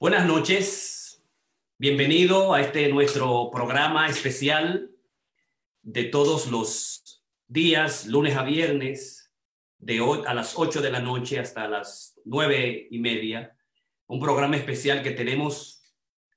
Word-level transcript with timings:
Buenas 0.00 0.26
noches, 0.26 1.24
bienvenido 1.78 2.52
a 2.52 2.60
este 2.60 2.88
nuestro 2.88 3.48
programa 3.52 4.08
especial 4.08 4.90
de 5.82 6.04
todos 6.04 6.48
los 6.48 7.22
días, 7.46 8.06
lunes 8.06 8.36
a 8.36 8.42
viernes, 8.42 9.32
de 9.78 10.00
a 10.26 10.34
las 10.34 10.58
8 10.58 10.82
de 10.82 10.90
la 10.90 10.98
noche 10.98 11.38
hasta 11.38 11.68
las 11.68 12.20
nueve 12.24 12.88
y 12.90 12.98
media. 12.98 13.56
Un 14.06 14.18
programa 14.18 14.56
especial 14.56 15.00
que 15.00 15.12
tenemos 15.12 15.80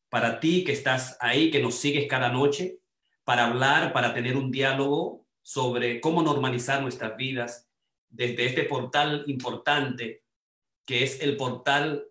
para 0.07 0.39
ti 0.39 0.63
que 0.63 0.73
estás 0.73 1.17
ahí, 1.19 1.49
que 1.49 1.61
nos 1.61 1.75
sigues 1.75 2.07
cada 2.07 2.31
noche, 2.31 2.77
para 3.23 3.47
hablar, 3.47 3.91
para 3.91 4.13
tener 4.13 4.37
un 4.37 4.51
diálogo 4.51 5.25
sobre 5.41 5.99
cómo 5.99 6.21
normalizar 6.21 6.83
nuestras 6.83 7.17
vidas 7.17 7.67
desde 8.07 8.45
este 8.45 8.63
portal 8.65 9.23
importante 9.25 10.23
que 10.85 11.03
es 11.03 11.21
el 11.21 11.35
portal 11.35 12.07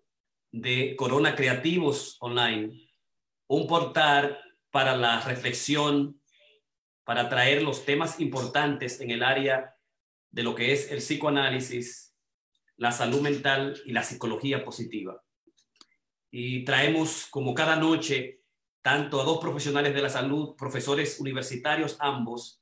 de 0.51 0.95
Corona 0.95 1.35
Creativos 1.35 2.17
Online, 2.19 2.89
un 3.47 3.67
portal 3.67 4.39
para 4.71 4.95
la 4.95 5.21
reflexión, 5.21 6.21
para 7.03 7.29
traer 7.29 7.63
los 7.63 7.85
temas 7.85 8.19
importantes 8.19 8.99
en 9.01 9.11
el 9.11 9.23
área 9.23 9.75
de 10.29 10.43
lo 10.43 10.55
que 10.55 10.73
es 10.73 10.91
el 10.91 10.99
psicoanálisis, 10.99 12.15
la 12.75 12.91
salud 12.91 13.21
mental 13.21 13.81
y 13.85 13.91
la 13.91 14.03
psicología 14.03 14.63
positiva. 14.63 15.23
Y 16.29 16.63
traemos 16.65 17.27
como 17.27 17.53
cada 17.53 17.75
noche 17.75 18.41
tanto 18.81 19.19
a 19.19 19.23
dos 19.23 19.39
profesionales 19.39 19.93
de 19.93 20.01
la 20.01 20.09
salud, 20.09 20.55
profesores 20.55 21.19
universitarios 21.19 21.97
ambos, 21.99 22.61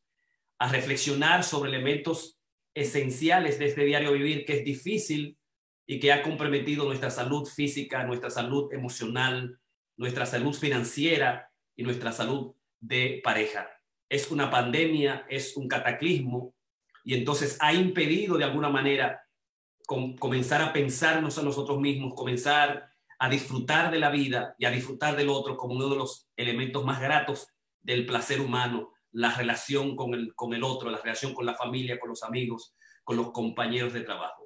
a 0.57 0.71
reflexionar 0.71 1.43
sobre 1.43 1.69
elementos 1.69 2.39
esenciales 2.73 3.59
de 3.59 3.65
este 3.65 3.85
diario 3.85 4.13
vivir 4.13 4.45
que 4.45 4.59
es 4.59 4.65
difícil 4.65 5.37
y 5.87 5.99
que 5.99 6.11
ha 6.11 6.23
comprometido 6.23 6.85
nuestra 6.85 7.09
salud 7.09 7.45
física, 7.45 8.03
nuestra 8.03 8.29
salud 8.29 8.71
emocional, 8.73 9.59
nuestra 9.97 10.25
salud 10.25 10.53
financiera 10.53 11.49
y 11.75 11.83
nuestra 11.83 12.11
salud 12.11 12.55
de 12.79 13.21
pareja. 13.23 13.69
Es 14.09 14.31
una 14.31 14.49
pandemia, 14.49 15.25
es 15.29 15.55
un 15.57 15.67
cataclismo 15.67 16.53
y 17.03 17.13
entonces 17.13 17.57
ha 17.61 17.73
impedido 17.73 18.37
de 18.37 18.45
alguna 18.45 18.69
manera 18.69 19.21
comenzar 19.85 20.61
a 20.61 20.73
pensarnos 20.73 21.37
a 21.37 21.43
nosotros 21.43 21.79
mismos, 21.79 22.13
comenzar 22.15 22.89
a 23.19 23.29
disfrutar 23.29 23.91
de 23.91 23.99
la 23.99 24.09
vida 24.09 24.55
y 24.57 24.65
a 24.65 24.71
disfrutar 24.71 25.15
del 25.15 25.29
otro 25.29 25.55
como 25.55 25.75
uno 25.75 25.89
de 25.89 25.95
los 25.95 26.27
elementos 26.35 26.83
más 26.83 26.99
gratos 26.99 27.47
del 27.81 28.05
placer 28.05 28.41
humano, 28.41 28.93
la 29.11 29.33
relación 29.35 29.95
con 29.95 30.13
el, 30.13 30.63
otro, 30.63 30.89
la 30.89 30.97
relación 30.97 31.33
con 31.33 31.45
la 31.45 31.53
familia, 31.53 31.99
con 31.99 32.09
los 32.09 32.23
amigos, 32.23 32.75
con 33.03 33.15
los 33.15 33.31
compañeros 33.31 33.93
de 33.93 34.01
trabajo. 34.01 34.44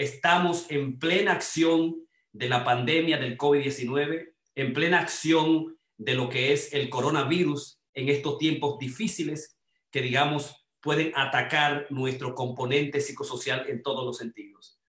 Estamos 0.00 0.64
en 0.70 0.98
plena 0.98 1.32
acción 1.32 1.94
de 2.32 2.48
la 2.48 2.64
pandemia 2.64 3.18
del 3.18 3.36
COVID-19, 3.36 4.32
en 4.54 4.72
plena 4.72 4.98
acción 4.98 5.78
de 5.98 6.14
lo 6.14 6.30
que 6.30 6.54
es 6.54 6.72
el 6.72 6.88
coronavirus 6.88 7.78
en 7.92 8.08
estos 8.08 8.38
tiempos 8.38 8.78
difíciles 8.78 9.58
que, 9.90 10.00
digamos, 10.00 10.56
pueden 10.80 11.12
atacar 11.14 11.86
nuestro 11.90 12.34
componente 12.34 13.02
psicosocial 13.02 13.68
en 13.68 13.82
todos 13.82 14.06
los 14.06 14.16
sentidos. 14.16 14.80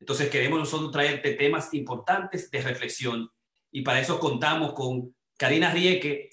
Entonces 0.00 0.28
queremos 0.28 0.58
nosotros 0.58 0.92
traerte 0.92 1.32
temas 1.32 1.72
importantes 1.72 2.50
de 2.50 2.60
reflexión 2.60 3.30
y 3.72 3.80
para 3.80 4.02
eso 4.02 4.20
contamos 4.20 4.74
con 4.74 5.16
Karina 5.38 5.72
Rieke, 5.72 6.28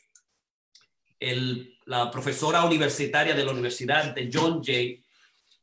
la 1.86 2.11
profesora 2.11 2.66
universitaria 2.66 3.33
de 3.33 3.45
la 3.45 3.53
Universidad 3.53 4.14
de 4.14 4.30
John 4.30 4.61
Jay 4.61 5.02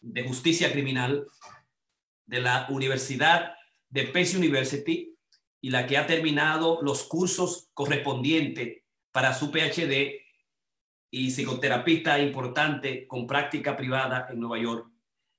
de 0.01 0.23
Justicia 0.23 0.73
Criminal, 0.73 1.27
de 2.33 2.41
la 2.41 2.67
Universidad 2.71 3.55
de 3.91 4.05
Pace 4.05 4.39
University 4.39 5.15
y 5.61 5.69
la 5.69 5.87
que 5.87 5.99
ha 5.99 6.07
terminado 6.07 6.81
los 6.81 7.03
cursos 7.03 7.69
correspondientes 7.75 8.85
para 9.13 9.35
su 9.35 9.53
PhD 9.53 10.23
y 11.11 11.31
psicoterapista 11.31 12.19
importante 12.19 13.07
con 13.07 13.27
práctica 13.27 13.77
privada 13.77 14.29
en 14.31 14.41
Nueva 14.41 14.59
York. 14.59 14.91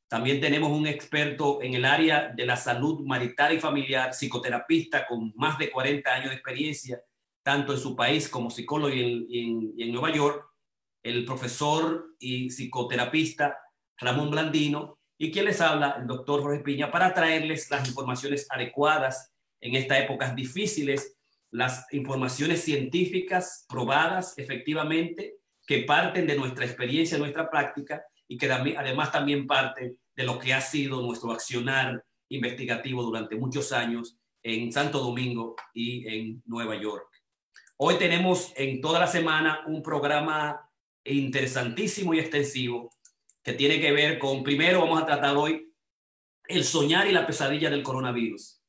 También 0.07 0.39
tenemos 0.39 0.69
un 0.69 0.85
experto 0.85 1.63
en 1.63 1.73
el 1.73 1.83
área 1.83 2.27
de 2.27 2.45
la 2.45 2.57
salud 2.57 2.99
marital 2.99 3.55
y 3.55 3.59
familiar, 3.59 4.13
psicoterapista 4.13 5.07
con 5.07 5.33
más 5.35 5.57
de 5.57 5.71
40 5.71 6.13
años 6.13 6.29
de 6.29 6.35
experiencia, 6.35 7.01
tanto 7.41 7.73
en 7.73 7.79
su 7.79 7.95
país 7.95 8.29
como 8.29 8.51
psicólogo 8.51 8.93
y 8.93 9.73
en, 9.79 9.91
Nueva 9.91 10.11
York, 10.11 10.45
el 11.01 11.25
profesor 11.25 12.13
y 12.19 12.51
psicoterapista 12.51 13.57
Ramón 13.97 14.29
Blandino, 14.29 14.99
y 15.17 15.31
quien 15.31 15.45
les 15.45 15.61
habla, 15.61 15.97
el 15.99 16.07
doctor 16.07 16.41
Jorge 16.41 16.63
Piña, 16.63 16.91
para 16.91 17.13
traerles 17.13 17.69
las 17.69 17.87
informaciones 17.87 18.47
adecuadas 18.49 19.31
en 19.61 19.75
estas 19.75 19.99
épocas 19.99 20.35
difíciles, 20.35 21.15
las 21.51 21.85
informaciones 21.93 22.63
científicas 22.63 23.65
probadas 23.69 24.37
efectivamente, 24.37 25.35
que 25.65 25.83
parten 25.83 26.27
de 26.27 26.35
nuestra 26.35 26.65
experiencia, 26.65 27.17
nuestra 27.17 27.49
práctica 27.49 28.03
y 28.27 28.37
que 28.37 28.51
además 28.51 29.11
también 29.11 29.47
parten 29.47 29.97
de 30.15 30.23
lo 30.23 30.39
que 30.39 30.53
ha 30.53 30.61
sido 30.61 31.01
nuestro 31.01 31.31
accionar 31.31 32.03
investigativo 32.29 33.03
durante 33.03 33.35
muchos 33.35 33.71
años 33.71 34.17
en 34.41 34.71
Santo 34.71 34.99
Domingo 34.99 35.55
y 35.73 36.07
en 36.07 36.43
Nueva 36.45 36.75
York. 36.75 37.07
Hoy 37.77 37.95
tenemos 37.95 38.51
en 38.55 38.81
toda 38.81 38.99
la 38.99 39.07
semana 39.07 39.63
un 39.67 39.81
programa 39.81 40.69
interesantísimo 41.05 42.13
y 42.13 42.19
extensivo 42.19 42.89
que 43.43 43.53
tiene 43.53 43.79
que 43.79 43.91
ver 43.91 44.17
con, 44.17 44.43
primero 44.43 44.79
vamos 44.79 45.01
a 45.01 45.05
tratar 45.05 45.35
hoy 45.35 45.69
el 46.47 46.63
soñar 46.63 47.07
y 47.07 47.11
la 47.11 47.27
pesadilla 47.27 47.69
del 47.69 47.83
coronavirus. 47.83 48.61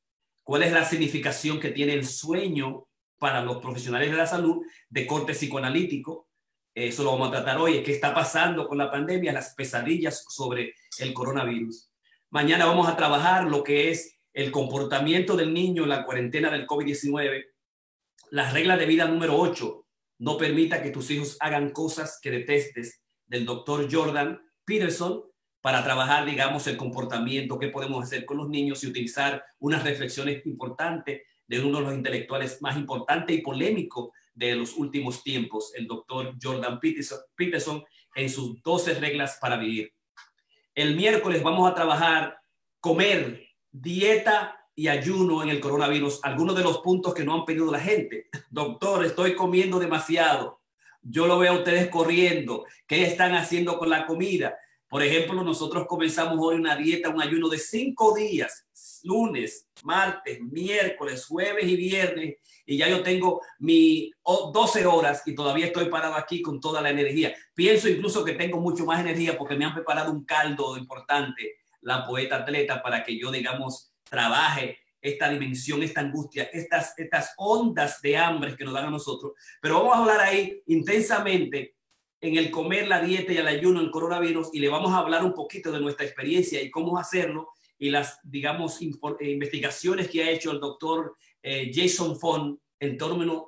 ¿Cuál 0.42 0.64
es 0.64 0.72
la 0.72 0.84
significación 0.84 1.58
que 1.58 1.70
tiene 1.70 1.94
el 1.94 2.06
sueño 2.06 2.86
para 3.18 3.42
los 3.42 3.58
profesionales 3.58 4.10
de 4.10 4.16
la 4.16 4.26
salud 4.26 4.62
de 4.88 5.06
corte 5.06 5.32
psicoanalítico? 5.32 6.28
Eso 6.74 7.04
lo 7.04 7.12
vamos 7.12 7.28
a 7.28 7.32
tratar 7.32 7.58
hoy. 7.58 7.82
¿Qué 7.82 7.92
está 7.92 8.12
pasando 8.12 8.66
con 8.66 8.78
la 8.78 8.90
pandemia? 8.90 9.32
Las 9.32 9.54
pesadillas 9.54 10.24
sobre 10.28 10.74
el 10.98 11.14
coronavirus. 11.14 11.90
Mañana 12.30 12.66
vamos 12.66 12.88
a 12.88 12.96
trabajar 12.96 13.44
lo 13.44 13.62
que 13.62 13.90
es 13.90 14.18
el 14.32 14.50
comportamiento 14.50 15.36
del 15.36 15.54
niño 15.54 15.84
en 15.84 15.90
la 15.90 16.04
cuarentena 16.04 16.50
del 16.50 16.66
COVID-19. 16.66 17.44
La 18.30 18.50
regla 18.50 18.76
de 18.76 18.86
vida 18.86 19.06
número 19.06 19.38
8. 19.38 19.86
No 20.18 20.36
permita 20.36 20.82
que 20.82 20.90
tus 20.90 21.10
hijos 21.12 21.36
hagan 21.40 21.70
cosas 21.70 22.18
que 22.20 22.32
detestes 22.32 23.02
del 23.26 23.46
doctor 23.46 23.88
Jordan 23.90 24.40
Peterson 24.64 25.22
para 25.60 25.82
trabajar, 25.82 26.26
digamos, 26.26 26.66
el 26.66 26.76
comportamiento, 26.76 27.58
qué 27.58 27.68
podemos 27.68 28.04
hacer 28.04 28.26
con 28.26 28.36
los 28.36 28.48
niños 28.48 28.84
y 28.84 28.88
utilizar 28.88 29.42
unas 29.58 29.82
reflexiones 29.82 30.44
importantes 30.44 31.22
de 31.46 31.60
uno 31.60 31.78
de 31.78 31.84
los 31.84 31.94
intelectuales 31.94 32.60
más 32.60 32.76
importantes 32.76 33.36
y 33.36 33.40
polémicos 33.40 34.10
de 34.34 34.56
los 34.56 34.76
últimos 34.76 35.22
tiempos, 35.22 35.72
el 35.74 35.86
doctor 35.86 36.34
Jordan 36.42 36.80
Peterson, 36.80 37.84
en 38.14 38.28
sus 38.28 38.62
12 38.62 38.94
reglas 38.94 39.38
para 39.40 39.56
vivir. 39.56 39.92
El 40.74 40.96
miércoles 40.96 41.42
vamos 41.42 41.70
a 41.70 41.74
trabajar 41.74 42.38
comer, 42.80 43.48
dieta 43.70 44.60
y 44.74 44.88
ayuno 44.88 45.42
en 45.42 45.48
el 45.48 45.60
coronavirus, 45.60 46.20
algunos 46.24 46.56
de 46.56 46.64
los 46.64 46.78
puntos 46.78 47.14
que 47.14 47.24
no 47.24 47.34
han 47.34 47.44
pedido 47.44 47.70
la 47.70 47.80
gente. 47.80 48.28
Doctor, 48.50 49.04
estoy 49.04 49.34
comiendo 49.34 49.78
demasiado. 49.78 50.60
Yo 51.04 51.26
lo 51.26 51.38
veo 51.38 51.52
a 51.52 51.58
ustedes 51.58 51.88
corriendo. 51.88 52.64
¿Qué 52.86 53.04
están 53.04 53.34
haciendo 53.34 53.78
con 53.78 53.90
la 53.90 54.06
comida? 54.06 54.56
Por 54.88 55.02
ejemplo, 55.02 55.42
nosotros 55.42 55.86
comenzamos 55.86 56.38
hoy 56.40 56.56
una 56.56 56.76
dieta, 56.76 57.08
un 57.08 57.20
ayuno 57.20 57.48
de 57.48 57.58
cinco 57.58 58.14
días, 58.14 58.66
lunes, 59.02 59.68
martes, 59.82 60.40
miércoles, 60.40 61.26
jueves 61.26 61.66
y 61.66 61.76
viernes, 61.76 62.36
y 62.64 62.78
ya 62.78 62.88
yo 62.88 63.02
tengo 63.02 63.42
mi 63.58 64.12
12 64.24 64.86
horas 64.86 65.22
y 65.26 65.34
todavía 65.34 65.66
estoy 65.66 65.86
parado 65.86 66.14
aquí 66.14 66.40
con 66.40 66.60
toda 66.60 66.80
la 66.80 66.90
energía. 66.90 67.34
Pienso 67.54 67.88
incluso 67.88 68.24
que 68.24 68.32
tengo 68.32 68.60
mucho 68.60 68.86
más 68.86 69.00
energía 69.00 69.36
porque 69.36 69.56
me 69.56 69.64
han 69.64 69.74
preparado 69.74 70.12
un 70.12 70.24
caldo 70.24 70.76
importante, 70.78 71.56
la 71.80 72.06
poeta 72.06 72.36
atleta, 72.36 72.82
para 72.82 73.02
que 73.02 73.18
yo, 73.18 73.30
digamos, 73.30 73.92
trabaje 74.04 74.78
esta 75.04 75.28
dimensión, 75.28 75.82
esta 75.82 76.00
angustia, 76.00 76.44
estas, 76.44 76.98
estas 76.98 77.34
ondas 77.36 78.00
de 78.00 78.16
hambre 78.16 78.56
que 78.56 78.64
nos 78.64 78.72
dan 78.72 78.86
a 78.86 78.90
nosotros. 78.90 79.34
Pero 79.60 79.74
vamos 79.74 79.94
a 79.94 79.98
hablar 79.98 80.20
ahí 80.20 80.62
intensamente 80.66 81.76
en 82.22 82.38
el 82.38 82.50
comer, 82.50 82.88
la 82.88 83.02
dieta 83.02 83.32
y 83.32 83.36
el 83.36 83.46
ayuno, 83.46 83.82
el 83.82 83.90
coronavirus, 83.90 84.48
y 84.54 84.60
le 84.60 84.70
vamos 84.70 84.92
a 84.92 84.98
hablar 84.98 85.22
un 85.22 85.34
poquito 85.34 85.70
de 85.70 85.80
nuestra 85.80 86.06
experiencia 86.06 86.62
y 86.62 86.70
cómo 86.70 86.98
hacerlo 86.98 87.50
y 87.78 87.90
las, 87.90 88.18
digamos, 88.22 88.80
eh, 88.80 88.86
investigaciones 89.30 90.08
que 90.08 90.24
ha 90.24 90.30
hecho 90.30 90.52
el 90.52 90.60
doctor 90.60 91.16
eh, 91.42 91.70
Jason 91.74 92.18
Fon 92.18 92.58
en, 92.80 92.96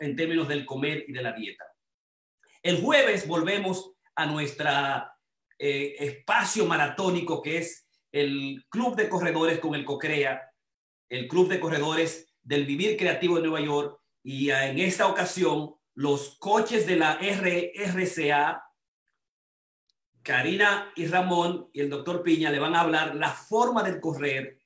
en 0.00 0.16
términos 0.16 0.48
del 0.48 0.66
comer 0.66 1.06
y 1.08 1.12
de 1.12 1.22
la 1.22 1.32
dieta. 1.32 1.64
El 2.62 2.82
jueves 2.82 3.26
volvemos 3.26 3.92
a 4.14 4.26
nuestro 4.26 4.68
eh, 5.58 5.96
espacio 6.00 6.66
maratónico 6.66 7.40
que 7.40 7.58
es 7.58 7.88
el 8.12 8.64
Club 8.68 8.94
de 8.94 9.08
Corredores 9.08 9.58
con 9.58 9.74
el 9.74 9.86
COCREA, 9.86 10.45
el 11.08 11.28
Club 11.28 11.48
de 11.48 11.60
Corredores 11.60 12.34
del 12.42 12.66
Vivir 12.66 12.96
Creativo 12.96 13.36
de 13.36 13.42
Nueva 13.42 13.60
York 13.60 14.00
y 14.22 14.50
en 14.50 14.78
esta 14.78 15.06
ocasión 15.06 15.74
los 15.94 16.36
coches 16.38 16.86
de 16.86 16.96
la 16.96 17.18
RCA, 17.20 18.62
Karina 20.22 20.92
y 20.96 21.06
Ramón 21.06 21.70
y 21.72 21.80
el 21.80 21.90
doctor 21.90 22.22
Piña 22.22 22.50
le 22.50 22.58
van 22.58 22.74
a 22.74 22.80
hablar 22.80 23.14
la 23.14 23.30
forma 23.30 23.82
de 23.82 24.00
correr, 24.00 24.58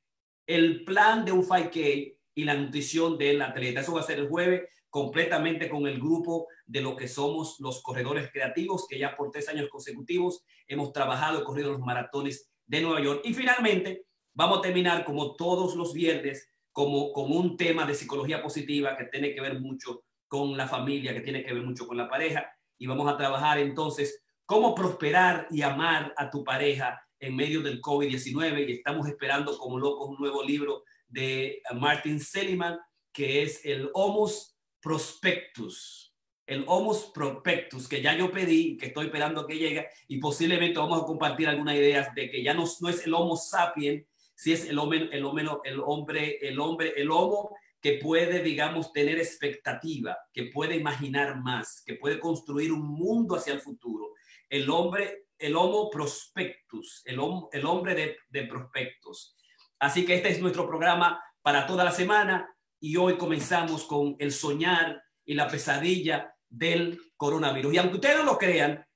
el 0.46 0.84
plan 0.84 1.24
de 1.24 1.32
un 1.32 1.44
5K 1.44 1.76
y 1.76 2.20
y 2.34 2.44
la 2.44 2.54
nutrición 2.54 3.18
del 3.18 3.42
atleta. 3.42 3.80
Eso 3.80 3.94
va 3.94 4.00
a 4.00 4.04
ser 4.04 4.18
el 4.18 4.28
jueves 4.28 4.62
completamente 4.88 5.68
con 5.68 5.86
el 5.86 6.00
grupo 6.00 6.48
de 6.66 6.80
lo 6.80 6.96
que 6.96 7.06
somos 7.06 7.60
los 7.60 7.82
corredores 7.82 8.30
creativos, 8.32 8.86
que 8.88 8.98
ya 8.98 9.16
por 9.16 9.30
tres 9.30 9.48
años 9.48 9.68
consecutivos 9.68 10.44
hemos 10.66 10.92
trabajado 10.92 11.40
y 11.40 11.44
corrido 11.44 11.72
los 11.72 11.80
maratones 11.80 12.50
de 12.66 12.80
Nueva 12.80 13.00
York. 13.00 13.20
Y 13.24 13.34
finalmente, 13.34 14.06
vamos 14.40 14.60
a 14.60 14.62
terminar 14.62 15.04
como 15.04 15.36
todos 15.36 15.76
los 15.76 15.92
viernes, 15.92 16.48
como 16.72 17.12
con 17.12 17.30
un 17.30 17.58
tema 17.58 17.84
de 17.84 17.94
psicología 17.94 18.42
positiva 18.42 18.96
que 18.96 19.04
tiene 19.04 19.34
que 19.34 19.40
ver 19.42 19.60
mucho 19.60 20.04
con 20.26 20.56
la 20.56 20.66
familia, 20.66 21.12
que 21.12 21.20
tiene 21.20 21.42
que 21.42 21.52
ver 21.52 21.62
mucho 21.62 21.86
con 21.86 21.98
la 21.98 22.08
pareja. 22.08 22.50
Y 22.78 22.86
vamos 22.86 23.12
a 23.12 23.18
trabajar 23.18 23.58
entonces 23.58 24.24
cómo 24.46 24.74
prosperar 24.74 25.46
y 25.50 25.60
amar 25.60 26.14
a 26.16 26.30
tu 26.30 26.42
pareja 26.42 27.06
en 27.18 27.36
medio 27.36 27.60
del 27.60 27.82
COVID-19. 27.82 28.66
Y 28.66 28.72
estamos 28.72 29.06
esperando 29.08 29.58
como 29.58 29.78
locos 29.78 30.08
un 30.08 30.16
nuevo 30.16 30.42
libro 30.42 30.84
de 31.06 31.60
Martin 31.74 32.18
Seligman, 32.18 32.78
que 33.12 33.42
es 33.42 33.62
el 33.66 33.90
Homos 33.92 34.56
Prospectus. 34.80 36.16
El 36.46 36.64
Homos 36.66 37.10
Prospectus, 37.12 37.86
que 37.86 38.00
ya 38.00 38.16
yo 38.16 38.32
pedí, 38.32 38.78
que 38.78 38.86
estoy 38.86 39.06
esperando 39.06 39.46
que 39.46 39.58
llegue, 39.58 39.88
y 40.08 40.16
posiblemente 40.18 40.78
vamos 40.78 41.02
a 41.02 41.04
compartir 41.04 41.46
algunas 41.46 41.74
ideas 41.74 42.14
de 42.14 42.30
que 42.30 42.42
ya 42.42 42.54
no, 42.54 42.64
no 42.80 42.88
es 42.88 43.04
el 43.04 43.12
Homo 43.12 43.36
sapiens, 43.36 44.06
si 44.40 44.54
es 44.54 44.64
el 44.64 44.78
hombre, 44.78 45.10
el 45.12 45.22
hombre, 45.22 45.44
el 45.64 45.80
hombre, 45.84 46.38
el 46.40 46.58
hombre, 46.60 46.94
el 46.96 47.10
homo 47.10 47.54
que 47.78 47.98
puede, 48.02 48.42
digamos, 48.42 48.90
tener 48.90 49.18
expectativa, 49.18 50.16
que 50.32 50.44
puede 50.44 50.76
imaginar 50.76 51.38
más, 51.42 51.82
que 51.84 51.96
puede 51.96 52.18
construir 52.18 52.72
un 52.72 52.86
mundo 52.86 53.36
hacia 53.36 53.52
el 53.52 53.60
futuro. 53.60 54.14
El 54.48 54.70
hombre, 54.70 55.26
el 55.36 55.54
homo 55.54 55.90
prospectus, 55.90 57.02
el, 57.04 57.20
el 57.52 57.66
hombre 57.66 57.94
de, 57.94 58.16
de 58.30 58.46
prospectos. 58.46 59.36
Así 59.78 60.06
que 60.06 60.14
este 60.14 60.30
es 60.30 60.40
nuestro 60.40 60.66
programa 60.66 61.22
para 61.42 61.66
toda 61.66 61.84
la 61.84 61.92
semana 61.92 62.48
y 62.80 62.96
hoy 62.96 63.18
comenzamos 63.18 63.84
con 63.84 64.16
el 64.18 64.32
soñar 64.32 65.02
y 65.22 65.34
la 65.34 65.48
pesadilla 65.48 66.34
del 66.48 66.98
coronavirus. 67.18 67.74
Y 67.74 67.76
aunque 67.76 67.96
ustedes 67.96 68.16
no 68.16 68.24
lo 68.24 68.38
crean, 68.38 68.86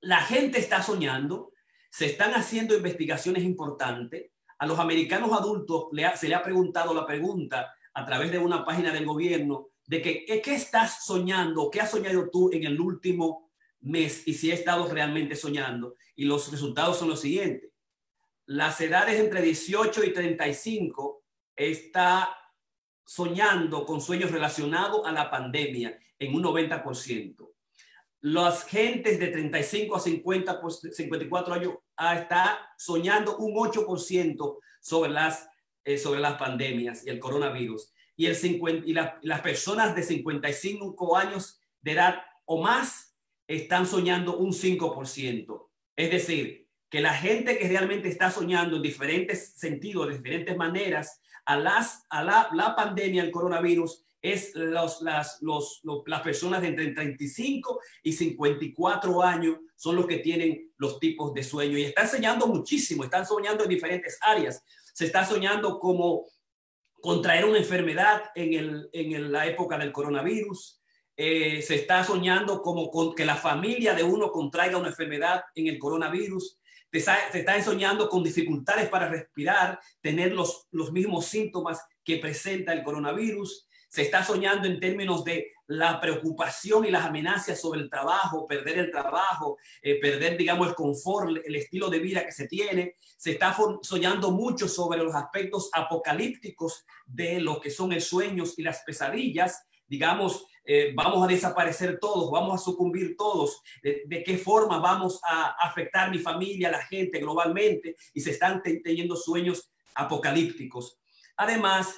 la 0.00 0.20
gente 0.20 0.58
está 0.58 0.82
soñando, 0.82 1.52
se 1.90 2.06
están 2.06 2.32
haciendo 2.32 2.76
investigaciones 2.76 3.44
importantes 3.44 4.33
a 4.58 4.66
los 4.66 4.78
americanos 4.78 5.32
adultos 5.32 5.86
se 6.16 6.28
le 6.28 6.34
ha 6.34 6.42
preguntado 6.42 6.94
la 6.94 7.06
pregunta 7.06 7.74
a 7.92 8.04
través 8.04 8.30
de 8.30 8.38
una 8.38 8.64
página 8.64 8.92
del 8.92 9.06
gobierno 9.06 9.68
de 9.86 10.00
que 10.00 10.24
qué 10.24 10.54
estás 10.54 11.04
soñando, 11.04 11.70
qué 11.70 11.80
has 11.80 11.90
soñado 11.90 12.28
tú 12.30 12.50
en 12.52 12.64
el 12.64 12.80
último 12.80 13.50
mes 13.80 14.26
y 14.26 14.34
si 14.34 14.50
he 14.50 14.54
estado 14.54 14.90
realmente 14.90 15.36
soñando. 15.36 15.94
Y 16.16 16.24
los 16.24 16.50
resultados 16.50 16.98
son 16.98 17.08
los 17.08 17.20
siguientes. 17.20 17.70
Las 18.46 18.80
edades 18.80 19.20
entre 19.20 19.42
18 19.42 20.04
y 20.04 20.12
35 20.12 21.22
está 21.56 22.36
soñando 23.04 23.84
con 23.84 24.00
sueños 24.00 24.30
relacionados 24.30 25.06
a 25.06 25.12
la 25.12 25.30
pandemia 25.30 25.98
en 26.18 26.34
un 26.34 26.42
90% 26.42 27.53
las 28.24 28.64
gentes 28.64 29.18
de 29.18 29.28
35 29.28 29.96
a 29.96 30.00
50, 30.00 30.60
54 30.92 31.54
años 31.54 31.74
ah, 31.98 32.16
está 32.16 32.58
soñando 32.78 33.36
un 33.36 33.54
8% 33.54 34.58
sobre 34.80 35.10
las, 35.10 35.46
eh, 35.84 35.98
sobre 35.98 36.20
las 36.20 36.38
pandemias 36.38 37.06
y 37.06 37.10
el 37.10 37.18
coronavirus. 37.18 37.92
Y, 38.16 38.24
el 38.24 38.34
50, 38.34 38.86
y 38.86 38.94
las 38.94 39.40
personas 39.42 39.94
de 39.94 40.02
55 40.02 41.16
años 41.18 41.60
de 41.82 41.92
edad 41.92 42.22
o 42.46 42.62
más 42.62 43.14
están 43.46 43.86
soñando 43.86 44.38
un 44.38 44.54
5%. 44.54 45.68
Es 45.94 46.10
decir, 46.10 46.66
que 46.88 47.02
la 47.02 47.12
gente 47.12 47.58
que 47.58 47.68
realmente 47.68 48.08
está 48.08 48.30
soñando 48.30 48.76
en 48.76 48.82
diferentes 48.82 49.52
sentidos, 49.52 50.08
de 50.08 50.16
diferentes 50.16 50.56
maneras, 50.56 51.20
a, 51.44 51.58
las, 51.58 52.06
a 52.08 52.24
la, 52.24 52.48
la 52.54 52.74
pandemia, 52.74 53.22
el 53.22 53.30
coronavirus, 53.30 54.03
es 54.24 54.54
los, 54.54 55.02
las, 55.02 55.42
los, 55.42 55.82
las 56.06 56.22
personas 56.22 56.62
de 56.62 56.68
entre 56.68 56.92
35 56.92 57.78
y 58.02 58.10
54 58.10 59.22
años 59.22 59.58
son 59.76 59.96
los 59.96 60.06
que 60.06 60.16
tienen 60.16 60.72
los 60.78 60.98
tipos 60.98 61.34
de 61.34 61.42
sueño 61.42 61.76
y 61.76 61.84
están 61.84 62.08
soñando 62.08 62.46
muchísimo, 62.46 63.04
están 63.04 63.26
soñando 63.26 63.64
en 63.64 63.68
diferentes 63.68 64.16
áreas. 64.22 64.64
Se 64.94 65.04
está 65.04 65.26
soñando 65.26 65.78
como 65.78 66.24
contraer 67.02 67.44
una 67.44 67.58
enfermedad 67.58 68.22
en, 68.34 68.54
el, 68.54 68.88
en 68.94 69.30
la 69.30 69.46
época 69.46 69.76
del 69.76 69.92
coronavirus. 69.92 70.80
Eh, 71.18 71.60
se 71.60 71.74
está 71.74 72.02
soñando 72.02 72.62
como 72.62 72.90
con, 72.90 73.14
que 73.14 73.26
la 73.26 73.36
familia 73.36 73.92
de 73.92 74.04
uno 74.04 74.32
contraiga 74.32 74.78
una 74.78 74.88
enfermedad 74.88 75.44
en 75.54 75.66
el 75.66 75.78
coronavirus. 75.78 76.58
Está, 76.90 77.30
se 77.30 77.40
está 77.40 77.62
soñando 77.62 78.08
con 78.08 78.24
dificultades 78.24 78.88
para 78.88 79.06
respirar, 79.06 79.78
tener 80.00 80.32
los, 80.32 80.66
los 80.70 80.92
mismos 80.92 81.26
síntomas 81.26 81.82
que 82.02 82.16
presenta 82.16 82.72
el 82.72 82.82
coronavirus 82.82 83.68
se 83.94 84.02
está 84.02 84.24
soñando 84.24 84.66
en 84.66 84.80
términos 84.80 85.22
de 85.22 85.52
la 85.68 86.00
preocupación 86.00 86.84
y 86.84 86.90
las 86.90 87.04
amenazas 87.04 87.60
sobre 87.60 87.80
el 87.80 87.88
trabajo, 87.88 88.44
perder 88.44 88.78
el 88.78 88.90
trabajo, 88.90 89.56
eh, 89.80 90.00
perder, 90.00 90.36
digamos, 90.36 90.66
el 90.66 90.74
confort, 90.74 91.30
el 91.44 91.54
estilo 91.54 91.88
de 91.88 92.00
vida 92.00 92.26
que 92.26 92.32
se 92.32 92.48
tiene. 92.48 92.96
Se 93.16 93.30
está 93.30 93.56
soñando 93.82 94.32
mucho 94.32 94.66
sobre 94.66 94.98
los 94.98 95.14
aspectos 95.14 95.70
apocalípticos 95.72 96.84
de 97.06 97.38
lo 97.38 97.60
que 97.60 97.70
son 97.70 97.92
el 97.92 98.00
sueños 98.00 98.58
y 98.58 98.64
las 98.64 98.82
pesadillas. 98.82 99.64
Digamos, 99.86 100.44
eh, 100.64 100.92
vamos 100.96 101.22
a 101.22 101.28
desaparecer 101.28 102.00
todos, 102.00 102.32
vamos 102.32 102.60
a 102.60 102.64
sucumbir 102.64 103.14
todos, 103.16 103.62
de, 103.80 104.02
de, 104.06 104.24
qué 104.24 104.38
forma 104.38 104.78
vamos 104.80 105.20
a 105.22 105.54
afectar 105.64 106.10
mi 106.10 106.18
familia, 106.18 106.68
la 106.68 106.82
gente 106.84 107.20
globalmente, 107.20 107.94
y 108.12 108.20
se 108.20 108.32
están 108.32 108.60
teniendo 108.60 109.14
sueños 109.14 109.72
apocalípticos. 109.94 110.98
Además, 111.36 111.94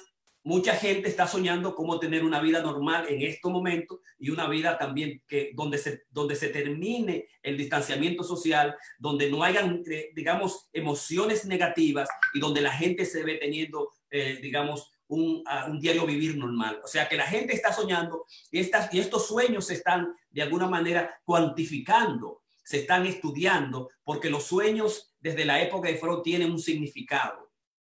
Mucha 0.47 0.77
gente 0.77 1.09
está 1.09 1.27
soñando 1.27 1.75
cómo 1.75 1.99
tener 1.99 2.23
una 2.23 2.39
vida 2.39 2.61
normal 2.61 3.05
en 3.09 3.21
estos 3.21 3.51
momentos 3.51 3.99
y 4.17 4.29
una 4.29 4.47
vida 4.47 4.77
también 4.77 5.21
que 5.27 5.51
donde 5.53 5.77
se, 5.77 6.03
donde 6.09 6.37
se 6.37 6.47
termine 6.47 7.27
el 7.43 7.57
distanciamiento 7.57 8.23
social, 8.23 8.73
donde 8.97 9.29
no 9.29 9.43
hayan, 9.43 9.83
eh, 9.91 10.11
digamos, 10.15 10.69
emociones 10.71 11.43
negativas 11.43 12.07
y 12.33 12.39
donde 12.39 12.61
la 12.61 12.71
gente 12.71 13.03
se 13.03 13.25
ve 13.25 13.35
teniendo, 13.35 13.91
eh, 14.09 14.39
digamos, 14.41 14.89
un, 15.09 15.43
un, 15.67 15.81
diario 15.81 16.05
vivir 16.05 16.37
normal. 16.37 16.79
O 16.81 16.87
sea 16.87 17.09
que 17.09 17.17
la 17.17 17.27
gente 17.27 17.53
está 17.53 17.73
soñando 17.73 18.23
y, 18.49 18.59
estas, 18.59 18.93
y 18.93 19.01
estos 19.01 19.27
sueños 19.27 19.67
se 19.67 19.73
están 19.73 20.15
de 20.31 20.43
alguna 20.43 20.69
manera 20.69 21.19
cuantificando, 21.25 22.43
se 22.63 22.77
están 22.79 23.05
estudiando, 23.05 23.89
porque 24.01 24.29
los 24.29 24.45
sueños 24.45 25.13
desde 25.19 25.43
la 25.43 25.61
época 25.61 25.89
de 25.89 25.97
Freud 25.97 26.21
tienen 26.21 26.51
un 26.51 26.59
significado. 26.59 27.46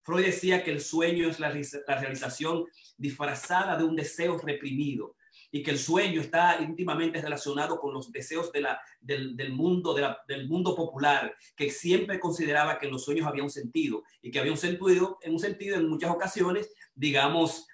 Freud 0.08 0.24
decía 0.24 0.64
que 0.64 0.72
el 0.72 0.80
sueño 0.80 1.28
es 1.28 1.38
la, 1.38 1.50
realización 1.50 2.64
disfrazada 2.98 3.76
de 3.76 3.84
un 3.84 3.94
deseo 3.94 4.38
reprimido 4.38 5.18
y 5.52 5.62
que 5.62 5.72
el 5.72 5.78
sueño 5.78 6.22
está 6.22 6.62
íntimamente 6.62 7.22
relacionado 7.22 7.78
con 7.78 7.94
los 7.94 8.10
deseos 8.10 8.50
de 8.54 8.62
la, 8.62 8.80
del, 9.02 9.52
mundo, 9.52 9.94
del 10.26 10.48
mundo 10.48 10.78
popular, 10.78 11.36
que 11.58 11.70
siempre 11.70 12.22
consideraba 12.22 12.80
que 12.80 12.88
los 12.88 13.04
sueños 13.04 13.28
había 13.28 13.44
un 13.44 13.50
sentido 13.50 14.04
y 14.22 14.32
que 14.32 14.40
había 14.40 14.54
un 14.54 14.58
sentido, 14.58 15.20
en 15.22 15.34
un 15.34 15.40
sentido 15.40 15.76
en 15.76 15.90
muchas 15.90 16.12
ocasiones, 16.12 16.74
digamos, 16.96 17.68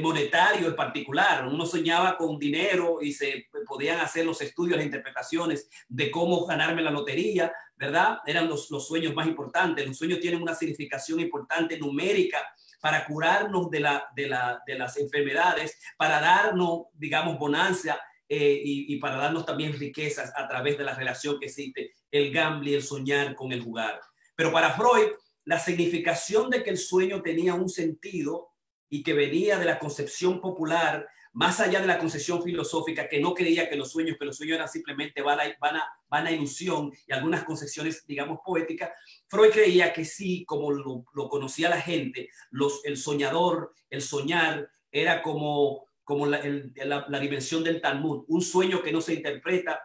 monetario 0.00 0.68
en 0.68 0.76
particular. 0.76 1.46
Uno 1.46 1.64
soñaba 1.64 2.16
con 2.16 2.38
dinero 2.38 2.98
y 3.00 3.12
se 3.12 3.46
podían 3.66 4.00
hacer 4.00 4.26
los 4.26 4.40
estudios, 4.42 4.76
las 4.76 4.84
interpretaciones 4.84 5.68
de 5.88 6.10
cómo 6.10 6.44
ganarme 6.46 6.82
la 6.82 6.90
lotería, 6.90 7.52
¿verdad? 7.76 8.18
Eran 8.26 8.48
los, 8.48 8.70
los 8.70 8.86
sueños 8.86 9.14
más 9.14 9.26
importantes. 9.26 9.86
Los 9.86 9.96
sueños 9.96 10.20
tienen 10.20 10.42
una 10.42 10.54
significación 10.54 11.20
importante 11.20 11.78
numérica 11.78 12.38
para 12.80 13.06
curarnos 13.06 13.70
de, 13.70 13.80
la, 13.80 14.08
de, 14.14 14.28
la, 14.28 14.62
de 14.66 14.78
las 14.78 14.96
enfermedades, 14.96 15.78
para 15.96 16.20
darnos, 16.20 16.86
digamos, 16.94 17.38
bonancia 17.38 18.00
eh, 18.28 18.60
y, 18.64 18.96
para 18.98 19.16
darnos 19.16 19.44
también 19.44 19.72
riquezas 19.72 20.32
a 20.36 20.46
través 20.46 20.78
de 20.78 20.84
la 20.84 20.94
relación 20.94 21.38
que 21.38 21.46
existe 21.46 21.94
el 22.10 22.32
gamble 22.32 22.70
y 22.70 22.74
el 22.74 22.82
soñar 22.82 23.34
con 23.34 23.52
el 23.52 23.62
jugar. 23.62 24.00
Pero 24.36 24.52
para 24.52 24.72
Freud, 24.72 25.08
la 25.44 25.58
significación 25.58 26.48
de 26.48 26.62
que 26.62 26.70
el 26.70 26.78
sueño 26.78 27.22
tenía 27.22 27.54
un 27.54 27.68
sentido 27.68 28.49
y 28.90 29.02
que 29.02 29.14
venía 29.14 29.58
de 29.58 29.64
la 29.64 29.78
concepción 29.78 30.40
popular, 30.40 31.08
más 31.32 31.60
allá 31.60 31.80
de 31.80 31.86
la 31.86 31.98
concepción 31.98 32.42
filosófica, 32.42 33.08
que 33.08 33.20
no 33.20 33.34
creía 33.34 33.70
que 33.70 33.76
los 33.76 33.92
sueños, 33.92 34.16
que 34.18 34.24
los 34.24 34.36
sueños 34.36 34.56
eran 34.56 34.68
simplemente 34.68 35.22
van 35.22 35.38
a, 35.40 35.88
van 36.08 36.26
a, 36.26 36.32
ilusión 36.32 36.92
y 37.06 37.12
algunas 37.12 37.44
concepciones, 37.44 38.04
digamos, 38.04 38.40
poéticas, 38.44 38.90
Freud 39.28 39.50
creía 39.52 39.92
que 39.92 40.04
sí, 40.04 40.44
como 40.44 40.72
lo, 40.72 41.04
conocía 41.28 41.70
la 41.70 41.80
gente, 41.80 42.28
los, 42.50 42.84
el 42.84 42.96
soñador, 42.96 43.72
el 43.88 44.02
soñar, 44.02 44.68
era 44.90 45.22
como, 45.22 45.86
como 46.02 46.26
la, 46.26 46.42
la 46.84 47.20
dimensión 47.20 47.62
del 47.62 47.80
Talmud, 47.80 48.24
un 48.26 48.42
sueño 48.42 48.82
que 48.82 48.90
no 48.90 49.00
se 49.00 49.14
interpreta, 49.14 49.80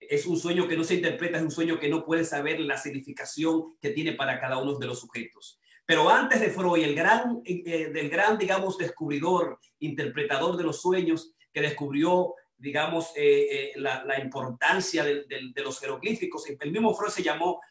es 0.00 0.24
un 0.24 0.38
sueño 0.38 0.66
que 0.66 0.76
no 0.76 0.84
se 0.84 0.94
interpreta, 0.94 1.36
es 1.36 1.44
un 1.44 1.50
sueño 1.50 1.78
que 1.78 1.90
no 1.90 2.04
puede 2.06 2.24
saber 2.24 2.60
la 2.60 2.78
significación 2.78 3.76
que 3.78 3.90
tiene 3.90 4.12
para 4.12 4.40
cada 4.40 4.56
uno 4.56 4.78
de 4.78 4.86
los 4.86 5.00
sujetos. 5.00 5.60
Pero 5.88 6.10
antes 6.10 6.38
de 6.38 6.50
Freud, 6.50 6.84
el 6.84 6.94
gran, 6.94 7.40
eh, 7.46 7.88
del 7.90 8.10
gran, 8.10 8.36
digamos, 8.36 8.76
descubridor, 8.76 9.58
interpretador 9.78 10.58
de 10.58 10.64
los 10.64 10.82
sueños, 10.82 11.32
que 11.50 11.62
descubrió, 11.62 12.34
digamos, 12.58 13.10
eh, 13.16 13.72
eh, 13.72 13.72
la, 13.76 14.20
importancia 14.22 15.02
de, 15.02 15.24
los 15.64 15.80
jeroglíficos, 15.80 16.44
el 16.46 16.72
mismo 16.72 16.94
Freud 16.94 17.10
se 17.10 17.22
llamó 17.22 17.62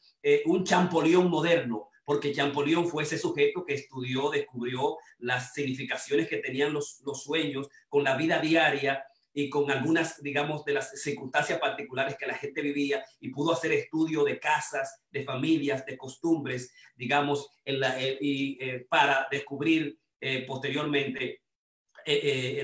un 0.45 0.63
champollion 0.63 1.29
moderno, 1.29 1.89
porque 2.03 2.33
Champollion 2.33 2.87
fue 2.87 3.03
ese 3.03 3.19
sujeto 3.19 3.63
que 3.63 3.75
estudió, 3.75 4.31
descubrió 4.31 4.97
las 5.19 5.53
significaciones 5.53 6.27
que 6.27 6.37
tenían 6.37 6.73
los, 6.73 7.01
los 7.05 7.21
sueños 7.21 7.69
con 7.87 8.03
la 8.03 8.17
vida 8.17 8.39
diaria 8.39 9.05
y 9.39 9.51
con 9.51 9.69
algunas, 9.69 10.19
digamos, 10.23 10.65
de 10.65 10.73
las 10.73 10.99
circunstancias 10.99 11.59
particulares 11.59 12.17
que 12.17 12.25
la 12.25 12.33
gente 12.33 12.59
vivía 12.59 13.05
y 13.19 13.29
pudo 13.29 13.53
hacer 13.53 13.71
estudio 13.71 14.23
de 14.23 14.39
casas, 14.39 15.03
de 15.11 15.23
familias, 15.23 15.85
de 15.85 15.95
costumbres, 15.95 16.73
digamos, 16.95 17.47
eh, 17.63 18.17
y, 18.19 18.57
eh, 18.59 18.87
para 18.89 19.27
descubrir 19.29 19.99
eh, 20.19 20.43
posteriormente, 20.47 21.43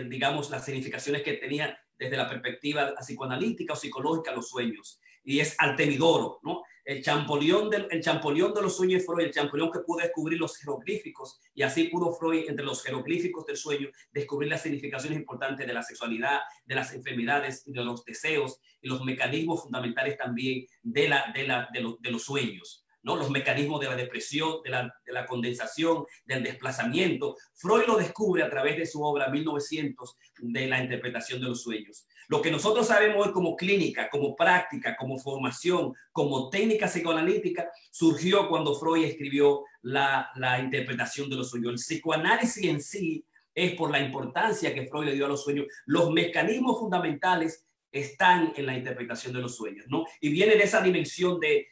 digamos, 0.08 0.50
las 0.50 0.66
significaciones 0.66 1.22
que 1.22 1.34
tenía 1.34 1.78
desde 1.96 2.18
la 2.18 2.28
perspectiva 2.28 2.96
psicoanalítica 3.00 3.74
o 3.74 3.76
psicológica 3.76 4.32
los 4.32 4.50
sueños. 4.50 5.00
Y 5.24 5.42
es 5.42 5.56
Altemidoro, 5.60 6.40
¿no? 6.42 6.64
El 6.86 7.04
champollión, 7.04 7.70
del, 7.70 7.88
el 7.90 8.02
champollión 8.02 8.54
de 8.54 8.62
los 8.62 8.76
sueños 8.76 9.02
de 9.02 9.06
Freud, 9.06 9.26
el 9.26 9.34
champollión 9.34 9.72
que 9.72 9.80
pudo 9.80 10.02
descubrir 10.02 10.40
los 10.40 10.58
jeroglíficos, 10.58 11.40
y 11.54 11.64
así 11.64 11.86
pudo 11.86 12.14
Freud, 12.14 12.50
entre 12.50 12.66
los 12.66 12.84
jeroglíficos 12.84 13.46
del 13.46 13.58
sueño, 13.58 13.90
descubrir 14.12 14.50
las 14.50 14.62
significaciones 14.62 15.20
importantes 15.20 15.66
de 15.66 15.74
la 15.74 15.84
sexualidad, 15.84 16.40
de 16.66 16.76
las 16.76 16.94
enfermedades, 16.94 17.64
de 17.66 17.84
los 17.84 18.04
deseos 18.04 18.60
y 18.82 18.90
los 18.90 19.04
mecanismos 19.04 19.64
fundamentales 19.64 20.18
también 20.18 20.66
de, 20.82 21.08
la, 21.08 21.32
de, 21.34 21.48
la, 21.48 21.70
de, 21.72 21.96
de 22.00 22.12
los 22.12 22.24
sueños. 22.24 22.84
¿no? 23.04 23.18
los 23.18 23.30
mecanismos 23.30 23.82
de 23.82 23.88
la 23.88 23.96
depresión, 23.96 24.64
de 24.64 24.70
la, 24.70 24.96
de 25.06 25.12
la, 25.12 25.26
condensación, 25.26 26.06
del 26.26 26.42
desplazamiento. 26.42 27.36
Freud 27.54 27.84
lo 27.86 27.98
descubre 27.98 28.44
a 28.44 28.50
través 28.50 28.78
de 28.78 28.86
su 28.86 29.04
obra 29.04 29.30
1900 29.30 30.18
de 30.40 30.68
la 30.68 30.82
interpretación 30.82 31.42
de 31.42 31.48
los 31.48 31.62
sueños. 31.62 32.08
Lo 32.28 32.42
que 32.42 32.52
nosotros 32.52 32.88
sabemos 32.88 33.28
hoy 33.28 33.34
como 33.34 33.56
clínica, 33.56 34.10
como 34.10 34.36
práctica, 34.36 34.96
como 34.96 35.18
formación, 35.18 35.94
como 36.12 36.50
técnica 36.50 36.88
psicoanalítica, 36.88 37.70
surgió 37.92 38.48
cuando 38.50 38.76
Freud 38.76 39.06
escribió 39.06 39.64
la, 39.82 40.32
interpretación 40.62 41.30
de 41.30 41.36
los 41.36 41.50
sueños. 41.50 41.72
El 41.72 41.78
psicoanálisis 41.78 42.64
en 42.64 42.82
sí 42.82 43.26
es 43.54 43.74
por 43.76 43.92
la 43.92 44.00
importancia 44.00 44.74
que 44.74 44.88
Freud 44.88 45.06
le 45.06 45.16
dio 45.16 45.26
a 45.26 45.30
los 45.30 45.44
sueños. 45.44 45.68
Los 45.86 46.12
mecanismos 46.12 46.80
fundamentales 46.80 47.66
están 47.92 48.54
en 48.56 48.66
la 48.66 48.76
interpretación 48.76 49.34
de 49.34 49.42
los 49.42 49.56
sueños, 49.56 49.86
¿no? 49.88 50.06
Y 50.20 50.30
viene 50.30 50.56
de 50.56 50.64
esa 50.64 50.82
dimensión 50.82 51.40
de 51.40 51.68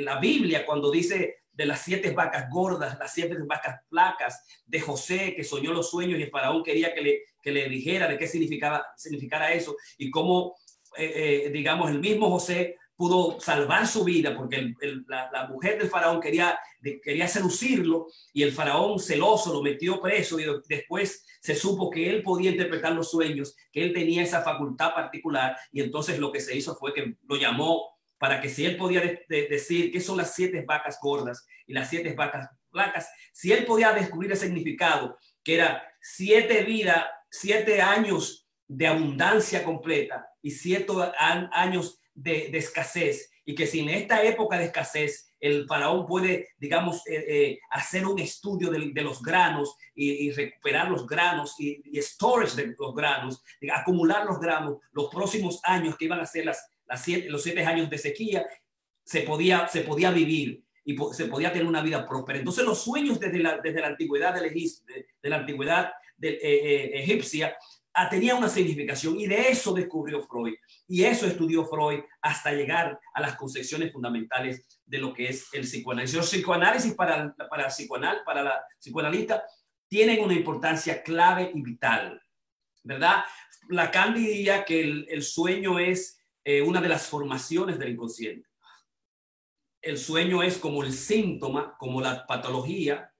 la 0.00 0.18
Biblia 0.18 0.66
cuando 0.66 0.90
dice 0.90 1.43
de 1.54 1.66
las 1.66 1.82
siete 1.82 2.10
vacas 2.10 2.50
gordas, 2.50 2.98
las 2.98 3.12
siete 3.12 3.36
vacas 3.46 3.80
flacas, 3.88 4.42
de 4.66 4.80
José 4.80 5.34
que 5.34 5.44
soñó 5.44 5.72
los 5.72 5.90
sueños 5.90 6.18
y 6.18 6.24
el 6.24 6.30
faraón 6.30 6.62
quería 6.62 6.92
que 6.92 7.00
le, 7.00 7.22
que 7.40 7.52
le 7.52 7.68
dijera 7.68 8.08
de 8.08 8.18
qué 8.18 8.26
significaba, 8.26 8.84
significara 8.96 9.52
eso 9.52 9.76
y 9.96 10.10
cómo, 10.10 10.56
eh, 10.96 11.44
eh, 11.46 11.50
digamos, 11.50 11.90
el 11.90 12.00
mismo 12.00 12.30
José 12.30 12.76
pudo 12.96 13.40
salvar 13.40 13.86
su 13.86 14.04
vida 14.04 14.36
porque 14.36 14.72
la, 15.08 15.48
mujer 15.48 15.78
del 15.78 15.88
faraón 15.88 16.20
quería, 16.20 16.58
quería 17.02 17.26
seducirlo 17.26 18.06
y 18.32 18.42
el 18.42 18.52
faraón 18.52 18.98
celoso 18.98 19.52
lo 19.52 19.62
metió 19.62 20.00
preso 20.00 20.38
y 20.38 20.44
después 20.68 21.24
se 21.40 21.54
supo 21.54 21.90
que 21.90 22.08
él 22.08 22.22
podía 22.22 22.50
interpretar 22.52 22.92
los 22.92 23.10
sueños, 23.10 23.56
que 23.72 23.82
él 23.82 23.92
tenía 23.92 24.22
esa 24.22 24.42
facultad 24.42 24.94
particular 24.94 25.56
y 25.72 25.80
entonces 25.80 26.18
lo 26.18 26.30
que 26.30 26.40
se 26.40 26.56
hizo 26.56 26.76
fue 26.76 26.94
que 26.94 27.16
lo 27.28 27.36
llamó 27.36 27.93
para 28.18 28.40
que 28.40 28.48
si 28.48 28.64
él 28.64 28.76
podía 28.76 29.20
decir 29.28 29.90
qué 29.90 30.00
son 30.00 30.16
las 30.16 30.34
siete 30.34 30.64
vacas 30.66 30.98
gordas 31.00 31.46
y 31.66 31.72
las 31.72 31.90
siete 31.90 32.14
vacas 32.14 32.48
flacas, 32.70 33.08
si 33.32 33.52
él 33.52 33.64
podía 33.64 33.92
descubrir 33.92 34.30
el 34.30 34.36
significado, 34.36 35.18
que 35.42 35.56
era 35.56 35.82
siete 36.00 36.62
vidas, 36.64 37.04
siete 37.30 37.80
años 37.82 38.48
de 38.66 38.86
abundancia 38.86 39.62
completa 39.64 40.26
y 40.42 40.50
siete 40.50 40.92
años 41.18 42.00
de, 42.14 42.56
escasez, 42.56 43.30
y 43.44 43.54
que 43.54 43.66
si 43.66 43.80
en 43.80 43.90
esta 43.90 44.22
época 44.22 44.56
de 44.56 44.66
escasez 44.66 45.28
el 45.38 45.66
faraón 45.66 46.06
puede, 46.06 46.48
digamos, 46.56 47.06
eh, 47.06 47.24
eh, 47.28 47.58
hacer 47.70 48.06
un 48.06 48.18
estudio 48.18 48.70
de, 48.70 49.02
los 49.02 49.20
granos 49.20 49.76
y, 49.94 50.30
recuperar 50.30 50.90
los 50.90 51.06
granos 51.06 51.54
y, 51.58 51.82
y, 51.84 52.00
storage 52.00 52.56
de 52.56 52.74
los 52.78 52.94
granos, 52.94 53.42
acumular 53.70 54.24
los 54.24 54.40
granos, 54.40 54.78
los 54.92 55.10
próximos 55.10 55.60
años 55.64 55.96
que 55.98 56.06
iban 56.06 56.20
a 56.20 56.26
ser 56.26 56.46
las, 56.46 56.66
los 57.28 57.42
siete 57.42 57.64
años 57.64 57.90
de 57.90 57.98
sequía, 57.98 58.46
se 59.04 59.20
podía, 59.20 59.68
se 59.68 59.82
podía 59.82 60.10
vivir 60.10 60.64
y 60.84 60.96
se 61.12 61.26
podía 61.26 61.52
tener 61.52 61.66
una 61.66 61.82
vida 61.82 62.06
próspera. 62.06 62.38
Entonces 62.38 62.64
los 62.64 62.82
sueños 62.82 63.18
desde 63.18 63.38
la, 63.38 63.58
desde 63.58 63.80
la 63.80 63.88
antigüedad 63.88 64.34
de, 64.34 65.06
la 65.22 65.36
antigüedad 65.36 65.92
eh, 66.20 66.38
eh, 66.42 66.90
egipcia 67.02 67.56
ah, 67.94 68.08
tenían 68.08 68.36
una 68.36 68.48
significación 68.48 69.18
y 69.18 69.26
de 69.26 69.48
eso 69.48 69.72
descubrió 69.72 70.22
Freud 70.22 70.54
y 70.86 71.04
eso 71.04 71.26
estudió 71.26 71.64
Freud 71.64 72.00
hasta 72.20 72.52
llegar 72.52 72.98
a 73.14 73.20
las 73.20 73.36
concepciones 73.36 73.92
fundamentales 73.92 74.80
de 74.84 74.98
lo 74.98 75.14
que 75.14 75.28
es 75.28 75.48
el 75.52 75.62
psicoanálisis. 75.62 76.16
Los 76.16 76.30
psicoanálisis 76.30 76.94
para, 76.94 77.34
para, 77.48 77.68
psicoanal, 77.68 78.22
para 78.24 78.42
la 78.42 78.64
psicoanalista 78.78 79.42
tienen 79.88 80.20
una 80.20 80.34
importancia 80.34 81.02
clave 81.02 81.50
y 81.54 81.62
vital, 81.62 82.20
¿verdad? 82.82 83.24
Lacan 83.70 84.14
diría 84.14 84.64
que 84.64 84.82
el, 84.82 85.06
el 85.08 85.22
sueño 85.22 85.78
es 85.78 86.18
eh, 86.44 86.60
una 86.62 86.80
de 86.80 86.88
las 86.88 87.06
formaciones 87.06 87.78
del 87.78 87.92
inconsciente. 87.92 88.48
El 89.80 89.98
sueño 89.98 90.42
es 90.42 90.58
como 90.58 90.82
el 90.82 90.92
síntoma, 90.92 91.76
como 91.78 92.00
la 92.00 92.26
patología. 92.26 93.10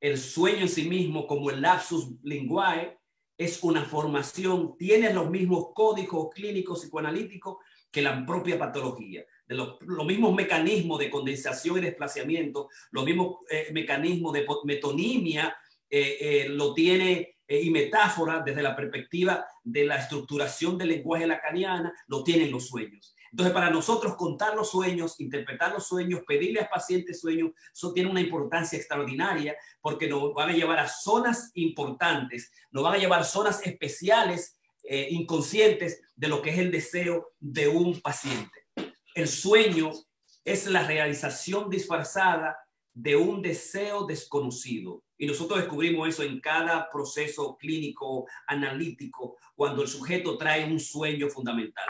El 0.00 0.18
sueño 0.18 0.60
en 0.60 0.68
sí 0.68 0.88
mismo, 0.88 1.26
como 1.26 1.50
el 1.50 1.60
lapsus 1.60 2.14
linguae, 2.22 2.98
es 3.36 3.62
una 3.62 3.84
formación, 3.84 4.76
tiene 4.76 5.12
los 5.12 5.30
mismos 5.30 5.68
códigos 5.74 6.30
clínicos 6.34 6.80
psicoanalíticos 6.80 7.58
que 7.90 8.02
la 8.02 8.24
propia 8.26 8.58
patología. 8.58 9.24
De 9.46 9.54
los, 9.54 9.78
mismos 10.06 10.34
mecanismos 10.34 10.98
de 10.98 11.10
condensación 11.10 11.78
y 11.78 11.80
desplazamiento, 11.80 12.68
los 12.90 13.04
mismos 13.04 13.36
eh, 13.48 13.68
mecanismos 13.72 14.32
de 14.32 14.46
metonimia, 14.64 15.56
eh, 15.88 16.46
lo 16.50 16.74
tiene 16.74 17.37
y 17.48 17.70
metáfora 17.70 18.42
desde 18.44 18.62
la 18.62 18.76
perspectiva 18.76 19.46
de 19.64 19.84
la 19.84 19.96
estructuración 19.96 20.76
del 20.76 20.88
lenguaje 20.88 21.26
lacaniana, 21.26 21.92
lo 22.06 22.22
tienen 22.22 22.50
los 22.50 22.68
sueños. 22.68 23.14
Entonces, 23.30 23.52
para 23.52 23.70
nosotros 23.70 24.16
contar 24.16 24.54
los 24.54 24.70
sueños, 24.70 25.20
interpretar 25.20 25.72
los 25.72 25.86
sueños, 25.86 26.22
pedirle 26.26 26.60
al 26.60 26.68
paciente 26.68 27.14
sueños, 27.14 27.52
eso 27.72 27.92
tiene 27.92 28.10
una 28.10 28.20
importancia 28.20 28.78
extraordinaria 28.78 29.56
porque 29.80 30.08
nos 30.08 30.32
van 30.34 30.50
a 30.50 30.54
llevar 30.54 30.78
a 30.78 30.88
zonas 30.88 31.50
importantes, 31.54 32.50
nos 32.70 32.84
van 32.84 32.94
a 32.94 32.98
llevar 32.98 33.20
a 33.20 33.24
zonas 33.24 33.66
especiales, 33.66 34.58
eh, 34.82 35.08
inconscientes 35.10 36.00
de 36.16 36.28
lo 36.28 36.40
que 36.40 36.50
es 36.50 36.58
el 36.58 36.70
deseo 36.70 37.32
de 37.38 37.68
un 37.68 38.00
paciente. 38.00 38.66
El 39.14 39.28
sueño 39.28 39.90
es 40.44 40.66
la 40.66 40.86
realización 40.86 41.68
disfrazada 41.68 42.56
de 42.94 43.16
un 43.16 43.42
deseo 43.42 44.06
desconocido. 44.06 45.04
Y 45.16 45.26
nosotros 45.26 45.60
descubrimos 45.60 46.08
eso 46.08 46.22
en 46.22 46.40
cada 46.40 46.90
proceso 46.90 47.56
clínico, 47.56 48.26
analítico, 48.46 49.36
cuando 49.54 49.82
el 49.82 49.88
sujeto 49.88 50.36
trae 50.36 50.64
un 50.64 50.80
sueño 50.80 51.28
fundamental. 51.28 51.88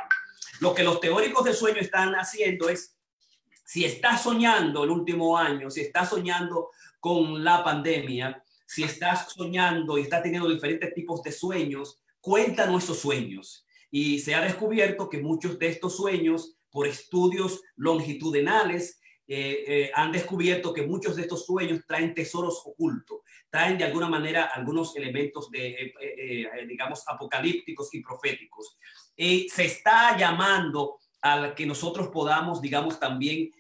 Lo 0.60 0.74
que 0.74 0.82
los 0.82 1.00
teóricos 1.00 1.44
del 1.44 1.54
sueño 1.54 1.80
están 1.80 2.14
haciendo 2.14 2.68
es, 2.68 2.96
si 3.64 3.84
está 3.84 4.16
soñando 4.16 4.84
el 4.84 4.90
último 4.90 5.36
año, 5.36 5.70
si 5.70 5.82
está 5.82 6.06
soñando 6.06 6.70
con 7.00 7.44
la 7.44 7.62
pandemia, 7.62 8.42
si 8.66 8.82
estás 8.82 9.32
soñando 9.32 9.98
y 9.98 10.02
está 10.02 10.22
teniendo 10.22 10.48
diferentes 10.48 10.92
tipos 10.94 11.22
de 11.22 11.32
sueños, 11.32 12.00
cuéntanos 12.20 12.84
esos 12.84 12.98
sueños. 12.98 13.66
Y 13.90 14.18
se 14.18 14.34
ha 14.34 14.42
descubierto 14.42 15.08
que 15.08 15.22
muchos 15.22 15.58
de 15.58 15.68
estos 15.68 15.96
sueños, 15.96 16.56
por 16.70 16.86
estudios 16.86 17.62
longitudinales, 17.76 18.97
eh, 19.30 19.64
eh, 19.66 19.90
han 19.94 20.10
descubierto 20.10 20.72
que 20.72 20.86
muchos 20.86 21.14
de 21.14 21.22
estos 21.22 21.44
sueños 21.44 21.82
traen 21.86 22.14
tesoros 22.14 22.62
ocultos, 22.64 23.20
traen 23.50 23.76
de 23.76 23.84
alguna 23.84 24.08
manera 24.08 24.44
algunos 24.44 24.96
elementos 24.96 25.50
de, 25.50 25.92
eh, 26.00 26.66
digamos, 26.66 27.04
apocalípticos 27.06 27.92
y 27.92 28.00
proféticos. 28.00 28.78
Se 29.14 29.66
está 29.66 30.16
llamando 30.16 30.96
a 31.20 31.54
que 31.54 31.66
nosotros 31.66 32.08
podamos, 32.08 32.62
digamos, 32.62 32.98
también 32.98 33.50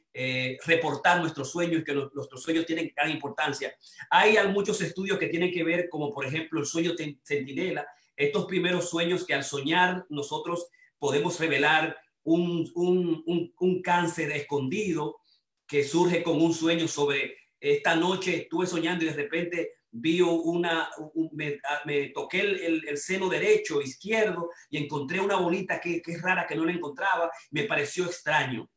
reportar 0.64 1.20
nuestros 1.20 1.52
sueños, 1.52 1.84
que 1.84 1.92
nuestros 1.92 2.42
sueños 2.42 2.66
tienen 2.66 2.90
gran 2.96 3.10
importancia. 3.10 3.72
Hay 4.10 4.36
muchos 4.48 4.80
estudios 4.80 5.18
que 5.18 5.28
tienen 5.28 5.52
que 5.52 5.62
ver, 5.62 5.88
como 5.88 6.12
por 6.12 6.24
ejemplo 6.24 6.60
el 6.60 6.66
sueño 6.66 6.92
centinela, 7.22 7.86
estos 8.16 8.46
primeros 8.46 8.88
sueños 8.88 9.24
que 9.24 9.34
al 9.34 9.44
soñar 9.44 10.06
nosotros 10.08 10.66
podemos 10.98 11.38
revelar 11.38 11.96
un, 12.24 12.68
un, 12.74 13.22
un, 13.26 13.54
un 13.58 13.82
cáncer 13.82 14.32
escondido, 14.32 15.20
que 15.68 15.84
surge 15.84 16.22
con 16.22 16.40
un 16.40 16.54
sueño 16.54 16.88
sobre 16.88 17.36
esta 17.60 17.94
noche 17.94 18.36
estuve 18.36 18.66
soñando 18.66 19.04
y 19.04 19.08
de 19.08 19.14
repente 19.14 19.72
vi 19.90 20.20
una, 20.20 20.88
ah, 20.88 21.82
me, 21.84 22.08
toqué 22.08 22.40
el, 22.40 22.96
seno 22.96 23.28
derecho, 23.28 23.80
izquierdo 23.80 24.50
y 24.70 24.78
encontré 24.78 25.20
una 25.20 25.36
bolita 25.36 25.80
que, 25.80 26.00
que, 26.00 26.12
es 26.12 26.22
rara, 26.22 26.46
que 26.46 26.56
no 26.56 26.64
la 26.64 26.72
encontraba, 26.72 27.30
me 27.50 27.64
pareció 27.64 28.06
extraño. 28.06 28.68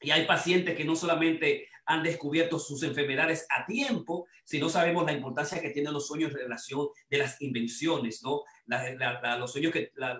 Y 0.00 0.10
hay 0.10 0.26
pacientes 0.26 0.76
que 0.76 0.84
no 0.84 0.96
solamente 0.96 1.68
han 1.86 2.02
descubierto 2.02 2.58
sus 2.58 2.82
enfermedades 2.82 3.46
a 3.50 3.66
tiempo, 3.66 4.26
sino 4.44 4.68
sabemos 4.68 5.04
la 5.04 5.12
importancia 5.12 5.60
que 5.60 5.70
tienen 5.70 5.92
los 5.92 6.06
sueños 6.06 6.32
en 6.32 6.38
relación 6.38 6.88
de 7.08 7.18
las 7.18 7.40
invenciones, 7.40 8.22
¿no? 8.22 8.42
los 9.38 9.52
sueños 9.52 9.72
que, 9.72 9.92
la, 9.96 10.18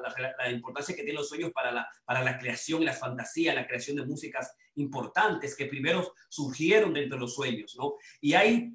importancia 0.51 0.95
que 0.95 1.03
tienen 1.03 1.17
los 1.17 1.29
sueños 1.29 1.53
para 1.53 1.73
la, 1.73 1.89
para 2.05 2.23
la 2.23 2.39
creación 2.39 2.85
la 2.85 2.93
fantasía, 2.93 3.55
la 3.55 3.67
creación 3.67 3.97
de 3.97 4.07
músicas 4.07 4.55
importantes 4.77 5.57
que 5.57 5.67
primero 5.67 6.15
surgieron 6.29 6.95
dentro 6.95 7.17
de 7.17 7.21
los 7.21 7.35
sueños, 7.35 7.75
¿no? 7.79 7.95
Y 8.21 8.35
hay 8.35 8.75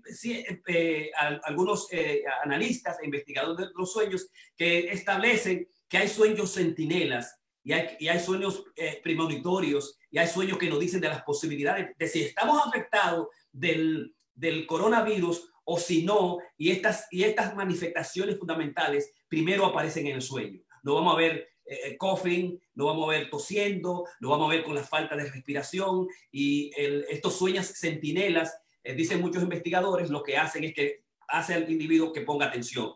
eh, 0.67 1.12
algunos 1.43 1.88
eh, 1.91 2.24
analistas 2.43 3.00
e 3.00 3.05
investigadores 3.05 3.67
de 3.67 3.74
los 3.75 3.91
sueños 3.91 4.29
que 4.55 4.91
establecen 4.91 5.67
que 5.88 5.98
hay 5.98 6.08
sueños 6.08 6.53
centinelas 6.53 7.39
y 7.63 7.74
hay, 7.74 7.98
y 8.00 8.08
hay 8.08 8.20
sueños 8.20 8.63
eh, 8.75 9.00
premonitorios 9.04 9.98
y 10.10 10.18
hay 10.18 10.28
sueños 10.28 10.58
que 10.58 10.70
nos 10.70 10.80
dicen 10.80 11.01
de 11.01 11.10
las 11.10 11.24
posibilidades 11.24 11.96
de 11.98 12.08
si 12.08 12.24
estamos 12.24 12.66
afectados 12.66 13.28
del, 13.51 14.16
del 14.34 14.66
coronavirus 14.66 15.51
o 15.66 15.78
si 15.78 16.04
no, 16.04 16.39
y 16.58 16.72
estas, 16.72 17.08
y 17.12 17.24
estas 17.24 17.56
manifestaciones 17.56 18.39
fundamentales 18.39 19.13
primero 19.28 19.66
aparecen 19.66 20.08
en 20.08 20.16
el 20.16 20.22
sueño. 20.22 20.62
Lo 20.82 20.96
vamos 20.96 21.13
a 21.13 21.18
ver 21.18 21.48
eh, 21.63 21.96
coughing, 21.98 22.60
lo 22.74 22.86
vamos 22.86 23.08
a 23.08 23.12
ver 23.12 23.30
tosiendo, 23.30 24.06
lo 24.20 24.30
vamos 24.30 24.48
a 24.48 24.56
ver 24.56 24.63
con 24.63 24.74
la 24.74 24.84
falta 24.84 25.16
de 25.16 25.30
respiración 25.30 26.08
y 26.32 26.72
estos 26.75 27.38
sueños 27.38 27.68
centinelas, 27.68 28.58
eh, 28.84 28.96
dicen 28.96 29.22
muchos 29.22 29.44
investigadores, 29.44 30.10
lo 30.10 30.24
que 30.24 30.38
hacen 30.38 30.63
es 30.63 30.74
que 30.74 31.04
hace 31.28 31.54
al 31.54 31.70
individuo 31.70 32.12
que 32.12 32.22
ponga 32.22 32.48
atención. 32.48 32.94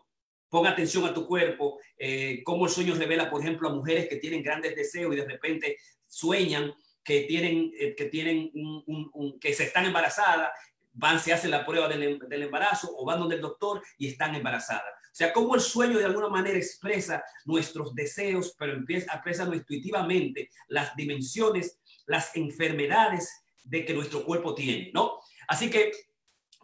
Ponga 0.54 0.70
atención 0.70 1.04
a 1.04 1.12
tu 1.12 1.26
cuerpo, 1.26 1.80
eh, 1.98 2.40
cómo 2.44 2.66
el 2.66 2.70
sueño 2.70 2.94
revela, 2.94 3.28
por 3.28 3.40
ejemplo, 3.40 3.68
a 3.68 3.74
mujeres 3.74 4.08
que 4.08 4.18
tienen 4.18 4.40
grandes 4.40 4.76
deseos 4.76 5.12
y 5.12 5.16
de 5.16 5.24
repente 5.24 5.78
sueñan 6.06 6.72
que 7.02 7.22
tienen, 7.22 7.72
eh, 7.76 7.96
que, 7.96 8.04
tienen 8.04 8.52
un, 8.54 9.36
que 9.40 9.52
se 9.52 9.64
están 9.64 9.84
embarazadas, 9.84 10.50
van, 10.92 11.18
se 11.18 11.32
hacen 11.32 11.50
la 11.50 11.66
prueba 11.66 11.88
del, 11.88 12.20
del, 12.20 12.42
embarazo 12.44 12.88
o 12.96 13.04
van 13.04 13.18
donde 13.18 13.34
el 13.34 13.40
doctor 13.40 13.82
y 13.98 14.06
están 14.06 14.36
embarazadas. 14.36 14.84
O 15.06 15.14
sea, 15.16 15.32
cómo 15.32 15.56
el 15.56 15.60
sueño 15.60 15.98
de 15.98 16.04
alguna 16.04 16.28
manera 16.28 16.56
expresa 16.56 17.24
nuestros 17.46 17.92
deseos, 17.92 18.54
pero 18.56 18.74
empieza, 18.74 19.12
expresa 19.12 19.52
intuitivamente 19.52 20.50
las 20.68 20.94
dimensiones, 20.94 21.80
las 22.06 22.36
enfermedades 22.36 23.42
de 23.64 23.84
que 23.84 23.92
nuestro 23.92 24.24
cuerpo 24.24 24.54
tiene, 24.54 24.92
¿no? 24.94 25.18
Así 25.48 25.68
que 25.68 25.90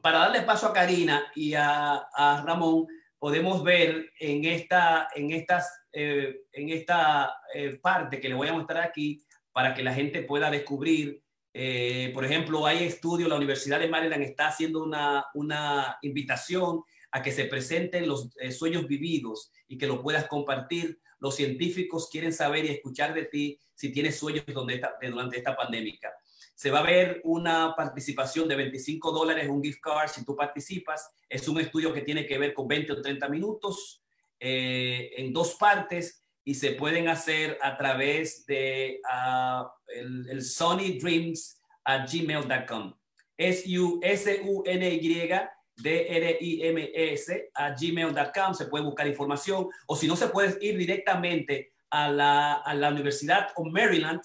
para 0.00 0.18
darle 0.18 0.42
paso 0.42 0.68
a 0.68 0.72
Karina 0.72 1.24
y 1.34 1.54
a, 1.54 1.94
a 2.14 2.44
Ramón, 2.46 2.86
podemos 3.20 3.62
ver 3.62 4.10
en 4.18 4.44
esta, 4.44 5.08
en 5.14 5.30
estas, 5.30 5.70
eh, 5.92 6.40
en 6.52 6.70
esta 6.70 7.32
eh, 7.54 7.78
parte 7.80 8.18
que 8.18 8.28
le 8.28 8.34
voy 8.34 8.48
a 8.48 8.54
mostrar 8.54 8.82
aquí, 8.82 9.22
para 9.52 9.74
que 9.74 9.82
la 9.82 9.94
gente 9.94 10.22
pueda 10.22 10.50
descubrir. 10.50 11.22
Eh, 11.52 12.10
por 12.14 12.24
ejemplo, 12.24 12.66
hay 12.66 12.84
estudios, 12.84 13.28
la 13.28 13.36
Universidad 13.36 13.80
de 13.80 13.88
Maryland 13.88 14.22
está 14.22 14.48
haciendo 14.48 14.82
una, 14.82 15.26
una 15.34 15.98
invitación 16.02 16.82
a 17.12 17.22
que 17.22 17.32
se 17.32 17.46
presenten 17.46 18.06
los 18.06 18.30
eh, 18.38 18.52
sueños 18.52 18.86
vividos 18.86 19.50
y 19.66 19.76
que 19.76 19.86
lo 19.86 20.02
puedas 20.02 20.26
compartir. 20.28 21.00
Los 21.18 21.36
científicos 21.36 22.08
quieren 22.10 22.32
saber 22.32 22.64
y 22.64 22.68
escuchar 22.68 23.12
de 23.14 23.24
ti 23.24 23.58
si 23.74 23.92
tienes 23.92 24.16
sueños 24.18 24.44
donde 24.46 24.80
durante 25.02 25.38
esta 25.38 25.56
pandemia. 25.56 25.98
Se 26.60 26.70
va 26.70 26.80
a 26.80 26.82
ver 26.82 27.22
una 27.24 27.74
participación 27.74 28.46
de 28.46 28.54
25 28.54 29.12
dólares, 29.12 29.48
un 29.48 29.64
gift 29.64 29.80
card 29.80 30.10
si 30.10 30.26
tú 30.26 30.36
participas. 30.36 31.10
Es 31.26 31.48
un 31.48 31.58
estudio 31.58 31.90
que 31.90 32.02
tiene 32.02 32.26
que 32.26 32.36
ver 32.36 32.52
con 32.52 32.68
20 32.68 32.92
o 32.92 33.00
30 33.00 33.30
minutos 33.30 34.04
eh, 34.38 35.10
en 35.16 35.32
dos 35.32 35.54
partes 35.54 36.22
y 36.44 36.54
se 36.54 36.72
pueden 36.72 37.08
hacer 37.08 37.56
a 37.62 37.78
través 37.78 38.44
de 38.44 39.00
uh, 39.10 39.64
el, 39.86 40.28
el 40.28 40.42
sonydreams 40.44 41.62
a 41.82 42.04
gmail.com. 42.04 42.92
S-U-S-U-N-Y 43.38 45.30
D-R-I-M-S 45.76 47.50
a 47.54 47.70
gmail.com. 47.70 48.52
Se 48.52 48.66
puede 48.66 48.84
buscar 48.84 49.06
información 49.06 49.66
o 49.86 49.96
si 49.96 50.06
no, 50.06 50.14
se 50.14 50.28
puede 50.28 50.58
ir 50.60 50.76
directamente 50.76 51.72
a 51.88 52.10
la, 52.10 52.52
a 52.52 52.74
la 52.74 52.90
Universidad 52.90 53.48
of 53.56 53.66
Maryland 53.72 54.20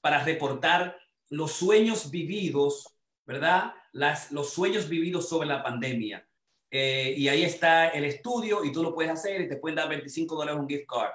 para 0.00 0.22
reportar 0.22 0.96
los 1.30 1.52
sueños 1.52 2.10
vividos, 2.10 2.94
¿verdad? 3.24 3.72
Las, 3.92 4.30
los 4.30 4.52
sueños 4.52 4.88
vividos 4.88 5.28
sobre 5.28 5.48
la 5.48 5.62
pandemia. 5.62 6.26
Eh, 6.70 7.14
y 7.16 7.28
ahí 7.28 7.42
está 7.42 7.88
el 7.88 8.04
estudio 8.04 8.64
y 8.64 8.72
tú 8.72 8.82
lo 8.82 8.94
puedes 8.94 9.10
hacer 9.10 9.40
y 9.40 9.48
te 9.48 9.56
pueden 9.56 9.76
dar 9.76 9.88
25 9.88 10.36
dólares 10.36 10.60
un 10.60 10.68
gift 10.68 10.86
card. 10.86 11.10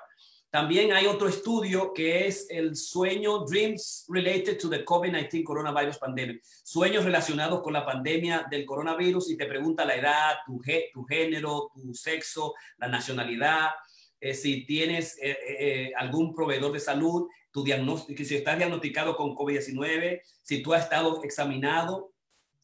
También 0.50 0.94
hay 0.94 1.06
otro 1.06 1.28
estudio 1.28 1.92
que 1.94 2.28
es 2.28 2.48
el 2.50 2.78
sueño 2.78 3.40
Dreams 3.40 4.06
Related 4.08 4.58
to 4.58 4.70
the 4.70 4.86
COVID-19 4.86 5.44
Coronavirus 5.44 5.98
Pandemic. 5.98 6.42
Sueños 6.64 7.04
relacionados 7.04 7.62
con 7.62 7.74
la 7.74 7.86
pandemia 7.86 8.48
del 8.50 8.66
coronavirus 8.66 9.32
y 9.32 9.38
te 9.38 9.48
pregunta 9.48 9.84
la 9.84 9.96
edad, 9.96 10.36
tu, 10.46 10.62
tu 10.94 11.04
género, 11.04 11.72
tu 11.74 11.94
sexo, 11.94 12.54
la 12.78 12.88
nacionalidad, 12.88 13.72
eh, 14.20 14.34
si 14.34 14.66
tienes 14.66 15.18
eh, 15.22 15.38
eh, 15.48 15.92
algún 15.96 16.34
proveedor 16.34 16.72
de 16.72 16.80
salud, 16.80 17.28
tu 17.52 17.64
diagnóstico, 17.64 18.24
si 18.24 18.36
estás 18.36 18.58
diagnosticado 18.58 19.16
con 19.16 19.36
COVID-19, 19.36 20.22
si 20.42 20.62
tú 20.62 20.74
has 20.74 20.84
estado 20.84 21.24
examinado, 21.24 22.12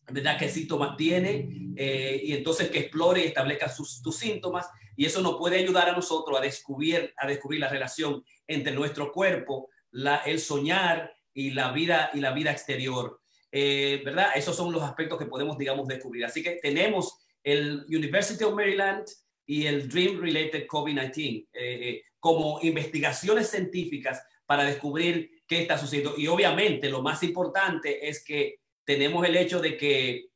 ¿verdad? 0.10 0.38
¿Qué 0.38 0.50
síntomas 0.50 0.98
tiene? 0.98 1.48
y 1.74 2.34
entonces 2.34 2.70
que 2.70 2.80
explore 2.80 3.24
y 3.24 3.28
establezca 3.28 3.70
sus, 3.70 4.02
tus 4.02 4.18
síntomas 4.18 4.68
y 4.96 5.06
eso 5.06 5.22
nos 5.22 5.38
puede 5.38 5.58
ayudar 5.58 5.90
a 5.90 5.94
nosotros 5.94 6.38
a 6.38 6.42
descubrir, 6.42 7.14
a 7.18 7.26
descubrir 7.26 7.60
la 7.60 7.70
relación 7.70 8.24
entre 8.46 8.74
nuestro 8.74 9.12
cuerpo, 9.12 9.70
la, 9.92 10.18
el 10.18 10.40
soñar 10.40 11.14
y 11.34 11.52
la 11.52 11.72
vida, 11.72 12.12
y 12.14 12.20
la 12.20 12.34
vida 12.34 12.52
exterior. 12.52 13.22
Eh, 13.52 14.02
¿Verdad? 14.06 14.30
Esos 14.36 14.56
son 14.56 14.72
los 14.72 14.84
aspectos 14.84 15.18
que 15.18 15.26
podemos, 15.26 15.58
digamos, 15.58 15.88
descubrir. 15.88 16.26
Así 16.26 16.44
que 16.44 16.60
tenemos 16.62 17.18
el 17.44 17.86
University 17.88 18.44
of 18.44 18.54
Maryland 18.54 19.06
y 19.52 19.66
el 19.68 19.90
Dream 19.90 20.20
Related 20.20 20.68
COVID-19 20.68 21.18
eh, 21.18 21.48
eh, 21.54 22.04
como 22.20 22.60
investigaciones 22.62 23.50
científicas 23.50 24.24
para 24.46 24.64
descubrir 24.64 25.44
qué 25.48 25.62
está 25.62 25.78
sucediendo. 25.78 26.14
Y 26.18 26.28
obviamente 26.28 26.90
lo 26.90 27.02
más 27.02 27.24
importante 27.24 28.08
es 28.08 28.24
que 28.24 28.60
tenemos 28.86 29.26
el 29.28 29.36
hecho 29.36 29.60
de 29.60 29.78
que 29.78 30.28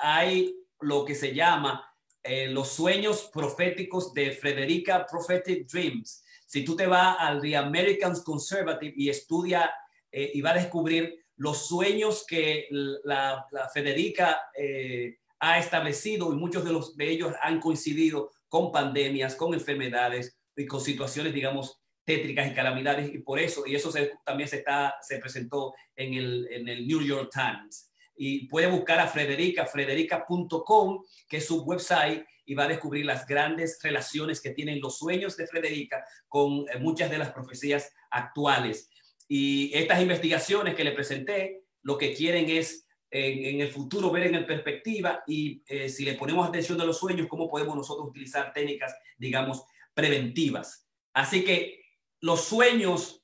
hay 0.00 0.54
lo 0.80 1.04
que 1.04 1.14
se 1.14 1.34
llama 1.34 1.92
eh, 2.24 2.46
los 2.46 2.68
sueños 2.68 3.30
proféticos 3.32 4.14
de 4.14 4.30
Frederica 4.30 5.04
Prophetic 5.06 5.66
Dreams. 5.66 6.22
Si 6.46 6.64
tú 6.64 6.76
te 6.76 6.86
vas 6.86 7.16
al 7.18 7.40
The 7.40 7.56
American 7.56 8.14
Conservative 8.22 8.92
y 8.96 9.08
estudia 9.08 9.72
eh, 10.10 10.30
y 10.34 10.40
va 10.40 10.50
a 10.50 10.54
descubrir 10.54 11.24
los 11.36 11.66
sueños 11.66 12.24
que 12.24 12.68
la, 12.70 13.44
Federica 13.74 14.40
eh, 14.56 15.18
ha 15.44 15.58
establecido 15.58 16.32
y 16.32 16.36
muchos 16.36 16.64
de, 16.64 16.72
los, 16.72 16.96
de 16.96 17.10
ellos 17.10 17.34
han 17.42 17.58
coincidido 17.58 18.30
con 18.48 18.70
pandemias, 18.70 19.34
con 19.34 19.52
enfermedades 19.54 20.38
y 20.56 20.66
con 20.66 20.80
situaciones, 20.80 21.34
digamos, 21.34 21.80
tétricas 22.04 22.48
y 22.48 22.54
calamidades 22.54 23.12
y 23.12 23.18
por 23.18 23.40
eso, 23.40 23.66
y 23.66 23.74
eso 23.74 23.92
también 24.24 24.48
se, 24.48 24.58
está, 24.58 24.94
se 25.02 25.18
presentó 25.18 25.74
en 25.96 26.14
el, 26.14 26.48
en 26.48 26.68
el 26.68 26.86
New 26.86 27.02
York 27.02 27.30
Times 27.32 27.90
y 28.14 28.46
puede 28.46 28.68
buscar 28.68 29.00
a 29.00 29.08
Frederica, 29.08 29.66
frederica.com, 29.66 31.02
que 31.28 31.38
es 31.38 31.46
su 31.46 31.62
website, 31.64 32.24
y 32.44 32.54
va 32.54 32.64
a 32.64 32.68
descubrir 32.68 33.04
las 33.04 33.26
grandes 33.26 33.80
relaciones 33.82 34.40
que 34.40 34.50
tienen 34.50 34.80
los 34.80 34.98
sueños 34.98 35.36
de 35.36 35.48
Frederica 35.48 36.04
con 36.28 36.66
eh, 36.68 36.78
muchas 36.78 37.10
de 37.10 37.18
las 37.18 37.32
profecías 37.32 37.92
actuales. 38.10 38.90
Y 39.26 39.72
estas 39.74 40.00
investigaciones 40.00 40.74
que 40.76 40.84
le 40.84 40.92
presenté, 40.92 41.64
lo 41.82 41.98
que 41.98 42.14
quieren 42.14 42.48
es 42.48 42.81
en, 43.12 43.60
el 43.60 43.68
futuro 43.68 44.10
ver 44.10 44.28
en 44.28 44.36
el 44.36 44.46
perspectiva 44.46 45.22
y 45.26 45.62
eh, 45.66 45.88
si 45.88 46.04
le 46.04 46.14
ponemos 46.14 46.48
atención 46.48 46.80
a 46.80 46.84
los 46.84 46.98
sueños, 46.98 47.28
cómo 47.28 47.50
podemos 47.50 47.76
nosotros 47.76 48.08
utilizar 48.08 48.52
técnicas, 48.52 48.96
digamos, 49.18 49.64
preventivas. 49.92 50.88
Así 51.12 51.44
que 51.44 51.82
los 52.20 52.42
sueños 52.44 53.22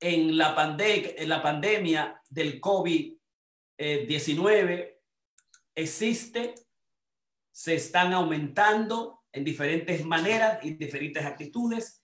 en 0.00 0.38
la, 0.38 0.56
en 0.78 1.28
la 1.28 1.42
pandemia 1.42 2.22
del 2.28 2.58
COVID 2.58 3.12
19 3.76 4.74
eh, 4.74 5.00
existe, 5.74 6.54
se 7.50 7.74
están 7.74 8.12
aumentando 8.12 9.20
en 9.32 9.44
diferentes 9.44 10.04
maneras 10.04 10.58
y 10.64 10.74
diferentes 10.74 11.24
actitudes 11.24 12.02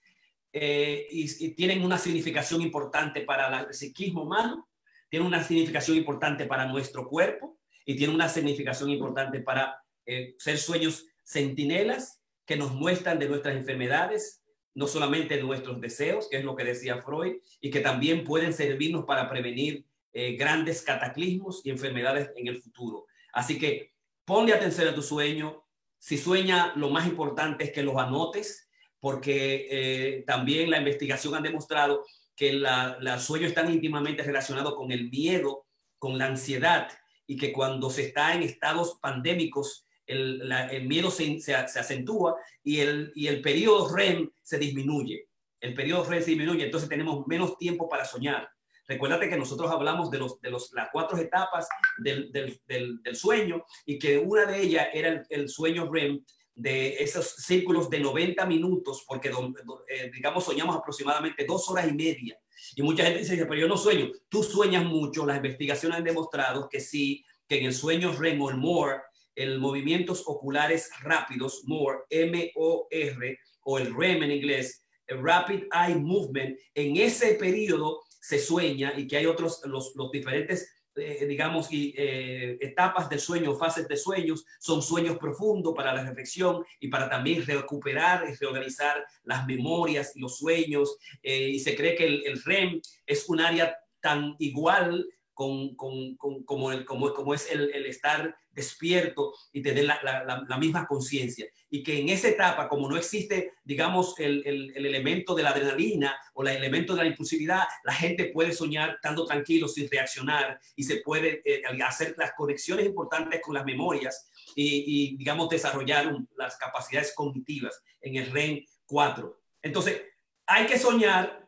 eh, 0.52 1.06
y, 1.10 1.50
tienen 1.50 1.84
una 1.84 1.98
significación 1.98 2.62
importante 2.62 3.22
para 3.22 3.60
el 3.60 3.74
psiquismo 3.74 4.22
humano, 4.22 4.68
tienen 5.16 5.28
una 5.28 5.42
significación 5.42 5.96
importante 5.96 6.44
para 6.44 6.66
nuestro 6.66 7.08
cuerpo 7.08 7.56
y 7.86 7.96
tienen 7.96 8.14
una 8.14 8.28
significación 8.28 8.90
importante 8.90 9.40
para 9.40 9.82
eh, 10.04 10.34
ser 10.38 10.58
sueños 10.58 11.06
centinelas 11.24 12.20
que 12.44 12.56
nos 12.56 12.74
muestran 12.74 13.18
de 13.18 13.26
nuestras 13.26 13.56
enfermedades, 13.56 14.42
no 14.74 14.86
solamente 14.86 15.36
de 15.36 15.42
nuestros 15.42 15.80
deseos, 15.80 16.28
que 16.28 16.36
es 16.36 16.44
lo 16.44 16.54
que 16.54 16.64
decía 16.64 17.00
Freud, 17.00 17.36
y 17.62 17.70
que 17.70 17.80
también 17.80 18.24
pueden 18.24 18.52
servirnos 18.52 19.06
para 19.06 19.30
prevenir 19.30 19.86
eh, 20.12 20.36
grandes 20.36 20.82
cataclismos 20.82 21.62
y 21.64 21.70
enfermedades 21.70 22.30
en 22.36 22.48
el 22.48 22.60
futuro. 22.60 23.06
Así 23.32 23.58
que 23.58 23.94
ponle 24.26 24.52
atención 24.52 24.86
a 24.88 24.94
tu 24.94 25.00
sueño. 25.00 25.64
Si 25.98 26.18
sueña, 26.18 26.74
lo 26.76 26.90
más 26.90 27.06
importante 27.06 27.64
es 27.64 27.72
que 27.72 27.82
los 27.82 27.96
anotes, 27.96 28.68
porque 29.00 29.66
eh, 29.70 30.24
también 30.26 30.68
la 30.68 30.76
investigación 30.76 31.34
ha 31.34 31.40
demostrado 31.40 32.04
que 32.36 32.52
la, 32.52 32.98
la 33.00 33.18
sueño 33.18 33.46
están 33.46 33.72
íntimamente 33.72 34.22
relacionados 34.22 34.74
con 34.74 34.92
el 34.92 35.10
miedo, 35.10 35.66
con 35.98 36.18
la 36.18 36.26
ansiedad 36.26 36.88
y 37.26 37.36
que 37.36 37.52
cuando 37.52 37.90
se 37.90 38.02
está 38.02 38.34
en 38.34 38.42
estados 38.42 38.98
pandémicos, 39.00 39.86
el, 40.06 40.86
miedo 40.86 41.10
se, 41.10 41.40
se, 41.40 41.54
acentúa 41.54 42.36
y 42.62 42.80
el, 42.80 43.12
y 43.14 43.26
el 43.26 43.40
periodo 43.40 43.92
REM 43.94 44.30
se 44.42 44.58
disminuye. 44.58 45.28
El 45.60 45.74
periodo 45.74 46.04
REM 46.04 46.22
se 46.22 46.30
disminuye, 46.30 46.64
entonces 46.64 46.88
tenemos 46.88 47.26
menos 47.26 47.58
tiempo 47.58 47.88
para 47.88 48.04
soñar. 48.04 48.48
Recuérdate 48.86 49.28
que 49.28 49.36
nosotros 49.36 49.68
hablamos 49.72 50.10
de, 50.12 50.18
los, 50.18 50.40
de 50.40 50.50
los, 50.50 50.72
las 50.72 50.90
cuatro 50.92 51.18
etapas 51.18 51.68
del, 51.98 52.30
del, 52.30 52.60
del, 53.02 53.16
sueño 53.16 53.64
y 53.84 53.98
que 53.98 54.18
una 54.18 54.46
de 54.46 54.62
ellas 54.62 54.88
era 54.92 55.08
el, 55.08 55.26
el 55.28 55.48
sueño 55.48 55.90
REM 55.92 56.24
de 56.56 56.94
esos 57.02 57.34
círculos 57.36 57.90
de 57.90 58.00
90 58.00 58.44
minutos, 58.46 59.04
porque 59.06 59.28
eh, 59.28 60.10
digamos 60.12 60.42
soñamos 60.42 60.74
aproximadamente 60.74 61.44
dos 61.44 61.68
horas 61.68 61.86
y 61.86 61.92
media. 61.92 62.40
Y 62.74 62.82
mucha 62.82 63.04
gente 63.04 63.20
dice, 63.20 63.36
pero 63.44 63.60
yo 63.60 63.68
no 63.68 63.76
sueño. 63.76 64.10
Tú 64.28 64.42
sueñas 64.42 64.84
mucho. 64.84 65.26
Las 65.26 65.36
investigaciones 65.36 65.98
han 65.98 66.04
demostrado 66.04 66.68
que 66.68 66.80
sí, 66.80 67.24
que 67.46 67.58
en 67.58 67.66
el 67.66 67.74
sueño 67.74 68.12
REM 68.12 68.40
o 68.40 68.50
el 68.50 68.56
MORE, 68.56 69.02
el 69.34 69.58
movimientos 69.60 70.22
oculares 70.26 70.90
rápidos, 71.02 71.62
MORE, 71.66 72.00
M-O-R, 72.08 73.38
o 73.64 73.78
el 73.78 73.94
REM 73.94 74.22
en 74.22 74.30
inglés, 74.32 74.86
el 75.06 75.22
Rapid 75.22 75.64
Eye 75.72 75.96
Movement, 75.96 76.58
en 76.74 76.96
ese 76.96 77.34
periodo 77.34 78.00
se 78.20 78.38
sueña 78.38 78.94
y 78.96 79.06
que 79.06 79.18
hay 79.18 79.26
otros, 79.26 79.60
los, 79.66 79.94
los 79.94 80.10
diferentes 80.10 80.75
eh, 80.96 81.26
digamos, 81.26 81.68
eh, 81.70 82.56
etapas 82.60 83.08
del 83.08 83.20
sueño, 83.20 83.54
fases 83.54 83.86
de 83.86 83.96
sueños, 83.96 84.46
son 84.58 84.80
sueños 84.82 85.18
profundos 85.18 85.74
para 85.74 85.94
la 85.94 86.02
reflexión 86.02 86.64
y 86.80 86.88
para 86.88 87.08
también 87.08 87.44
recuperar 87.44 88.24
y 88.28 88.34
reorganizar 88.34 89.04
las 89.24 89.46
memorias 89.46 90.12
los 90.16 90.38
sueños. 90.38 90.96
Eh, 91.22 91.50
y 91.50 91.58
se 91.58 91.76
cree 91.76 91.94
que 91.94 92.06
el, 92.06 92.42
REM 92.42 92.80
es 93.04 93.28
un 93.28 93.40
área 93.40 93.76
tan 94.00 94.36
igual 94.38 95.06
con, 95.36 95.76
con, 95.76 96.16
con, 96.16 96.44
como, 96.44 96.72
el, 96.72 96.86
como, 96.86 97.12
como 97.12 97.34
es 97.34 97.50
el, 97.50 97.70
el, 97.74 97.84
estar 97.84 98.34
despierto 98.50 99.34
y 99.52 99.60
tener 99.60 99.84
la, 99.84 100.00
la, 100.02 100.42
la 100.48 100.56
misma 100.56 100.86
conciencia. 100.86 101.46
Y 101.68 101.82
que 101.82 102.00
en 102.00 102.08
esa 102.08 102.28
etapa, 102.28 102.70
como 102.70 102.88
no 102.88 102.96
existe, 102.96 103.52
digamos, 103.62 104.18
el, 104.18 104.42
el, 104.46 104.86
elemento 104.86 105.34
de 105.34 105.42
la 105.42 105.50
adrenalina 105.50 106.16
o 106.32 106.40
el 106.40 106.56
elemento 106.56 106.94
de 106.94 107.02
la 107.02 107.08
impulsividad, 107.10 107.64
la 107.84 107.92
gente 107.92 108.30
puede 108.32 108.52
soñar 108.52 108.94
estando 108.94 109.26
tranquilo, 109.26 109.68
sin 109.68 109.90
reaccionar, 109.90 110.58
y 110.74 110.84
se 110.84 111.02
puede 111.02 111.42
eh, 111.44 111.60
hacer 111.84 112.14
las 112.16 112.32
conexiones 112.32 112.86
importantes 112.86 113.42
con 113.42 113.52
las 113.52 113.66
memorias 113.66 114.30
y, 114.54 115.18
digamos, 115.18 115.50
desarrollar 115.50 116.16
las 116.38 116.56
capacidades 116.56 117.12
cognitivas 117.14 117.82
en 118.00 118.16
el 118.16 118.30
REM 118.30 118.64
4. 118.86 119.38
Entonces, 119.60 120.00
hay 120.46 120.64
que 120.64 120.78
soñar, 120.78 121.46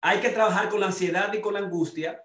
hay 0.00 0.20
que 0.20 0.28
trabajar 0.28 0.68
con 0.68 0.78
la 0.78 0.86
ansiedad 0.86 1.32
y 1.34 1.40
con 1.40 1.54
la 1.54 1.58
angustia, 1.58 2.22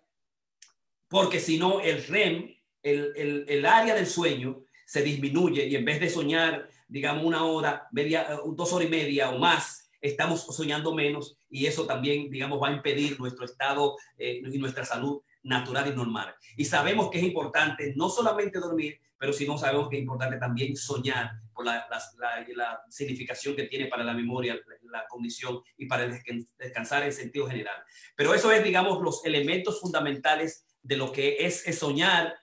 porque 1.11 1.41
si 1.41 1.57
no, 1.57 1.81
el 1.81 2.07
REM, 2.07 2.55
el, 2.81 3.11
el, 3.17 3.45
el, 3.49 3.65
área 3.65 3.93
del 3.93 4.07
sueño, 4.07 4.63
se 4.85 5.03
disminuye 5.03 5.67
y 5.67 5.75
en 5.75 5.83
vez 5.83 5.99
de 5.99 6.09
soñar, 6.09 6.69
digamos, 6.87 7.25
una 7.25 7.43
hora, 7.43 7.89
media, 7.91 8.27
eh, 8.31 8.37
dos 8.55 8.71
horas 8.71 8.87
y 8.87 8.91
media 8.91 9.29
o 9.29 9.37
más, 9.37 9.91
estamos 9.99 10.45
soñando 10.55 10.95
menos 10.95 11.37
y 11.49 11.65
eso 11.65 11.85
también, 11.85 12.29
digamos, 12.29 12.61
va 12.63 12.69
a 12.69 12.73
impedir 12.73 13.19
nuestro 13.19 13.43
estado 13.43 13.97
eh, 14.17 14.41
y 14.41 14.57
nuestra 14.57 14.85
salud 14.85 15.21
natural 15.43 15.89
y 15.89 15.95
normal. 15.95 16.33
Y 16.55 16.63
sabemos 16.63 17.09
que 17.09 17.17
es 17.17 17.25
importante 17.25 17.93
no 17.97 18.07
solamente 18.07 18.59
dormir, 18.59 18.97
pero 19.17 19.33
si 19.33 19.45
no 19.45 19.57
sabemos 19.57 19.89
que 19.89 19.97
es 19.97 20.01
importante 20.03 20.37
también 20.37 20.77
soñar 20.77 21.31
por 21.53 21.65
la, 21.65 21.87
la, 21.89 22.45
la, 22.55 22.81
significación 22.89 23.53
que 23.53 23.63
tiene 23.63 23.87
para 23.87 24.05
la 24.05 24.13
memoria, 24.13 24.57
la, 24.83 25.05
condición 25.09 25.61
y 25.77 25.87
para 25.87 26.07
descansar 26.07 27.03
en 27.03 27.11
sentido 27.11 27.47
general. 27.47 27.75
Pero 28.15 28.33
eso 28.33 28.49
es, 28.51 28.63
digamos, 28.63 29.01
los 29.01 29.25
elementos 29.25 29.81
fundamentales 29.81 30.65
de 30.83 30.97
lo 30.97 31.11
que 31.11 31.45
es, 31.45 31.63
soñar 31.77 32.35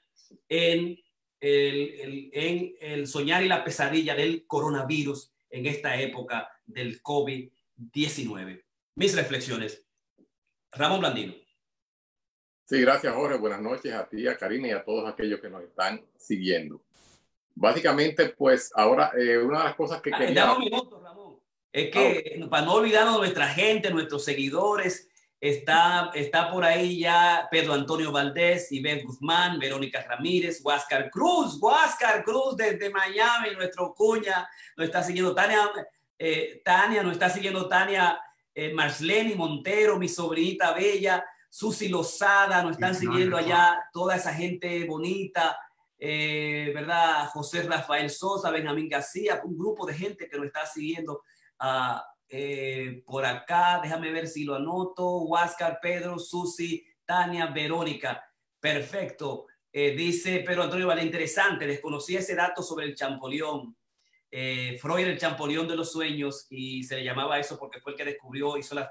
en 0.48 0.98
el, 1.40 2.30
en 2.32 2.74
el 2.80 3.06
soñar 3.06 3.42
y 3.42 3.48
la 3.48 3.64
pesadilla 3.64 4.14
del 4.14 4.46
coronavirus 4.46 5.32
en 5.50 5.66
esta 5.66 6.00
época 6.00 6.48
del 6.66 7.02
COVID-19. 7.02 8.64
Mis 8.96 9.16
reflexiones. 9.16 9.84
Ramón 10.72 11.00
Blandino. 11.00 11.34
Sí, 12.64 12.80
gracias 12.80 13.14
Jorge. 13.14 13.38
Buenas 13.38 13.62
noches 13.62 13.94
a 13.94 14.06
ti, 14.06 14.26
a 14.28 14.36
Karina 14.36 14.68
y 14.68 14.72
a 14.72 14.84
todos 14.84 15.08
aquellos 15.08 15.40
que 15.40 15.48
nos 15.48 15.62
están 15.62 16.04
siguiendo. 16.18 16.82
Básicamente, 17.54 18.28
pues 18.28 18.70
ahora 18.74 19.10
eh, 19.18 19.38
una 19.38 19.58
de 19.58 19.64
las 19.64 19.74
cosas 19.74 20.02
que 20.02 20.10
ah, 20.12 20.18
quería... 20.18 20.52
un 20.52 20.60
minuto, 20.60 21.00
Ramón. 21.02 21.40
Es 21.72 21.90
que 21.90 22.46
para 22.50 22.64
no 22.64 22.74
olvidarnos 22.74 23.14
de 23.14 23.20
nuestra 23.20 23.48
gente, 23.48 23.90
nuestros 23.90 24.24
seguidores, 24.24 25.08
Está, 25.40 26.10
está 26.14 26.50
por 26.50 26.64
ahí 26.64 26.98
ya 26.98 27.46
Pedro 27.48 27.74
Antonio 27.74 28.10
Valdés, 28.10 28.72
Ivette 28.72 29.04
Guzmán, 29.04 29.58
Verónica 29.58 30.02
Ramírez, 30.02 30.60
Huáscar 30.64 31.10
Cruz, 31.10 31.58
Huáscar 31.60 32.24
Cruz 32.24 32.56
desde 32.56 32.90
Miami, 32.90 33.50
nuestro 33.54 33.94
cuña, 33.94 34.48
nos 34.76 34.86
está 34.86 35.00
siguiendo 35.02 35.36
Tania, 35.36 35.70
eh, 36.18 36.60
Tania, 36.64 37.04
nos 37.04 37.12
está 37.12 37.30
siguiendo 37.30 37.68
Tania 37.68 38.20
eh, 38.52 38.74
Marlene 38.74 39.36
Montero, 39.36 39.96
mi 39.96 40.08
sobrinita 40.08 40.72
bella, 40.72 41.24
Susi 41.48 41.88
Lozada, 41.88 42.60
nos 42.64 42.72
están 42.72 42.96
siguiendo 42.96 43.36
allá 43.36 43.78
toda 43.92 44.16
esa 44.16 44.34
gente 44.34 44.84
bonita, 44.86 45.56
eh, 45.96 46.72
¿verdad? 46.74 47.28
José 47.28 47.62
Rafael 47.62 48.10
Sosa, 48.10 48.50
Benjamín 48.50 48.88
García, 48.88 49.40
un 49.44 49.56
grupo 49.56 49.86
de 49.86 49.94
gente 49.94 50.28
que 50.28 50.36
nos 50.36 50.46
está 50.46 50.66
siguiendo. 50.66 51.22
a 51.60 52.04
eh, 52.28 53.02
por 53.06 53.24
acá, 53.24 53.80
déjame 53.82 54.10
ver 54.12 54.26
si 54.26 54.44
lo 54.44 54.54
anoto. 54.54 55.22
Huáscar, 55.22 55.78
Pedro, 55.80 56.18
Susi, 56.18 56.84
Tania, 57.04 57.46
Verónica. 57.46 58.22
Perfecto. 58.60 59.46
Eh, 59.72 59.92
dice 59.92 60.40
Pedro 60.40 60.64
Antonio 60.64 60.86
Vale, 60.86 61.02
interesante, 61.02 61.66
desconocí 61.66 62.16
ese 62.16 62.34
dato 62.34 62.62
sobre 62.62 62.86
el 62.86 62.94
champollion. 62.94 63.74
Eh, 64.30 64.76
Freud 64.78 65.06
el 65.06 65.18
champollion 65.18 65.66
de 65.66 65.76
los 65.76 65.90
sueños 65.92 66.46
y 66.50 66.82
se 66.82 66.96
le 66.96 67.04
llamaba 67.04 67.38
eso 67.38 67.58
porque 67.58 67.80
fue 67.80 67.92
el 67.92 67.98
que 67.98 68.04
descubrió, 68.04 68.58
hizo 68.58 68.74
las, 68.74 68.88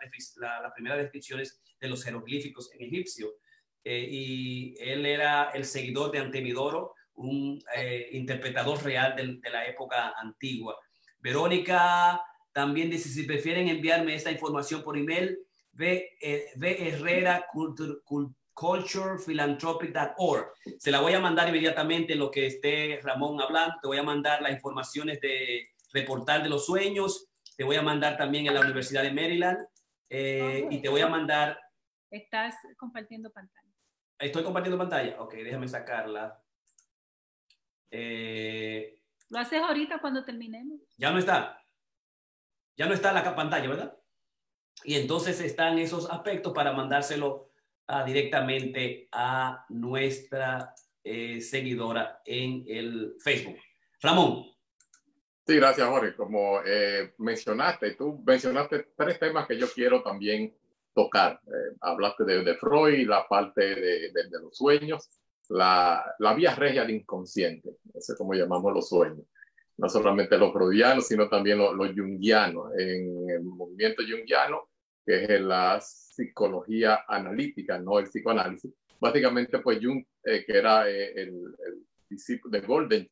primeras 0.73 0.97
descripciones 0.97 1.61
de 1.79 1.87
los 1.89 2.03
jeroglíficos 2.03 2.71
en 2.73 2.81
egipcio. 2.83 3.35
y 3.83 4.75
él 4.79 5.05
era 5.05 5.51
el 5.51 5.63
seguidor 5.63 6.11
de 6.11 6.19
Antemidoro, 6.19 6.93
un 7.13 7.59
interpretador 8.11 8.83
real 8.83 9.15
de 9.15 9.49
la 9.49 9.67
época 9.67 10.13
antigua. 10.17 10.77
Verónica 11.19 12.21
también 12.57 12.89
dice, 12.89 13.07
si 13.07 13.21
prefieren 13.21 13.67
enviarme 13.67 14.15
esta 14.15 14.31
información 14.31 14.81
por 14.81 14.97
email, 14.97 15.37
ve, 15.73 16.17
eh. 16.19 16.49
Se 20.79 20.89
la 20.89 21.01
voy 21.01 21.13
a 21.13 21.19
mandar 21.19 21.49
inmediatamente 21.49 22.15
lo 22.15 22.31
que 22.31 22.47
esté 22.47 22.99
Ramón 23.03 23.39
hablando. 23.39 23.75
Te 23.79 23.87
voy 23.87 23.99
a 23.99 24.03
mandar 24.03 24.41
las 24.41 24.53
informaciones 24.53 25.21
de 25.21 25.67
reportar 25.93 26.41
de 26.41 26.49
los 26.49 26.65
sueños. 26.65 27.27
Te 27.55 27.63
voy 27.63 27.75
a 27.75 27.83
mandar 27.83 28.17
también 28.17 28.47
en 28.47 28.55
la 28.55 28.61
Universidad 28.61 29.03
de 29.03 29.13
Maryland. 29.13 29.59
Eh, 30.09 30.67
y 30.71 30.81
te 30.81 30.89
voy 30.89 31.01
a 31.01 31.07
mandar. 31.07 31.59
Estás 32.09 32.55
compartiendo 32.75 33.31
pantalla. 33.31 33.71
Estoy 34.17 34.43
compartiendo 34.43 34.79
pantalla. 34.79 35.21
Ok, 35.21 35.35
déjame 35.35 35.67
sacarla. 35.67 36.41
Eh, 37.91 38.99
Lo 39.29 39.37
haces 39.37 39.61
ahorita 39.61 39.99
cuando 39.99 40.25
terminemos. 40.25 40.79
Ya 40.97 41.11
no 41.11 41.19
está 41.19 41.61
ya 42.77 42.85
no 42.85 42.93
está 42.93 43.09
en 43.09 43.15
la 43.15 43.35
pantalla, 43.35 43.67
¿verdad? 43.67 43.97
Y 44.83 44.95
entonces 44.95 45.41
están 45.41 45.79
esos 45.79 46.09
aspectos 46.09 46.53
para 46.53 46.71
mandárselo 46.71 47.49
ah, 47.87 48.03
directamente 48.03 49.09
a 49.11 49.65
nuestra 49.69 50.75
eh, 51.03 51.41
seguidora 51.41 52.21
en 52.23 52.63
el 52.67 53.15
Facebook. 53.19 53.57
Ramón. 54.01 54.45
Sí, 55.47 55.55
gracias, 55.55 55.87
Jorge. 55.87 56.15
Como 56.15 56.59
eh, 56.65 57.13
mencionaste, 57.17 57.95
tú 57.95 58.21
mencionaste 58.25 58.89
tres 58.95 59.19
temas 59.19 59.47
que 59.47 59.57
yo 59.57 59.67
quiero 59.73 60.03
también 60.03 60.55
tocar. 60.93 61.41
Eh, 61.47 61.77
hablaste 61.81 62.25
de, 62.25 62.55
Freud, 62.57 63.07
la 63.07 63.27
parte 63.27 63.61
de, 63.75 64.11
de 64.11 64.41
los 64.41 64.55
sueños, 64.55 65.09
la, 65.49 66.03
la, 66.19 66.33
vía 66.33 66.53
regia 66.53 66.89
inconsciente, 66.89 67.77
eso 67.93 68.13
es 68.13 68.17
como 68.17 68.33
llamamos 68.33 68.73
los 68.73 68.89
sueños 68.89 69.25
no 69.77 69.89
solamente 69.89 70.37
los 70.37 70.51
freudianos, 70.51 71.07
sino 71.07 71.29
también 71.29 71.59
los, 71.59 71.75
los 71.75 71.91
jungianos. 71.93 72.71
En 72.77 73.29
el 73.29 73.43
movimiento 73.43 74.03
jungiano, 74.07 74.69
que 75.05 75.23
es 75.23 75.41
la 75.41 75.79
psicología 75.79 77.05
analítica, 77.07 77.77
no 77.77 77.99
el 77.99 78.05
psicoanálisis, 78.05 78.73
básicamente 78.99 79.59
pues 79.59 79.79
Jung, 79.81 80.03
eh, 80.23 80.43
que 80.45 80.57
era 80.57 80.89
eh, 80.89 81.13
el, 81.15 81.55
discípulo 82.09 82.59
de 82.59 82.65
Golden, 82.65 83.09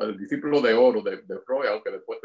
el 0.00 0.18
discípulo 0.18 0.60
de 0.60 0.74
oro 0.74 1.02
de, 1.02 1.18
Freud, 1.44 1.68
aunque 1.68 1.90
después 1.90 2.18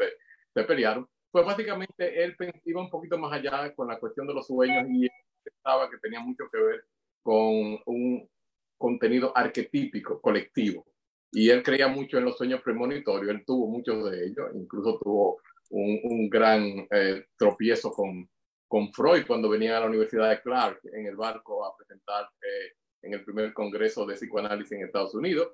se, 0.54 0.64
pelearon, 0.64 1.08
pues 1.30 1.46
básicamente 1.46 2.22
él 2.22 2.36
iba 2.64 2.80
un 2.80 2.90
poquito 2.90 3.16
más 3.16 3.32
allá 3.32 3.72
con 3.74 3.88
la 3.88 3.98
cuestión 3.98 4.26
de 4.26 4.34
los 4.34 4.46
sueños 4.46 4.84
y 4.90 5.08
pensaba 5.42 5.88
que 5.88 5.98
tenía 5.98 6.20
mucho 6.20 6.44
que 6.52 6.58
ver 6.58 6.84
con 7.22 7.78
un 7.86 8.28
contenido 8.76 9.32
arquetípico, 9.36 10.20
colectivo 10.20 10.84
y 11.32 11.48
él 11.48 11.62
creía 11.62 11.88
mucho 11.88 12.18
en 12.18 12.26
los 12.26 12.36
sueños 12.36 12.60
premonitorios, 12.62 13.34
él 13.34 13.44
tuvo 13.44 13.66
muchos 13.66 14.10
de 14.10 14.26
ellos, 14.26 14.50
incluso 14.54 14.98
tuvo 15.02 15.40
un, 15.70 15.98
un 16.04 16.28
gran 16.28 16.86
eh, 16.90 17.24
tropiezo 17.36 17.90
con, 17.90 18.28
con 18.68 18.92
Freud 18.92 19.24
cuando 19.26 19.48
venía 19.48 19.76
a 19.76 19.80
la 19.80 19.86
Universidad 19.86 20.30
de 20.30 20.42
Clark 20.42 20.80
en 20.92 21.06
el 21.06 21.16
barco 21.16 21.64
a 21.64 21.76
presentar 21.76 22.28
eh, 22.42 22.72
en 23.02 23.14
el 23.14 23.24
primer 23.24 23.52
congreso 23.52 24.06
de 24.06 24.14
psicoanálisis 24.14 24.72
en 24.72 24.84
Estados 24.84 25.14
Unidos, 25.14 25.48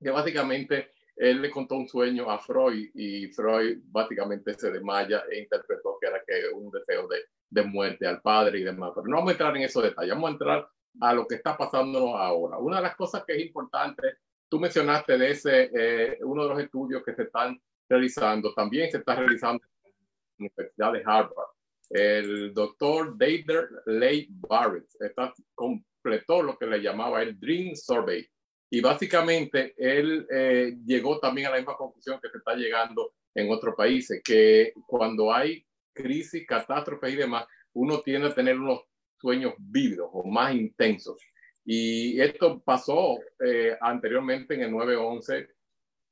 que 0.00 0.10
básicamente 0.10 0.90
él 1.16 1.42
le 1.42 1.50
contó 1.50 1.76
un 1.76 1.86
sueño 1.86 2.30
a 2.30 2.38
Freud 2.38 2.90
y 2.94 3.28
Freud 3.28 3.80
básicamente 3.84 4.54
se 4.54 4.70
desmaya 4.70 5.24
e 5.30 5.40
interpretó 5.40 5.98
que 6.00 6.08
era 6.08 6.22
que 6.26 6.48
un 6.54 6.70
deseo 6.70 7.06
de, 7.06 7.18
de 7.50 7.62
muerte 7.62 8.06
al 8.06 8.22
padre 8.22 8.60
y 8.60 8.64
demás. 8.64 8.92
Pero 8.94 9.06
no 9.08 9.16
vamos 9.16 9.30
a 9.30 9.32
entrar 9.32 9.56
en 9.56 9.62
esos 9.62 9.82
detalles, 9.82 10.14
vamos 10.14 10.30
a 10.30 10.32
entrar 10.32 10.68
a 11.00 11.14
lo 11.14 11.26
que 11.26 11.36
está 11.36 11.56
pasando 11.56 12.16
ahora. 12.16 12.58
Una 12.58 12.76
de 12.76 12.82
las 12.82 12.96
cosas 12.96 13.24
que 13.26 13.34
es 13.34 13.46
importante, 13.46 14.16
tú 14.52 14.60
mencionaste 14.60 15.16
de 15.16 15.30
ese, 15.30 15.70
eh, 15.74 16.18
uno 16.24 16.42
de 16.42 16.48
los 16.50 16.60
estudios 16.60 17.02
que 17.02 17.14
se 17.14 17.22
están 17.22 17.58
realizando, 17.88 18.52
también 18.52 18.90
se 18.90 18.98
está 18.98 19.14
realizando 19.14 19.64
en 19.64 19.90
la 19.90 20.36
Universidad 20.40 20.92
de 20.92 21.02
Harvard. 21.06 21.48
El 21.88 22.52
doctor 22.52 23.16
David 23.16 23.50
Leigh 23.86 24.28
Barrett 24.28 24.84
está, 25.00 25.32
completó 25.54 26.42
lo 26.42 26.58
que 26.58 26.66
le 26.66 26.82
llamaba 26.82 27.22
el 27.22 27.40
Dream 27.40 27.74
Survey. 27.74 28.28
Y 28.68 28.82
básicamente 28.82 29.72
él 29.78 30.26
eh, 30.30 30.76
llegó 30.84 31.18
también 31.18 31.46
a 31.46 31.50
la 31.52 31.56
misma 31.56 31.78
conclusión 31.78 32.20
que 32.20 32.28
se 32.28 32.36
está 32.36 32.54
llegando 32.54 33.14
en 33.34 33.50
otros 33.50 33.74
países, 33.74 34.20
que 34.22 34.74
cuando 34.86 35.32
hay 35.32 35.64
crisis, 35.94 36.46
catástrofes 36.46 37.14
y 37.14 37.16
demás, 37.16 37.46
uno 37.72 38.02
tiende 38.02 38.28
a 38.28 38.34
tener 38.34 38.58
unos 38.58 38.82
sueños 39.18 39.54
vívidos 39.56 40.10
o 40.12 40.30
más 40.30 40.54
intensos. 40.54 41.16
Y 41.64 42.20
esto 42.20 42.60
pasó 42.60 43.18
eh, 43.44 43.76
anteriormente 43.80 44.54
en 44.54 44.62
el 44.62 44.72
9-11, 44.72 45.48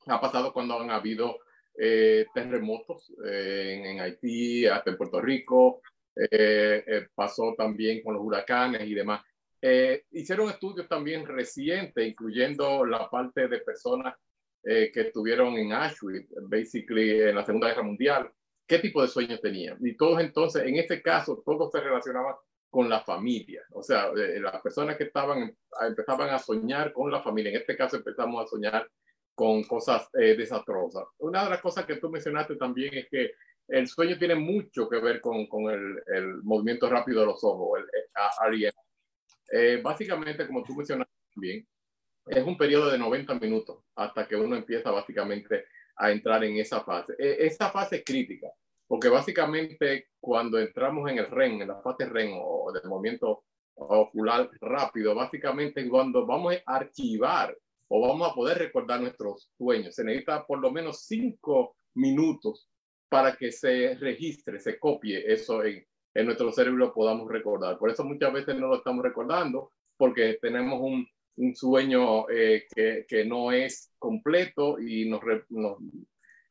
ha 0.06 0.20
pasado 0.20 0.52
cuando 0.52 0.78
han 0.78 0.90
habido 0.90 1.38
eh, 1.76 2.26
terremotos 2.32 3.12
eh, 3.26 3.82
en, 3.84 4.00
Haití, 4.00 4.66
hasta 4.66 4.90
en 4.90 4.96
Puerto 4.96 5.20
Rico, 5.20 5.82
pasó 7.14 7.54
también 7.56 8.02
con 8.02 8.14
los 8.14 8.22
huracanes 8.22 8.82
y 8.82 8.94
demás. 8.94 9.22
hicieron 10.10 10.50
estudios 10.50 10.86
también 10.86 11.26
recientes, 11.26 12.06
incluyendo 12.06 12.84
la 12.84 13.08
parte 13.08 13.48
de 13.48 13.60
personas 13.60 14.14
que 14.62 14.92
estuvieron 14.94 15.54
en 15.54 15.72
Auschwitz, 15.72 16.28
basically 16.42 17.22
en 17.22 17.36
la 17.36 17.46
Segunda 17.46 17.68
Guerra 17.68 17.84
Mundial, 17.84 18.30
qué 18.66 18.80
tipo 18.80 19.00
de 19.00 19.08
sueños 19.08 19.40
tenían. 19.40 19.78
Y 19.80 19.96
todos 19.96 20.20
entonces, 20.20 20.64
en 20.66 20.76
este 20.76 21.00
caso, 21.00 21.42
todos 21.44 21.72
se 21.72 21.80
relacionaban 21.80 22.34
con 22.70 22.88
la 22.88 23.00
familia. 23.00 23.62
O 23.72 23.82
sea, 23.82 24.10
eh, 24.16 24.40
las 24.40 24.60
personas 24.62 24.96
que 24.96 25.04
estaban, 25.04 25.54
empezaban 25.86 26.30
a 26.30 26.38
soñar 26.38 26.92
con 26.92 27.10
la 27.10 27.20
familia. 27.20 27.50
En 27.50 27.58
este 27.58 27.76
caso 27.76 27.96
empezamos 27.96 28.44
a 28.44 28.48
soñar 28.48 28.88
con 29.34 29.64
cosas 29.64 30.08
eh, 30.14 30.36
desastrosas. 30.36 31.04
Una 31.18 31.44
de 31.44 31.50
las 31.50 31.60
cosas 31.60 31.84
que 31.84 31.96
tú 31.96 32.08
mencionaste 32.08 32.56
también 32.56 32.94
es 32.94 33.08
que 33.10 33.32
el 33.68 33.88
sueño 33.88 34.18
tiene 34.18 34.36
mucho 34.36 34.88
que 34.88 35.00
ver 35.00 35.20
con, 35.20 35.46
con 35.46 35.70
el, 35.70 36.02
el, 36.06 36.42
movimiento 36.42 36.88
rápido 36.88 37.20
de 37.20 37.26
los 37.26 37.42
ojos, 37.44 37.80
el, 37.80 38.50
REM. 38.50 38.72
Eh, 39.52 39.80
básicamente, 39.82 40.46
como 40.46 40.62
tú 40.62 40.74
mencionaste 40.74 41.12
también, 41.34 41.66
es 42.26 42.44
un 42.44 42.56
periodo 42.56 42.90
de 42.90 42.98
90 42.98 43.34
minutos 43.34 43.84
hasta 43.96 44.26
que 44.26 44.36
uno 44.36 44.56
empieza 44.56 44.90
básicamente 44.90 45.64
a 45.96 46.10
entrar 46.10 46.44
en 46.44 46.56
esa 46.58 46.82
fase. 46.82 47.14
E, 47.18 47.46
esa 47.46 47.70
fase 47.70 47.96
es 47.96 48.04
crítica 48.04 48.48
porque 48.90 49.08
básicamente 49.08 50.08
cuando 50.18 50.58
entramos 50.58 51.08
en 51.08 51.18
el 51.18 51.30
REM, 51.30 51.62
en 51.62 51.68
la 51.68 51.80
fase 51.80 52.06
REM 52.06 52.32
o 52.34 52.72
del 52.72 52.90
movimiento 52.90 53.44
ocular 53.76 54.50
rápido, 54.60 55.14
básicamente 55.14 55.88
cuando 55.88 56.26
vamos 56.26 56.56
a 56.66 56.74
archivar 56.74 57.56
o 57.86 58.00
vamos 58.08 58.28
a 58.28 58.34
poder 58.34 58.58
recordar 58.58 59.00
nuestros 59.00 59.48
sueños, 59.56 59.94
se 59.94 60.02
necesita 60.02 60.44
por 60.44 60.58
lo 60.58 60.72
menos 60.72 61.04
cinco 61.04 61.76
minutos 61.94 62.68
para 63.08 63.36
que 63.36 63.52
se 63.52 63.94
registre, 63.94 64.58
se 64.58 64.76
copie 64.76 65.22
eso 65.32 65.62
en, 65.62 65.86
en 66.12 66.26
nuestro 66.26 66.50
cerebro 66.50 66.92
podamos 66.92 67.30
recordar. 67.30 67.78
Por 67.78 67.90
eso 67.90 68.02
muchas 68.02 68.32
veces 68.32 68.56
no 68.56 68.66
lo 68.66 68.78
estamos 68.78 69.04
recordando, 69.04 69.70
porque 69.96 70.36
tenemos 70.42 70.80
un, 70.80 71.06
un 71.36 71.54
sueño 71.54 72.28
eh, 72.28 72.64
que, 72.74 73.04
que, 73.06 73.24
no 73.24 73.52
es 73.52 73.92
completo 74.00 74.80
y 74.80 75.08
nos, 75.08 75.20
nos, 75.48 75.78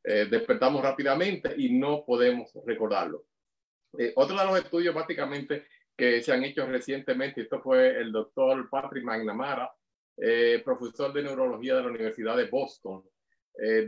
eh, 0.04 0.28
despertamos 0.30 0.82
rápidamente 0.82 1.54
y 1.58 1.78
no 1.78 2.04
podemos 2.06 2.52
recordarlo. 2.66 3.26
Eh, 3.98 4.14
otro 4.16 4.38
de 4.38 4.46
los 4.46 4.58
estudios 4.58 4.94
básicamente 4.94 5.68
que 5.96 6.22
se 6.22 6.32
han 6.32 6.44
hecho 6.44 6.66
recientemente, 6.66 7.42
esto 7.42 7.62
fue 7.62 7.90
el 7.98 8.12
doctor 8.12 8.70
Patrick 8.70 9.04
McNamara, 9.04 9.72
eh, 10.18 10.62
profesor 10.64 11.12
de 11.12 11.24
neurología 11.24 11.76
de 11.76 11.82
la 11.82 11.90
Universidad 11.90 12.38
de 12.38 12.46
Boston, 12.46 13.04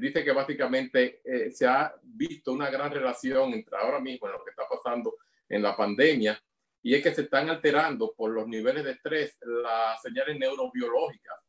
dice 0.02 0.26
que 0.26 0.34
básicamente 0.34 1.22
se 1.54 1.66
ha 1.66 1.96
visto 2.04 2.52
una 2.52 2.70
gran 2.70 2.92
relación 2.92 3.54
entre 3.54 3.78
ahora 3.78 4.02
mismo 4.02 4.28
en 4.28 4.34
lo 4.34 4.44
que 4.44 4.50
está 4.50 4.64
pasando 4.68 5.16
en 5.48 5.62
la 5.62 5.78
pandemia 5.78 6.38
y 6.84 6.94
es 6.94 7.02
que 7.02 7.14
se 7.14 7.22
están 7.22 7.50
alterando 7.50 8.14
por 8.14 8.32
los 8.32 8.48
niveles 8.48 8.84
de 8.84 8.92
estrés 8.92 9.38
las 9.42 10.02
señales 10.02 10.38
neurobiológicas 10.38 11.41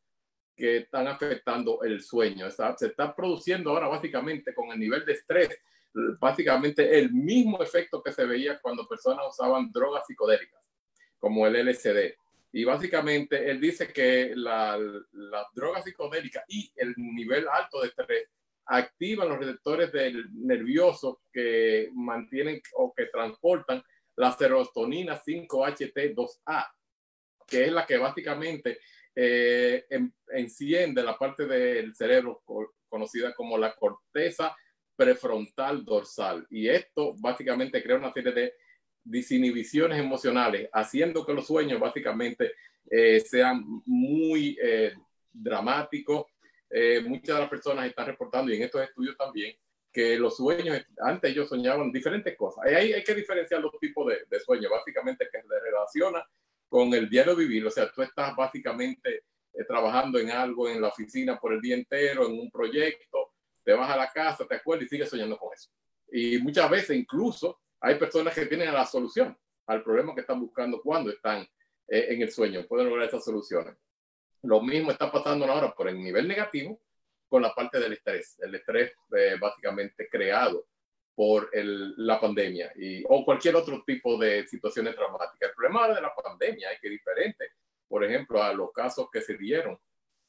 que 0.55 0.77
están 0.77 1.07
afectando 1.07 1.81
el 1.83 2.01
sueño. 2.01 2.49
se 2.49 2.87
está 2.87 3.15
produciendo 3.15 3.71
ahora 3.71 3.87
básicamente 3.87 4.53
con 4.53 4.71
el 4.71 4.79
nivel 4.79 5.05
de 5.05 5.13
estrés, 5.13 5.49
básicamente 6.19 6.99
el 6.99 7.11
mismo 7.11 7.61
efecto 7.61 8.01
que 8.01 8.11
se 8.11 8.25
veía 8.25 8.59
cuando 8.59 8.87
personas 8.87 9.25
usaban 9.29 9.71
drogas 9.71 10.05
psicodélicas, 10.07 10.61
como 11.19 11.47
el 11.47 11.67
LSD. 11.67 12.15
Y 12.55 12.63
básicamente 12.65 13.49
él 13.49 13.59
dice 13.59 13.87
que 13.91 14.33
las 14.35 14.79
la 15.11 15.45
drogas 15.55 15.83
psicodélicas 15.83 16.43
y 16.47 16.71
el 16.75 16.93
nivel 16.97 17.47
alto 17.47 17.81
de 17.81 17.87
estrés 17.87 18.29
activan 18.65 19.29
los 19.29 19.39
receptores 19.39 19.91
del 19.91 20.25
nervioso 20.33 21.21
que 21.31 21.89
mantienen 21.93 22.61
o 22.75 22.93
que 22.93 23.07
transportan 23.07 23.83
la 24.15 24.31
serotonina 24.31 25.19
5-HT2A, 25.19 26.67
que 27.47 27.65
es 27.65 27.71
la 27.71 27.85
que 27.85 27.97
básicamente 27.97 28.79
eh, 29.15 29.85
enciende 30.29 31.03
la 31.03 31.17
parte 31.17 31.45
del 31.45 31.95
cerebro 31.95 32.43
conocida 32.89 33.33
como 33.33 33.57
la 33.57 33.75
corteza 33.75 34.55
prefrontal 34.95 35.83
dorsal. 35.83 36.45
Y 36.49 36.67
esto 36.67 37.15
básicamente 37.19 37.81
crea 37.81 37.97
una 37.97 38.13
serie 38.13 38.31
de 38.31 38.53
disinhibiciones 39.03 39.99
emocionales, 39.99 40.69
haciendo 40.71 41.25
que 41.25 41.33
los 41.33 41.47
sueños 41.47 41.79
básicamente 41.79 42.53
eh, 42.89 43.19
sean 43.19 43.63
muy 43.85 44.57
eh, 44.61 44.93
dramáticos. 45.31 46.25
Eh, 46.69 47.01
muchas 47.01 47.35
de 47.35 47.41
las 47.41 47.49
personas 47.49 47.85
están 47.85 48.07
reportando, 48.07 48.51
y 48.51 48.55
en 48.55 48.63
estos 48.63 48.81
estudios 48.81 49.17
también, 49.17 49.55
que 49.91 50.17
los 50.17 50.37
sueños, 50.37 50.83
antes 51.01 51.31
ellos 51.31 51.49
soñaban 51.49 51.91
diferentes 51.91 52.35
cosas. 52.35 52.65
Ahí 52.65 52.93
hay 52.93 53.03
que 53.03 53.13
diferenciar 53.13 53.61
los 53.61 53.77
tipos 53.79 54.07
de, 54.07 54.23
de 54.27 54.39
sueños, 54.39 54.71
básicamente 54.71 55.27
que 55.31 55.41
se 55.41 55.59
relaciona 55.59 56.25
con 56.73 56.91
el 56.91 57.07
diario 57.07 57.35
vivir. 57.35 57.63
O 57.67 57.69
sea, 57.69 57.91
tú 57.91 58.01
estás 58.01 58.35
básicamente 58.35 59.17
eh, 59.53 59.63
trabajando 59.67 60.17
en 60.17 60.31
algo 60.31 60.67
en 60.67 60.81
la 60.81 60.87
oficina 60.87 61.37
por 61.39 61.53
el 61.53 61.61
día 61.61 61.75
entero, 61.75 62.25
en 62.25 62.31
un 62.31 62.49
proyecto, 62.49 63.33
te 63.63 63.73
vas 63.73 63.91
a 63.91 63.95
la 63.95 64.11
casa, 64.11 64.47
te 64.47 64.55
acuerdas 64.55 64.87
y 64.87 64.89
sigues 64.89 65.07
soñando 65.07 65.37
con 65.37 65.53
eso. 65.53 65.69
Y 66.11 66.39
muchas 66.39 66.67
veces 66.71 66.97
incluso 66.97 67.59
hay 67.79 67.93
personas 67.99 68.33
que 68.33 68.47
tienen 68.47 68.73
la 68.73 68.87
solución 68.87 69.37
al 69.67 69.83
problema 69.83 70.15
que 70.15 70.21
están 70.21 70.39
buscando 70.39 70.81
cuando 70.81 71.11
están 71.11 71.43
eh, 71.87 72.07
en 72.09 72.23
el 72.23 72.31
sueño, 72.31 72.65
pueden 72.67 72.89
lograr 72.89 73.07
esas 73.07 73.23
soluciones. 73.23 73.75
Lo 74.41 74.59
mismo 74.59 74.89
está 74.89 75.11
pasando 75.11 75.45
ahora 75.45 75.75
por 75.75 75.87
el 75.87 75.99
nivel 76.01 76.27
negativo 76.27 76.81
con 77.29 77.43
la 77.43 77.53
parte 77.53 77.79
del 77.79 77.93
estrés. 77.93 78.35
El 78.39 78.55
estrés 78.55 78.93
eh, 79.15 79.35
básicamente 79.39 80.09
creado 80.09 80.65
por 81.15 81.49
el, 81.53 81.93
la 81.97 82.19
pandemia 82.19 82.71
y, 82.75 83.03
o 83.07 83.23
cualquier 83.23 83.55
otro 83.55 83.83
tipo 83.85 84.17
de 84.17 84.47
situaciones 84.47 84.95
traumáticas. 84.95 85.49
El 85.49 85.55
problema 85.55 85.87
de 85.93 86.01
la 86.01 86.13
pandemia 86.13 86.71
es 86.71 86.79
que 86.79 86.87
es 86.87 86.91
diferente, 86.91 87.49
por 87.87 88.03
ejemplo, 88.03 88.41
a 88.41 88.53
los 88.53 88.71
casos 88.71 89.07
que 89.11 89.21
se 89.21 89.37
dieron 89.37 89.77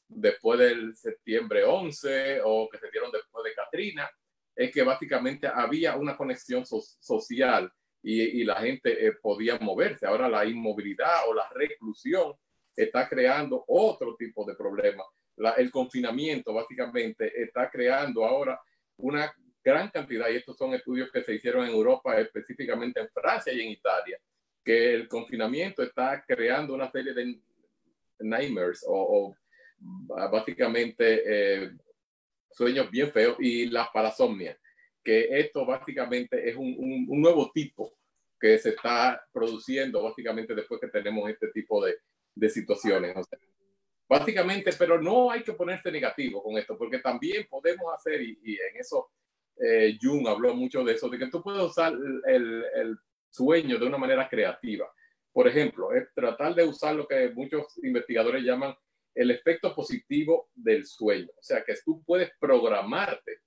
después 0.07 0.59
del 0.59 0.95
septiembre 0.95 1.63
11 1.63 2.41
o 2.43 2.69
que 2.69 2.77
se 2.77 2.91
dieron 2.91 3.11
después 3.11 3.43
de 3.43 3.55
Katrina, 3.55 4.09
es 4.55 4.71
que 4.71 4.83
básicamente 4.83 5.47
había 5.47 5.95
una 5.95 6.15
conexión 6.15 6.63
social 6.65 7.71
y, 8.01 8.21
y, 8.41 8.43
la 8.43 8.57
gente 8.57 9.07
eh, 9.07 9.13
podía 9.13 9.57
moverse. 9.57 10.05
Ahora 10.05 10.29
la 10.29 10.45
inmovilidad 10.45 11.27
o 11.27 11.33
la 11.33 11.49
reclusión 11.55 12.33
está 12.75 13.09
creando 13.09 13.65
otro 13.67 14.15
tipo 14.15 14.45
de 14.45 14.55
problema. 14.55 15.03
La, 15.37 15.51
el 15.53 15.71
confinamiento 15.71 16.53
básicamente 16.53 17.41
está 17.41 17.69
creando 17.69 18.23
ahora 18.23 18.61
una 18.97 19.33
gran 19.65 19.89
cantidad, 19.89 20.29
y 20.29 20.35
estos 20.35 20.55
son 20.55 20.75
estudios 20.75 21.11
que 21.11 21.23
se 21.23 21.33
hicieron 21.33 21.65
en 21.65 21.73
Europa, 21.73 22.17
específicamente 22.19 22.99
en 22.99 23.09
Francia 23.09 23.51
y 23.51 23.61
en 23.61 23.71
Italia, 23.71 24.19
que 24.63 24.93
el 24.93 25.07
confinamiento 25.07 25.81
está 25.81 26.23
creando 26.25 26.75
una 26.75 26.89
serie 26.91 27.13
de 27.13 27.39
nightmares 28.19 28.85
o, 28.87 29.35
básicamente 30.31 31.23
eh, 31.25 31.71
sueños 32.51 32.89
bien 32.89 33.11
feos 33.11 33.37
y 33.39 33.65
la 33.65 33.89
parasomnia, 33.91 34.57
que 35.03 35.27
esto 35.31 35.65
básicamente 35.65 36.47
es 36.47 36.55
un, 36.55 37.05
un, 37.09 37.21
nuevo 37.21 37.51
tipo 37.51 37.91
que 38.39 38.57
se 38.57 38.69
está 38.69 39.23
produciendo 39.33 40.01
básicamente 40.03 40.55
después 40.55 40.79
que 40.79 40.87
tenemos 40.87 41.29
este 41.29 41.49
tipo 41.49 41.83
de, 41.83 41.95
de 42.35 42.49
situaciones. 42.49 43.15
básicamente, 44.07 44.71
pero 44.77 45.01
no 45.01 45.31
hay 45.31 45.43
que 45.43 45.53
ponerse 45.53 45.91
negativo 45.91 46.41
con 46.43 46.57
esto, 46.57 46.77
porque 46.77 46.99
también 46.99 47.47
podemos 47.49 47.93
hacer, 47.93 48.21
y, 48.21 48.39
y 48.43 48.53
en 48.53 48.77
eso 48.77 49.09
eh, 49.57 49.97
Jung 50.01 50.27
habló 50.27 50.53
mucho 50.53 50.83
de 50.83 50.93
eso, 50.93 51.09
de 51.09 51.17
que 51.17 51.27
tú 51.27 51.41
puedes 51.41 51.61
usar 51.61 51.93
el, 51.93 52.65
el 52.75 52.97
sueño 53.29 53.77
de 53.77 53.85
una 53.85 53.97
manera 53.97 54.27
creativa. 54.29 54.91
Por 55.31 55.47
ejemplo, 55.47 55.93
es 55.93 56.13
tratar 56.13 56.55
de 56.55 56.63
usar 56.63 56.95
lo 56.95 57.07
que 57.07 57.29
muchos 57.29 57.77
investigadores 57.83 58.43
llaman 58.43 58.73
el 59.13 59.31
efecto 59.31 59.73
positivo 59.73 60.49
del 60.53 60.85
sueño. 60.85 61.29
O 61.37 61.43
sea, 61.43 61.63
que 61.63 61.73
tú 61.83 62.03
puedes 62.03 62.31
programarte 62.39 63.39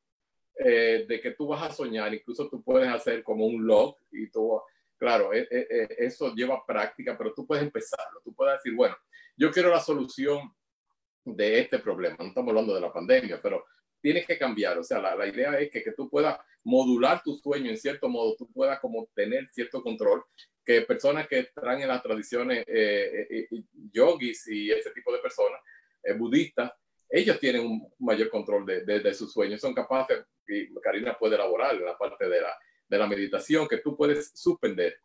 eh, 0.59 1.05
de 1.09 1.21
que 1.21 1.33
tú 1.33 1.47
vas 1.47 1.63
a 1.63 1.73
soñar, 1.73 2.13
incluso 2.13 2.49
tú 2.49 2.63
puedes 2.63 2.89
hacer 2.89 3.23
como 3.23 3.47
un 3.47 3.67
log 3.67 3.97
y 4.11 4.31
tú, 4.31 4.61
claro, 4.97 5.33
eh, 5.33 5.47
eh, 5.51 5.89
eso 5.99 6.35
lleva 6.35 6.65
práctica, 6.67 7.17
pero 7.17 7.33
tú 7.33 7.47
puedes 7.47 7.65
empezarlo. 7.65 8.21
Tú 8.25 8.35
puedes 8.35 8.59
decir, 8.59 8.75
bueno, 8.75 8.97
yo 9.37 9.51
quiero 9.51 9.71
la 9.71 9.81
solución 9.81 10.51
de 11.25 11.61
este 11.61 11.79
problema. 11.79 12.17
No 12.19 12.27
estamos 12.27 12.49
hablando 12.51 12.75
de 12.75 12.81
la 12.81 12.93
pandemia, 12.93 13.41
pero 13.41 13.65
tienes 14.09 14.27
que 14.27 14.39
cambiar. 14.39 14.79
O 14.79 14.83
sea, 14.83 15.01
la, 15.01 15.15
la 15.15 15.27
idea 15.27 15.59
es 15.61 15.71
que, 15.71 15.83
que, 15.83 15.93
tú 15.93 16.09
puedas 16.09 16.39
modular 16.65 17.23
tu 17.23 17.37
sueño 17.37 17.69
en 17.69 17.77
cierto 17.77 18.09
modo, 18.09 18.35
tú 18.37 18.51
puedas 18.51 18.81
como 18.81 19.07
tener 19.15 19.51
cierto 19.53 19.83
control, 19.83 20.25
que 20.65 20.81
personas 20.81 21.29
que 21.29 21.41
están 21.41 21.83
en 21.83 21.89
las 21.89 22.03
tradiciones 22.03 22.65
eh, 22.67 23.27
eh, 23.29 23.49
yogis 23.93 24.49
y 24.49 24.71
ese 24.71 24.93
tipo 24.93 25.13
de 25.13 25.19
personas, 25.19 25.61
eh, 26.03 26.15
budistas, 26.15 26.73
ellos 27.11 27.39
tienen 27.39 27.67
un 27.67 27.87
mayor 27.99 28.31
control 28.31 28.65
de, 28.65 28.83
de, 28.87 29.01
de, 29.01 29.13
sus 29.13 29.31
sueños, 29.31 29.61
son 29.61 29.75
capaces, 29.75 30.25
y 30.47 30.73
Karina 30.81 31.19
puede 31.19 31.35
elaborar 31.35 31.75
en 31.75 31.85
la 31.85 31.99
parte 31.99 32.31
de 32.31 32.41
la, 32.41 32.55
de 32.89 32.99
la 32.99 33.07
meditación, 33.07 33.69
que 33.69 33.79
tú 33.79 33.95
puedes 33.95 34.31
suspender 34.35 34.97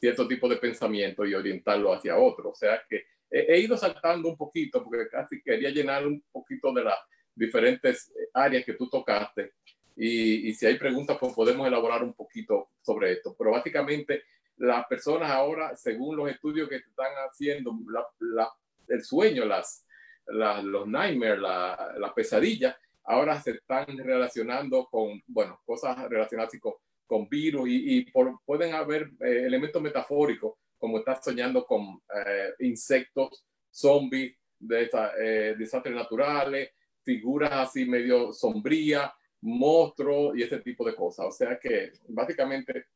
cierto 0.00 0.26
tipo 0.26 0.48
de 0.48 0.56
pensamiento 0.56 1.24
y 1.24 1.34
orientarlo 1.34 1.92
hacia 1.92 2.18
otro. 2.18 2.50
O 2.50 2.54
sea 2.56 2.82
que 2.90 3.04
he, 3.30 3.60
ido 3.60 3.76
saltando 3.76 4.28
un 4.28 4.36
poquito, 4.36 4.82
porque 4.82 5.08
casi 5.08 5.40
quería 5.42 5.70
llenar 5.70 6.08
un 6.08 6.24
poquito 6.32 6.72
de 6.72 6.82
las 6.82 6.98
diferentes 7.38 8.12
áreas 8.34 8.64
que 8.64 8.74
tú 8.74 8.88
tocaste. 8.88 9.52
Y, 9.96 10.48
y, 10.48 10.54
si 10.54 10.66
hay 10.66 10.78
preguntas, 10.78 11.16
pues 11.18 11.32
podemos 11.32 11.66
elaborar 11.66 12.02
un 12.02 12.12
poquito 12.12 12.70
sobre 12.82 13.12
esto. 13.12 13.34
Pero 13.36 13.50
básicamente 13.50 14.22
las 14.58 14.86
personas 14.86 15.30
ahora, 15.30 15.76
según 15.76 16.16
los 16.16 16.30
estudios 16.30 16.68
que 16.68 16.76
están 16.76 17.12
haciendo, 17.28 17.76
la, 17.90 18.06
la, 18.20 18.50
el 18.88 19.02
sueño, 19.02 19.44
las, 19.44 19.86
la, 20.26 20.62
los 20.62 20.86
nightmares, 20.86 21.40
las 21.40 21.98
la 21.98 22.14
pesadillas, 22.14 22.76
ahora 23.04 23.40
se 23.40 23.52
están 23.52 23.86
relacionando 23.98 24.86
con, 24.86 25.22
bueno, 25.26 25.60
cosas 25.64 26.08
relacionadas 26.08 26.52
con, 26.60 26.74
con 27.06 27.28
virus 27.28 27.68
y, 27.68 27.98
y 27.98 28.10
por, 28.10 28.38
pueden 28.44 28.74
haber 28.74 29.10
eh, 29.20 29.44
elementos 29.46 29.80
metafóricos, 29.80 30.54
como 30.78 30.98
estar 30.98 31.20
soñando 31.22 31.64
con 31.64 32.00
eh, 32.14 32.54
insectos, 32.60 33.44
zombies, 33.70 34.36
de 34.58 34.90
eh, 35.20 35.54
desastres 35.56 35.94
naturales, 35.94 36.70
figuras 37.08 37.50
así 37.52 37.86
medio 37.86 38.34
sombrías, 38.34 39.10
monstruos 39.40 40.36
y 40.36 40.42
ese 40.42 40.58
tipo 40.58 40.84
de 40.84 40.94
cosas. 40.94 41.24
O 41.26 41.32
sea 41.32 41.58
que 41.58 41.92
básicamente 42.08 42.88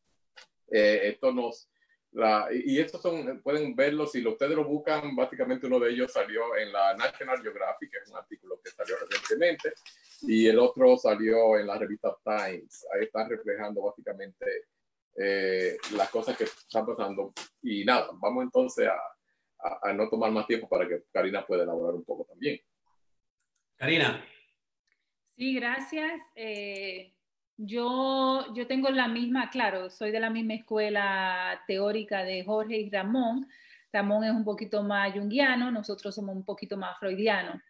eh, 0.70 1.00
esto 1.04 1.32
nos... 1.32 1.70
La, 2.14 2.48
y 2.52 2.78
estos 2.78 3.00
son, 3.00 3.40
pueden 3.40 3.74
verlo, 3.74 4.06
si 4.06 4.26
ustedes 4.26 4.54
lo 4.54 4.66
buscan, 4.66 5.16
básicamente 5.16 5.66
uno 5.66 5.80
de 5.80 5.92
ellos 5.92 6.12
salió 6.12 6.54
en 6.58 6.70
la 6.70 6.94
National 6.94 7.40
Geographic, 7.40 7.90
es 7.94 8.10
un 8.10 8.18
artículo 8.18 8.60
que 8.62 8.70
salió 8.70 8.96
recientemente, 8.98 9.72
y 10.20 10.46
el 10.46 10.58
otro 10.58 10.98
salió 10.98 11.58
en 11.58 11.66
la 11.66 11.78
revista 11.78 12.14
Times. 12.22 12.86
Ahí 12.92 13.04
están 13.04 13.30
reflejando 13.30 13.80
básicamente 13.80 14.44
eh, 15.16 15.78
las 15.96 16.10
cosas 16.10 16.36
que 16.36 16.44
están 16.44 16.84
pasando. 16.84 17.32
Y 17.62 17.82
nada, 17.86 18.10
vamos 18.20 18.44
entonces 18.44 18.88
a, 18.88 19.00
a, 19.66 19.88
a 19.88 19.92
no 19.94 20.10
tomar 20.10 20.30
más 20.32 20.46
tiempo 20.46 20.68
para 20.68 20.86
que 20.86 21.04
Karina 21.10 21.46
pueda 21.46 21.62
elaborar 21.62 21.94
un 21.94 22.04
poco 22.04 22.26
también. 22.26 22.60
Karina. 23.82 24.24
Sí, 25.34 25.54
gracias. 25.54 26.20
Eh, 26.36 27.12
yo, 27.56 28.54
yo 28.54 28.68
tengo 28.68 28.90
la 28.90 29.08
misma, 29.08 29.50
claro, 29.50 29.90
soy 29.90 30.12
de 30.12 30.20
la 30.20 30.30
misma 30.30 30.54
escuela 30.54 31.60
teórica 31.66 32.22
de 32.22 32.44
Jorge 32.44 32.76
y 32.76 32.90
Ramón. 32.90 33.48
Ramón 33.92 34.22
es 34.22 34.30
un 34.30 34.44
poquito 34.44 34.84
más 34.84 35.12
junguiano, 35.12 35.72
nosotros 35.72 36.14
somos 36.14 36.36
un 36.36 36.44
poquito 36.44 36.76
más 36.76 36.96
freudianos. 36.96 37.60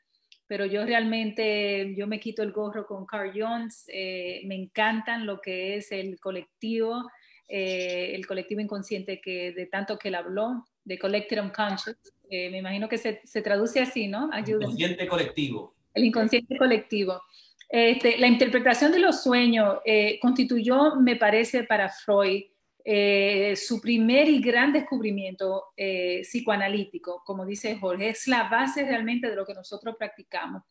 Pero 0.47 0.67
yo 0.67 0.85
realmente, 0.85 1.95
yo 1.97 2.07
me 2.07 2.21
quito 2.21 2.43
el 2.43 2.53
gorro 2.53 2.87
con 2.87 3.07
Carl 3.07 3.33
Jones, 3.35 3.87
eh, 3.89 4.43
me 4.45 4.55
encantan 4.55 5.25
lo 5.25 5.41
que 5.41 5.77
es 5.77 5.93
el 5.93 6.21
colectivo, 6.21 7.11
eh, 7.49 8.15
el 8.15 8.27
colectivo 8.27 8.61
inconsciente 8.61 9.19
que 9.19 9.53
de 9.53 9.65
tanto 9.65 9.97
que 9.99 10.09
él 10.09 10.17
habló, 10.17 10.63
de 10.85 10.99
Collective 10.99 11.41
Unconscious. 11.41 11.97
Eh, 12.29 12.51
me 12.51 12.59
imagino 12.59 12.87
que 12.87 12.99
se, 12.99 13.23
se 13.25 13.41
traduce 13.41 13.81
así, 13.81 14.09
¿no? 14.09 14.29
Ayúdenme. 14.31 14.65
Inconsciente 14.65 15.07
colectivo 15.09 15.75
el 15.95 16.05
inconsciente 16.05 16.57
colectivo. 16.57 17.21
Este, 17.69 18.19
la 18.19 18.27
interpretación 18.27 18.93
de 18.93 18.99
los 18.99 19.23
sueños 19.23 19.79
eh, 19.85 20.19
constituyó, 20.21 20.97
me 20.97 21.17
parece, 21.17 21.65
para 21.65 21.89
Freud 21.89 22.43
eh, 22.85 23.55
su 23.55 23.81
primer 23.81 24.29
y 24.29 24.41
gran 24.41 24.73
descubrimiento 24.73 25.67
eh, 25.77 26.23
psicoanalítico, 26.23 27.23
como 27.25 27.47
dice 27.47 27.77
Jorge, 27.79 28.09
es 28.11 28.27
la 28.27 28.49
base 28.49 28.85
realmente 28.85 29.31
de 29.31 29.37
lo 29.37 29.47
que 29.47 29.55
nosotros 29.55 29.95
practicamos. 29.97 30.63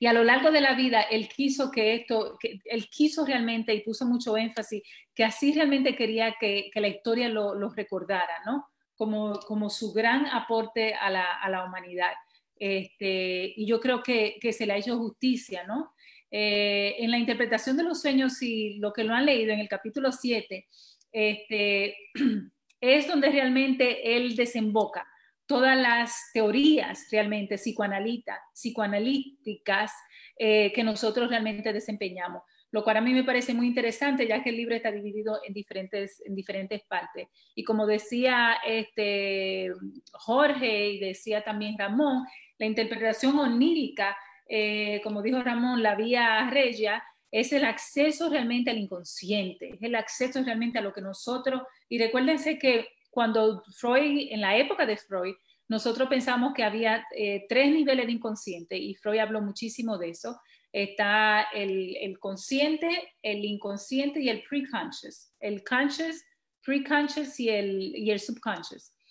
Y 0.00 0.06
a 0.06 0.12
lo 0.12 0.24
largo 0.24 0.50
de 0.50 0.60
la 0.60 0.74
vida, 0.74 1.02
él 1.02 1.28
quiso 1.28 1.70
que 1.70 1.94
esto, 1.94 2.36
que 2.40 2.60
él 2.64 2.88
quiso 2.90 3.24
realmente 3.24 3.72
y 3.72 3.82
puso 3.82 4.04
mucho 4.06 4.36
énfasis, 4.36 4.82
que 5.14 5.24
así 5.24 5.52
realmente 5.54 5.94
quería 5.94 6.34
que, 6.40 6.68
que 6.72 6.80
la 6.80 6.88
historia 6.88 7.28
lo, 7.28 7.54
lo, 7.54 7.70
recordara, 7.70 8.42
¿no? 8.44 8.66
Como, 8.96 9.38
como 9.40 9.70
su 9.70 9.92
gran 9.92 10.26
aporte 10.26 10.94
a 10.94 11.10
la, 11.10 11.34
a 11.34 11.48
la 11.48 11.64
humanidad. 11.64 12.12
Este, 12.58 13.52
y 13.56 13.66
yo 13.66 13.80
creo 13.80 14.02
que, 14.02 14.38
se 14.52 14.66
le 14.66 14.72
ha 14.72 14.78
hecho 14.78 14.98
justicia, 14.98 15.64
¿no? 15.66 15.92
Eh, 16.30 16.96
en 16.98 17.10
la 17.10 17.18
interpretación 17.18 17.76
de 17.76 17.82
los 17.82 18.00
sueños, 18.00 18.40
y 18.42 18.78
lo 18.78 18.92
que 18.92 19.04
lo 19.04 19.14
han 19.14 19.26
leído 19.26 19.52
en 19.52 19.60
el 19.60 19.68
capítulo 19.68 20.12
7, 20.12 20.66
este, 21.12 21.96
es 22.80 23.08
donde 23.08 23.30
realmente 23.30 24.16
él 24.16 24.36
desemboca 24.36 25.06
todas 25.46 25.76
las 25.76 26.30
teorías 26.32 27.06
realmente 27.10 27.56
psicoanalíticas, 27.56 28.38
psicoanalíticas 28.54 29.92
eh, 30.38 30.72
que 30.72 30.82
nosotros 30.82 31.28
realmente 31.28 31.72
desempeñamos 31.72 32.42
lo 32.74 32.82
cual 32.82 32.96
a 32.96 33.00
mí 33.00 33.12
me 33.12 33.22
parece 33.22 33.54
muy 33.54 33.68
interesante, 33.68 34.26
ya 34.26 34.42
que 34.42 34.50
el 34.50 34.56
libro 34.56 34.74
está 34.74 34.90
dividido 34.90 35.38
en 35.46 35.54
diferentes, 35.54 36.20
en 36.26 36.34
diferentes 36.34 36.82
partes. 36.82 37.28
Y 37.54 37.62
como 37.62 37.86
decía 37.86 38.56
este, 38.66 39.70
Jorge 40.10 40.88
y 40.90 40.98
decía 40.98 41.44
también 41.44 41.78
Ramón, 41.78 42.24
la 42.58 42.66
interpretación 42.66 43.38
onírica, 43.38 44.16
eh, 44.48 45.00
como 45.02 45.22
dijo 45.22 45.42
Ramón, 45.42 45.82
la 45.82 45.94
vía 45.94 46.48
regia, 46.50 47.02
es 47.30 47.52
el 47.52 47.64
acceso 47.64 48.30
realmente 48.30 48.70
al 48.70 48.78
inconsciente, 48.78 49.70
es 49.74 49.82
el 49.82 49.96
acceso 49.96 50.42
realmente 50.44 50.78
a 50.78 50.82
lo 50.82 50.92
que 50.92 51.00
nosotros, 51.00 51.62
y 51.88 51.98
recuérdense 51.98 52.58
que 52.58 52.88
cuando 53.10 53.62
Freud, 53.76 54.28
en 54.30 54.40
la 54.40 54.56
época 54.56 54.86
de 54.86 54.96
Freud, 54.96 55.34
nosotros 55.68 56.08
pensamos 56.08 56.52
que 56.54 56.62
había 56.62 57.04
eh, 57.16 57.46
tres 57.48 57.72
niveles 57.72 58.06
de 58.06 58.12
inconsciente 58.12 58.76
y 58.76 58.94
Freud 58.94 59.18
habló 59.18 59.40
muchísimo 59.40 59.98
de 59.98 60.10
eso 60.10 60.38
está 60.74 61.42
el, 61.54 62.18
consciente, 62.18 63.14
el 63.22 63.44
inconsciente 63.44 64.20
y 64.20 64.28
el 64.28 64.42
preconscious. 64.42 65.32
El 65.38 65.62
conscious, 65.62 66.24
preconscious 66.64 67.38
y 67.38 67.48
el, 67.48 67.94
y. 67.96 68.10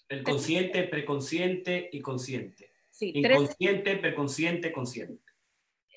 El 0.10 0.24
consciente, 0.24 0.84
preconsciente 0.84 1.90
y 1.94 2.02
consciente. 2.02 2.73
Sí, 2.94 3.12
Inconsciente, 3.16 3.82
tres, 3.82 4.00
preconsciente, 4.00 4.72
consciente. 4.72 5.20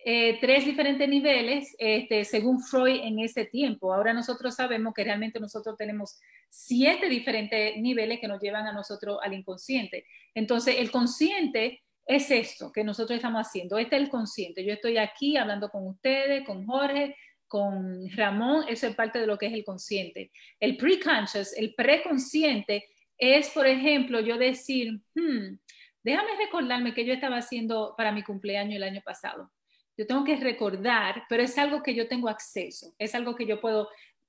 Eh, 0.02 0.38
tres 0.40 0.64
diferentes 0.64 1.06
niveles, 1.06 1.76
este, 1.78 2.24
según 2.24 2.62
Freud 2.62 3.00
en 3.02 3.18
ese 3.18 3.44
tiempo. 3.44 3.92
Ahora 3.92 4.14
nosotros 4.14 4.54
sabemos 4.54 4.94
que 4.94 5.04
realmente 5.04 5.38
nosotros 5.38 5.76
tenemos 5.76 6.18
siete 6.48 7.10
diferentes 7.10 7.76
niveles 7.76 8.18
que 8.18 8.28
nos 8.28 8.40
llevan 8.40 8.66
a 8.66 8.72
nosotros 8.72 9.18
al 9.22 9.34
inconsciente. 9.34 10.06
Entonces, 10.34 10.76
el 10.78 10.90
consciente 10.90 11.82
es 12.06 12.30
esto 12.30 12.72
que 12.72 12.82
nosotros 12.82 13.16
estamos 13.16 13.46
haciendo. 13.46 13.76
Este 13.76 13.96
es 13.96 14.02
el 14.02 14.08
consciente. 14.08 14.64
Yo 14.64 14.72
estoy 14.72 14.96
aquí 14.96 15.36
hablando 15.36 15.68
con 15.68 15.86
ustedes, 15.86 16.46
con 16.46 16.64
Jorge, 16.64 17.14
con 17.46 18.08
Ramón. 18.12 18.64
Eso 18.70 18.86
es 18.86 18.94
parte 18.94 19.18
de 19.18 19.26
lo 19.26 19.36
que 19.36 19.46
es 19.46 19.52
el 19.52 19.64
consciente. 19.64 20.30
El 20.58 20.78
preconscious, 20.78 21.52
el 21.58 21.74
preconsciente, 21.74 22.86
es, 23.18 23.50
por 23.50 23.66
ejemplo, 23.66 24.20
yo 24.20 24.38
decir, 24.38 25.00
hmm, 25.14 25.58
déjame 26.06 26.36
recordarme 26.36 26.94
que 26.94 27.04
yo 27.04 27.12
estaba 27.12 27.38
haciendo 27.38 27.94
para 27.96 28.12
mi 28.12 28.22
cumpleaños 28.22 28.76
el 28.76 28.84
año 28.84 29.00
pasado. 29.04 29.50
Yo 29.96 30.06
tengo 30.06 30.22
que 30.22 30.36
recordar, 30.36 31.24
pero 31.28 31.42
es 31.42 31.58
algo 31.58 31.82
que 31.82 31.96
yo 31.96 32.06
tengo 32.06 32.28
acceso, 32.28 32.94
es 32.96 33.12
algo 33.16 33.34
que 33.34 33.44
yo 33.44 33.60
puedo 33.60 33.88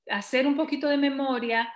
hacer 0.09 0.47
un 0.47 0.55
poquito 0.55 0.87
de 0.87 0.97
memoria, 0.97 1.71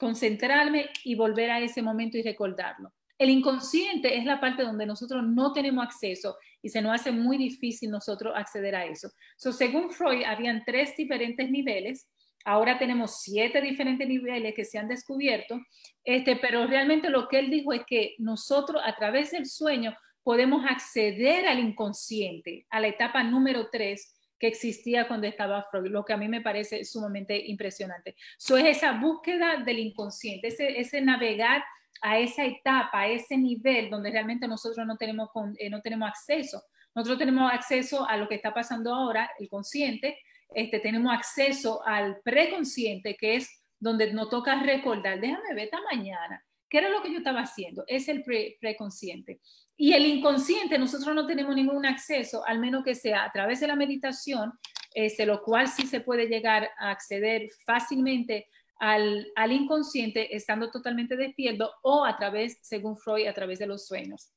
concentrarme 0.00 0.90
y 1.04 1.14
volver 1.14 1.52
a 1.52 1.60
ese 1.60 1.80
momento 1.80 2.18
y 2.18 2.22
recordarlo. 2.22 2.92
El 3.18 3.30
inconsciente 3.30 4.18
es 4.18 4.24
la 4.24 4.40
parte 4.40 4.64
donde 4.64 4.84
nosotros 4.84 5.22
no 5.22 5.52
tenemos 5.52 5.84
acceso 5.84 6.36
y 6.60 6.68
se 6.68 6.82
nos 6.82 6.92
hace 6.92 7.12
muy 7.12 7.38
difícil 7.38 7.88
nosotros 7.88 8.34
acceder 8.34 8.74
a 8.74 8.84
eso. 8.84 9.10
So, 9.36 9.52
según 9.52 9.90
Freud, 9.90 10.24
habían 10.24 10.64
tres 10.66 10.96
diferentes 10.96 11.48
niveles. 11.48 12.08
Ahora 12.46 12.78
tenemos 12.78 13.22
siete 13.22 13.60
diferentes 13.60 14.06
niveles 14.06 14.54
que 14.54 14.64
se 14.64 14.78
han 14.78 14.86
descubierto, 14.86 15.60
este, 16.04 16.36
pero 16.36 16.64
realmente 16.68 17.10
lo 17.10 17.26
que 17.26 17.40
él 17.40 17.50
dijo 17.50 17.72
es 17.72 17.84
que 17.84 18.14
nosotros 18.18 18.80
a 18.84 18.94
través 18.94 19.32
del 19.32 19.46
sueño 19.46 19.96
podemos 20.22 20.64
acceder 20.64 21.48
al 21.48 21.58
inconsciente, 21.58 22.64
a 22.70 22.78
la 22.78 22.86
etapa 22.86 23.24
número 23.24 23.68
tres, 23.72 24.14
que 24.38 24.46
existía 24.46 25.08
cuando 25.08 25.26
estaba 25.26 25.66
Freud, 25.72 25.90
lo 25.90 26.04
que 26.04 26.12
a 26.12 26.16
mí 26.16 26.28
me 26.28 26.40
parece 26.40 26.84
sumamente 26.84 27.36
impresionante. 27.48 28.14
Eso 28.38 28.56
es 28.56 28.76
esa 28.76 28.92
búsqueda 28.92 29.56
del 29.64 29.80
inconsciente, 29.80 30.46
ese, 30.48 31.00
navegar 31.00 31.64
a 32.00 32.20
esa 32.20 32.44
etapa, 32.44 33.00
a 33.00 33.08
ese 33.08 33.36
nivel 33.36 33.90
donde 33.90 34.12
realmente 34.12 34.46
nosotros 34.46 34.86
no 34.86 34.96
tenemos, 34.96 35.30
eh, 35.58 35.68
no 35.68 35.80
tenemos 35.80 36.08
acceso. 36.08 36.62
Nosotros 36.94 37.18
tenemos 37.18 37.52
acceso 37.52 38.08
a 38.08 38.16
lo 38.16 38.28
que 38.28 38.36
está 38.36 38.54
pasando 38.54 38.94
ahora, 38.94 39.28
el 39.40 39.48
consciente, 39.48 40.16
este, 40.54 40.80
tenemos 40.80 41.12
acceso 41.12 41.86
al 41.86 42.20
preconsciente, 42.22 43.16
que 43.16 43.36
es 43.36 43.50
donde 43.78 44.12
nos 44.12 44.30
toca 44.30 44.62
recordar, 44.62 45.20
déjame 45.20 45.54
ver 45.54 45.64
esta 45.64 45.80
mañana, 45.90 46.42
¿qué 46.68 46.78
era 46.78 46.88
lo 46.88 47.02
que 47.02 47.12
yo 47.12 47.18
estaba 47.18 47.40
haciendo? 47.40 47.84
Es 47.86 48.08
el 48.08 48.24
preconsciente. 48.60 49.40
Y 49.76 49.92
el 49.92 50.06
inconsciente, 50.06 50.78
nosotros 50.78 51.14
no 51.14 51.26
tenemos 51.26 51.54
ningún 51.54 51.84
acceso, 51.84 52.46
al 52.46 52.58
menos 52.58 52.82
que 52.82 52.94
sea 52.94 53.24
a 53.24 53.32
través 53.32 53.60
de 53.60 53.66
la 53.66 53.76
meditación, 53.76 54.52
este, 54.94 55.26
lo 55.26 55.42
cual 55.42 55.68
sí 55.68 55.86
se 55.86 56.00
puede 56.00 56.26
llegar 56.26 56.70
a 56.78 56.90
acceder 56.90 57.48
fácilmente 57.66 58.48
al, 58.78 59.26
al 59.36 59.52
inconsciente 59.52 60.34
estando 60.34 60.70
totalmente 60.70 61.16
despierto 61.16 61.70
o 61.82 62.04
a 62.04 62.16
través, 62.16 62.58
según 62.62 62.96
Freud, 62.96 63.26
a 63.26 63.34
través 63.34 63.58
de 63.58 63.66
los 63.66 63.86
sueños. 63.86 64.32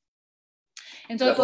Entonces, 1.08 1.36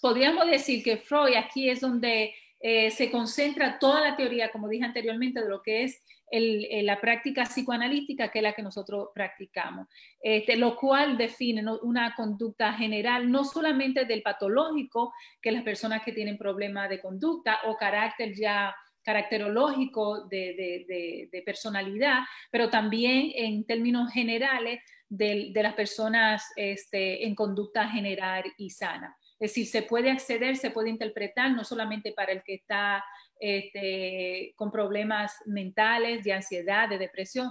podríamos 0.00 0.46
decir 0.46 0.84
que 0.84 0.98
Freud 0.98 1.34
aquí 1.34 1.68
es 1.68 1.80
donde 1.80 2.34
eh, 2.62 2.92
se 2.92 3.10
concentra 3.10 3.78
toda 3.80 4.00
la 4.00 4.16
teoría, 4.16 4.52
como 4.52 4.68
dije 4.68 4.84
anteriormente, 4.84 5.40
de 5.40 5.48
lo 5.48 5.62
que 5.62 5.82
es 5.82 6.00
el, 6.30 6.86
la 6.86 7.00
práctica 7.00 7.42
psicoanalítica, 7.42 8.30
que 8.30 8.38
es 8.38 8.42
la 8.42 8.54
que 8.54 8.62
nosotros 8.62 9.08
practicamos, 9.14 9.88
este, 10.22 10.56
lo 10.56 10.76
cual 10.76 11.18
define 11.18 11.62
una 11.82 12.14
conducta 12.14 12.72
general, 12.72 13.30
no 13.30 13.44
solamente 13.44 14.04
del 14.04 14.22
patológico, 14.22 15.12
que 15.42 15.52
las 15.52 15.62
personas 15.62 16.02
que 16.04 16.12
tienen 16.12 16.38
problemas 16.38 16.88
de 16.88 17.00
conducta 17.00 17.58
o 17.66 17.76
carácter 17.76 18.32
ya 18.34 18.74
caracterológico 19.02 20.26
de, 20.28 21.42
personalidad, 21.44 22.20
pero 22.50 22.70
también 22.70 23.32
en 23.34 23.64
términos 23.64 24.12
generales 24.12 24.80
de, 25.08 25.52
las 25.54 25.74
personas 25.74 26.44
este, 26.56 27.26
en 27.26 27.34
conducta 27.34 27.88
general 27.88 28.44
y 28.56 28.70
sana. 28.70 29.16
Es 29.42 29.50
decir, 29.50 29.66
se 29.66 29.82
puede 29.82 30.08
acceder, 30.08 30.56
se 30.56 30.70
puede 30.70 30.88
interpretar, 30.88 31.50
no 31.50 31.64
solamente 31.64 32.12
para 32.12 32.30
el 32.30 32.44
que 32.44 32.54
está 32.54 33.04
este, 33.40 34.52
con 34.54 34.70
problemas 34.70 35.34
mentales, 35.46 36.22
de 36.22 36.32
ansiedad, 36.32 36.88
de 36.88 36.96
depresión, 36.96 37.48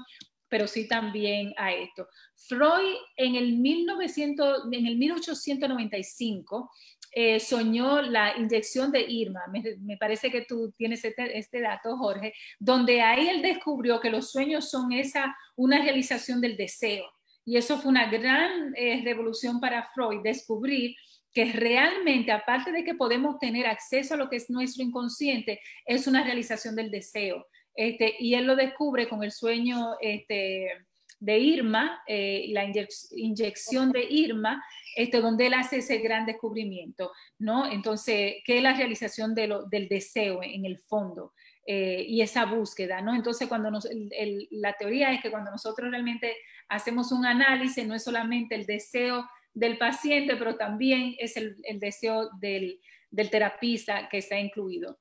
pero 0.48 0.68
sí 0.68 0.88
también 0.88 1.54
a 1.58 1.74
esto. 1.74 2.08
Freud 2.48 2.96
en 3.18 3.36
el, 3.36 3.58
1900, 3.58 4.70
en 4.72 4.86
el 4.86 4.98
1895 4.98 6.72
eh, 7.12 7.42
soñó 7.42 8.02
la 8.02 8.38
inyección 8.38 8.89
de 8.89 9.02
Irma, 9.02 9.42
me, 9.82 9.98
parece 9.98 10.32
que 10.32 10.46
tú 10.46 10.74
tienes 10.78 11.04
este, 11.04 11.38
este, 11.38 11.60
dato, 11.60 11.98
Jorge, 11.98 12.34
donde 12.58 13.02
ahí 13.02 13.28
él 13.28 13.42
descubrió 13.42 14.00
que 14.00 14.10
los 14.10 14.32
sueños 14.32 14.70
son 14.70 14.94
esa, 14.94 15.36
una 15.58 15.82
realización 15.82 16.39
del 16.39 16.56
deseo. 16.56 17.04
Y 17.44 17.58
eso 17.58 17.80
fue 17.80 17.89
una 17.89 18.10
gran 18.10 18.74
eh, 18.78 19.02
revolución 19.04 19.60
para 19.60 19.89
Freud, 19.94 20.22
descubrir 20.24 20.96
que 21.34 21.51
realmente, 21.53 22.32
aparte 22.32 22.71
de 22.71 22.84
que 22.84 22.95
podemos 22.95 23.39
tener 23.39 23.67
acceso 23.67 24.13
a 24.13 24.17
lo 24.17 24.29
que 24.29 24.38
es 24.38 24.49
nuestro 24.49 24.84
inconsciente, 24.84 25.59
es 25.86 26.07
una 26.07 26.23
realización 26.23 26.75
del 26.75 26.91
deseo. 26.91 27.47
Este, 27.73 28.15
y 28.19 28.36
él 28.36 28.45
lo 28.45 28.55
descubre 28.55 29.07
con 29.07 29.23
el 29.23 29.32
sueño 29.32 29.95
este, 30.01 30.67
de 31.19 31.39
Irma, 31.39 32.01
eh, 32.07 32.47
la 32.49 32.65
inyección 33.11 33.91
de 33.91 34.03
Irma, 34.03 34.63
este, 34.95 35.21
donde 35.21 35.47
él 35.47 35.53
hace 35.53 35.77
ese 35.77 35.99
gran 35.99 36.25
descubrimiento, 36.25 37.11
¿no? 37.39 37.71
Entonces, 37.71 38.36
¿qué 38.43 38.57
es 38.57 38.63
la 38.63 38.73
realización 38.73 39.34
de 39.34 39.53
del 39.69 39.88
deseo 39.88 40.43
en 40.43 40.65
el 40.65 40.79
fondo? 40.79 41.34
Eh, 41.65 42.03
y 42.07 42.21
esa 42.21 42.45
búsqueda, 42.45 43.01
¿no? 43.01 43.13
Entonces, 43.13 43.47
cuando 43.47 43.69
nos, 43.69 43.88
la 44.49 44.73
teoría 44.73 45.13
es 45.13 45.21
que 45.21 45.29
cuando 45.29 45.51
nosotros 45.51 45.91
realmente 45.91 46.36
hacemos 46.67 47.11
un 47.11 47.25
análisis, 47.25 47.86
no 47.86 47.93
es 47.93 48.03
solamente 48.03 48.55
el 48.55 48.65
deseo 48.65 49.29
del 49.54 49.78
paciente, 49.78 50.36
pero 50.36 50.56
también 50.56 51.16
es 51.20 51.38
el, 51.38 51.58
deseo 51.80 52.30
del, 52.39 52.80
del, 53.10 53.30
terapista 53.30 54.08
que 54.10 54.20
está 54.20 54.39
incluido. 54.39 54.99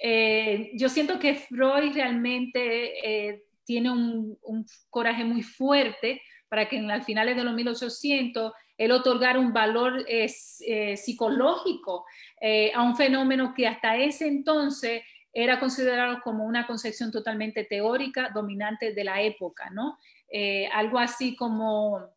Eh, 0.00 0.70
yo 0.74 0.88
siento 0.88 1.18
que 1.18 1.34
Freud 1.34 1.92
realmente 1.94 3.42
tiene 3.64 3.90
un, 3.90 4.66
coraje 4.90 5.24
muy 5.24 5.42
fuerte 5.42 6.22
para 6.48 6.68
que 6.68 6.76
en, 6.76 6.90
al 6.90 7.02
finales 7.02 7.36
de 7.36 7.44
los 7.44 7.54
1800 7.54 8.52
él 8.76 8.92
otorgara 8.92 9.38
un 9.38 9.52
valor 9.52 10.04
eh, 10.08 10.96
psicológico 10.96 12.04
eh, 12.40 12.72
a 12.74 12.82
un 12.82 12.96
fenómeno 12.96 13.54
que 13.54 13.66
hasta 13.66 13.96
ese 13.96 14.26
entonces 14.26 15.02
era 15.32 15.58
considerado 15.58 16.20
como 16.22 16.44
una 16.44 16.66
concepción 16.66 17.10
totalmente 17.10 17.64
teórica 17.64 18.30
dominante 18.32 18.92
de 18.92 19.04
la 19.04 19.20
época, 19.20 19.68
¿no? 19.70 19.98
Eh, 20.28 20.68
algo 20.72 20.98
así 20.98 21.34
como 21.34 22.13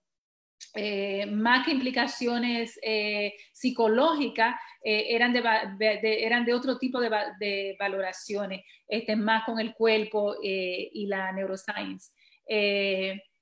más 1.32 1.66
que 1.66 1.72
implicaciones 1.72 2.80
psicológicas, 3.52 4.56
eran, 4.84 5.34
de, 5.34 6.00
eran 6.02 6.46
de 6.46 6.54
otro 6.54 6.78
tipo 6.78 7.00
de, 7.00 7.76
valoraciones, 7.80 8.62
este, 8.88 9.16
más 9.16 9.44
con 9.46 9.60
el 9.60 9.74
cuerpo 9.74 10.36
y 10.42 11.06
la 11.08 11.32
neuroscience. 11.32 12.12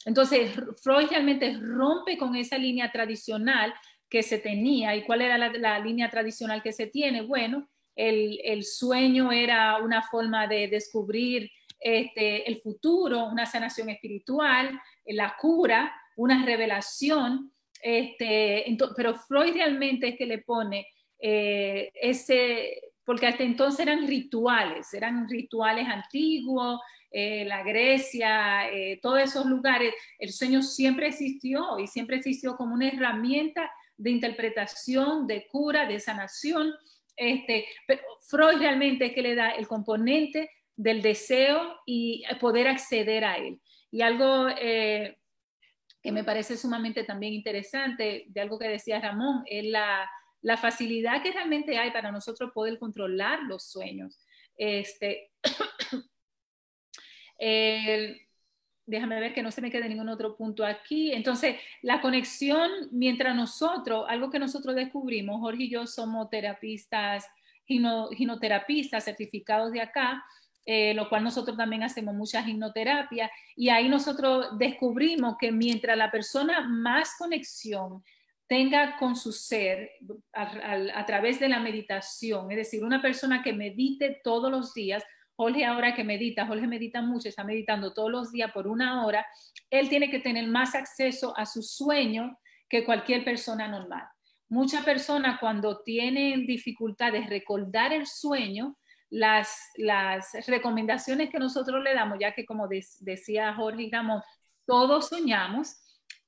entonces, 0.06 0.52
Freud 0.82 1.08
realmente 1.10 1.58
rompe 1.60 2.18
con 2.18 2.36
esa 2.36 2.58
línea 2.58 2.92
tradicional 2.92 3.74
que 4.10 4.24
se 4.24 4.40
tenía. 4.40 4.96
¿Y 4.96 5.04
cuál 5.04 5.22
era 5.22 5.38
la, 5.38 5.80
línea 5.80 6.10
tradicional 6.10 6.62
que 6.62 6.72
se 6.72 6.88
tiene? 6.88 7.22
Bueno, 7.22 7.68
el, 7.96 8.40
el, 8.44 8.64
sueño 8.64 9.32
era 9.32 9.78
una 9.78 10.02
forma 10.04 10.48
de 10.48 10.68
descubrir 10.68 11.52
este, 11.80 12.50
el 12.50 12.58
futuro, 12.62 13.26
una 13.26 13.46
sanación 13.46 13.90
espiritual, 13.90 14.80
la 15.06 15.36
cura, 15.40 15.94
una 16.16 16.46
revelación. 16.46 17.52
Este, 17.82 18.66
pero 18.96 19.16
Freud 19.16 19.54
realmente 19.54 20.10
es 20.10 20.18
que 20.18 20.26
le 20.26 20.40
pone 20.40 20.88
eh, 21.20 21.92
ese, 21.96 22.82
porque 23.04 23.28
hasta 23.28 23.44
entonces 23.44 23.80
eran 23.80 24.08
rituales, 24.08 24.94
eran 24.94 25.30
rituales 25.30 25.88
antiguos, 25.88 26.80
eh, 27.12 27.46
la 27.46 27.64
Grecia, 27.64 28.70
eh, 28.72 29.00
todos 29.02 29.20
esos 29.20 29.46
lugares, 29.46 29.94
el 30.20 30.34
sueño 30.34 30.62
siempre 30.62 31.08
existió 31.08 31.80
y 31.80 31.88
siempre 31.88 32.18
existió 32.18 32.56
como 32.56 32.74
una 32.74 32.90
herramienta 32.90 33.72
de 33.98 34.12
interpretación, 34.12 35.26
de 35.26 35.48
cura, 35.48 35.86
de 35.86 36.00
sanación. 36.00 36.74
Este, 37.16 37.66
pero 37.88 38.02
Freud 38.28 38.58
realmente 38.58 39.06
es 39.06 39.14
que 39.14 39.22
le 39.22 39.36
da 39.36 39.52
el 39.52 39.68
componente 39.68 40.50
del 40.76 41.02
deseo 41.02 41.80
y 41.86 42.24
poder 42.42 42.68
acceder 42.68 43.24
a 43.24 43.38
él. 43.38 43.62
Y 43.92 44.02
algo 44.02 44.48
que 46.06 46.12
me 46.12 46.24
parece 46.24 46.56
sumamente 46.56 47.04
también 47.04 47.34
interesante, 47.34 48.26
de 48.28 48.40
algo 48.40 48.60
que 48.60 48.68
decía 48.68 49.02
Ramón, 49.02 49.44
es 49.48 49.66
la, 49.66 50.08
facilidad 50.62 51.24
que 51.24 51.32
realmente 51.32 51.80
hay 51.80 51.90
para 51.90 52.12
nosotros 52.12 52.52
poder 52.54 52.78
controlar 52.78 53.40
los 53.48 53.72
sueños. 53.72 54.24
Este, 54.56 55.32
déjame 58.86 59.20
ver 59.20 59.34
que 59.34 59.42
no 59.42 59.50
se 59.50 59.64
me 59.64 59.72
quede 59.72 59.90
ningún 59.90 60.10
otro 60.10 60.38
punto 60.38 60.64
aquí. 60.64 61.12
Entonces, 61.12 61.56
la 61.82 62.02
conexión 62.02 62.70
mientras 62.92 63.36
nosotros, 63.36 64.06
algo 64.08 64.30
que 64.30 64.38
nosotros 64.38 64.76
descubrimos, 64.76 65.42
Jorge 65.42 65.64
y 65.64 65.72
yo 65.72 65.88
somos 65.88 66.30
terapistas, 66.30 67.26
ginoterapistas 67.66 69.06
certificados 69.06 69.72
de 69.72 69.82
acá, 69.82 70.24
eh, 70.66 70.96
lo 70.96 71.08
cual 71.10 71.24
nosotros 71.24 71.56
también 71.56 71.84
hacemos 71.84 72.16
mucha 72.16 72.42
gimnoterapia 72.44 73.30
y 73.56 73.70
ahí 73.70 73.88
nosotros 73.88 74.58
descubrimos 74.58 75.36
que 75.40 75.52
mientras 75.52 75.96
la 75.96 76.10
persona 76.10 76.62
más 76.68 77.16
conexión 77.20 78.04
tenga 78.48 78.98
con 78.98 79.16
su 79.16 79.32
ser 79.32 79.92
a, 80.34 81.06
través 81.06 81.40
de 81.40 81.50
la 81.50 81.60
meditación, 81.60 82.50
es 82.52 82.58
decir, 82.58 82.84
una 82.84 83.02
persona 83.02 83.44
que 83.44 83.54
medite 83.54 84.22
todos 84.24 84.52
los 84.52 84.74
días, 84.74 85.04
Jorge 85.36 85.66
ahora 85.66 85.94
que 85.94 86.04
medita, 86.04 86.48
Jorge 86.48 86.66
medita 86.66 87.02
mucho, 87.02 87.28
está 87.28 87.44
meditando 87.44 87.94
todos 87.94 88.12
los 88.12 88.32
días 88.32 88.52
por 88.52 88.68
una 88.68 89.06
hora, 89.06 89.26
él 89.70 89.90
tiene 89.90 90.10
que 90.10 90.20
tener 90.20 90.48
más 90.48 90.74
acceso 90.76 91.38
a 91.38 91.46
su 91.46 91.62
sueño 91.62 92.38
que 92.70 92.86
cualquier 92.86 93.24
persona 93.24 93.68
normal. 93.68 94.04
Muchas 94.48 94.84
personas 94.86 95.40
cuando 95.40 95.82
tienen 95.84 96.46
dificultad 96.46 97.12
de 97.12 97.26
recordar 97.28 97.94
el 97.94 98.06
sueño, 98.06 98.78
las, 99.16 99.72
las 99.78 100.34
recomendaciones 100.46 101.30
que 101.30 101.40
nosotros 101.40 101.82
le 101.82 101.94
damos, 101.94 102.18
ya 102.20 102.34
que 102.34 102.46
como 102.46 102.68
decía 102.68 103.54
Jorge 103.54 103.90
Ramón, 103.90 104.22
todos 104.66 105.08
soñamos, 105.08 105.78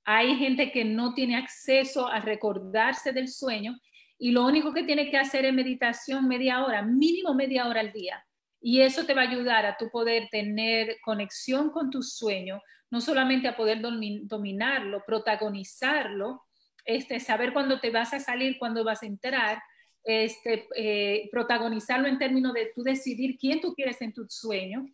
hay 0.05 0.37
gente 0.37 0.71
que 0.71 0.85
no 0.85 1.13
tiene 1.13 1.35
acceso 1.35 2.07
a 2.07 2.21
recordarse 2.21 3.11
del 3.11 3.27
sueño 3.27 3.77
y 4.17 4.31
lo 4.31 4.45
único 4.45 4.73
que 4.73 4.83
tiene 4.83 5.11
que 5.11 5.17
hacer 5.17 5.43
es 5.43 5.53
meditación 5.53 6.29
media 6.29 6.63
hora, 6.63 6.81
mínimo 6.81 7.33
media 7.33 7.67
hora 7.67 7.81
al 7.81 7.91
día. 7.91 8.23
Y 8.61 8.79
eso 8.79 9.05
te 9.05 9.13
va 9.13 9.23
a 9.23 9.29
ayudar 9.29 9.65
a 9.65 9.75
tu 9.75 9.89
poder 9.89 10.29
tener 10.31 10.95
conexión 11.03 11.71
con 11.71 11.89
tu 11.89 12.01
sueño, 12.01 12.61
no 12.89 13.01
solamente 13.01 13.49
a 13.49 13.57
poder 13.57 13.81
dominarlo, 13.81 15.03
protagonizarlo, 15.05 16.45
este, 16.85 17.19
saber 17.19 17.51
cuándo 17.51 17.81
te 17.81 17.91
vas 17.91 18.13
a 18.13 18.21
salir, 18.21 18.57
cuándo 18.57 18.85
vas 18.85 19.03
a 19.03 19.07
entrar, 19.07 19.61
este, 20.07 20.69
eh, 20.77 21.27
protagonizarlo 21.33 22.07
en 22.07 22.17
términos 22.17 22.53
de 22.53 22.71
tú 22.73 22.81
decidir 22.81 23.37
quién 23.37 23.59
tú 23.59 23.73
quieres 23.73 24.01
en 24.01 24.13
tu 24.13 24.25
sueño. 24.29 24.87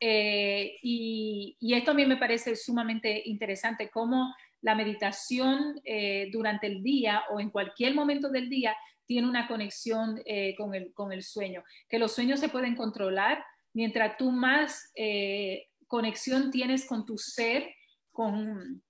Eh, 0.00 0.76
y, 0.82 1.56
esto 1.60 1.92
a 1.92 1.94
mí 1.94 2.04
me 2.04 2.16
parece 2.16 2.56
sumamente 2.56 3.22
interesante, 3.26 3.88
cómo 3.90 4.34
la 4.62 4.74
meditación 4.74 5.80
eh, 5.84 6.30
durante 6.32 6.66
el 6.66 6.82
día 6.82 7.22
o 7.30 7.38
en 7.38 7.50
cualquier 7.50 7.94
momento 7.94 8.28
del 8.28 8.50
día 8.50 8.76
tiene 9.06 9.28
una 9.28 9.46
conexión 9.46 10.20
con, 10.56 10.74
el, 10.74 10.92
con 10.92 11.12
el 11.12 11.22
sueño, 11.22 11.62
que 11.88 12.00
los 12.00 12.12
sueños 12.12 12.40
se 12.40 12.48
pueden 12.48 12.74
controlar 12.74 13.44
mientras 13.72 14.16
tú 14.16 14.32
más 14.32 14.92
conexión 15.86 16.50
tienes 16.50 16.84
con 16.86 17.06
tu 17.06 17.16
ser, 17.16 17.72
con, 18.10 18.82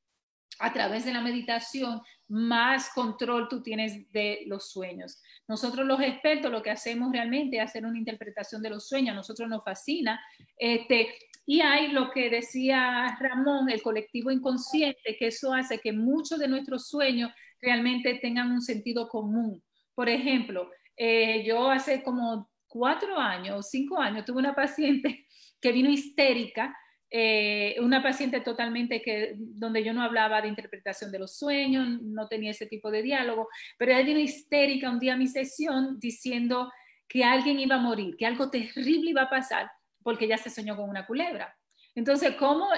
a 0.59 0.73
través 0.73 1.05
de 1.05 1.13
la 1.13 1.21
meditación, 1.21 2.01
más 2.29 2.91
control 2.91 3.49
tú 3.49 3.63
tienes 3.63 4.11
de 4.13 4.43
los 4.47 4.71
sueños. 4.71 5.23
Nosotros 5.47 5.87
los 5.87 6.01
expertos 6.01 6.51
lo 6.51 6.63
que 6.63 6.71
hacemos 6.71 7.13
realmente 7.13 7.57
es 7.57 7.65
hacer 7.65 7.85
una 7.85 7.99
interpretación 7.99 8.63
de 8.63 8.71
los 8.71 8.89
sueños, 8.89 9.13
a 9.13 9.17
nosotros 9.17 9.49
nos 9.49 9.65
fascina. 9.65 10.21
Este, 10.57 11.15
y 11.45 11.61
hay 11.61 11.89
lo 11.89 12.11
que 12.11 12.29
decía 12.31 13.17
Ramón, 13.21 13.71
el 13.71 13.83
colectivo 13.83 14.31
inconsciente, 14.31 15.17
que 15.19 15.29
eso 15.29 15.53
hace 15.53 15.79
que 15.79 15.93
muchos 15.93 16.39
de 16.39 16.49
nuestros 16.49 16.89
sueños 16.89 17.31
realmente 17.61 18.15
tengan 18.15 18.51
un 18.51 18.63
sentido 18.63 19.09
común. 19.09 19.63
Por 19.95 20.09
ejemplo, 20.09 20.71
eh, 20.97 21.45
yo 21.47 21.71
hace 21.71 22.03
como 22.03 22.51
cuatro 22.67 23.17
años, 23.19 23.69
cinco 23.71 23.99
años, 23.99 24.25
tuve 24.25 24.39
una 24.39 24.55
paciente 24.55 25.27
que 25.61 25.73
vino 25.73 25.89
histérica 25.89 26.77
eh, 27.11 27.77
una 27.81 28.03
paciente 28.03 28.41
totalmente 28.41 29.01
que, 29.01 29.35
donde 29.37 29.85
yo 29.85 29.93
no 29.93 30.03
hablaba 30.03 30.43
de 30.43 30.49
interpretación 30.49 31.13
de 31.13 31.21
los 31.21 31.37
sueños, 31.37 32.03
no 32.03 32.27
tenía 32.27 32.51
ese 32.51 32.67
tipo 32.67 32.91
de 32.91 33.03
diálogo, 33.03 33.49
pero 33.79 33.93
ella 33.93 34.03
vino 34.03 34.19
histérica 34.19 34.91
un 34.91 34.99
día 34.99 35.15
a 35.15 35.17
mi 35.17 35.29
sesión 35.29 36.01
diciendo 36.01 36.73
que 37.09 37.23
alguien 37.23 37.61
iba 37.61 37.77
a 37.77 37.81
morir, 37.81 38.17
que 38.17 38.27
algo 38.27 38.51
terrible 38.51 39.11
iba 39.11 39.23
a 39.23 39.31
pasar, 39.31 39.71
porque 40.03 40.25
ella 40.25 40.39
se 40.39 40.51
soñó 40.51 40.77
con 40.77 40.89
una 40.91 41.07
culebra. 41.07 41.57
Entonces, 41.95 42.35
como 42.35 42.69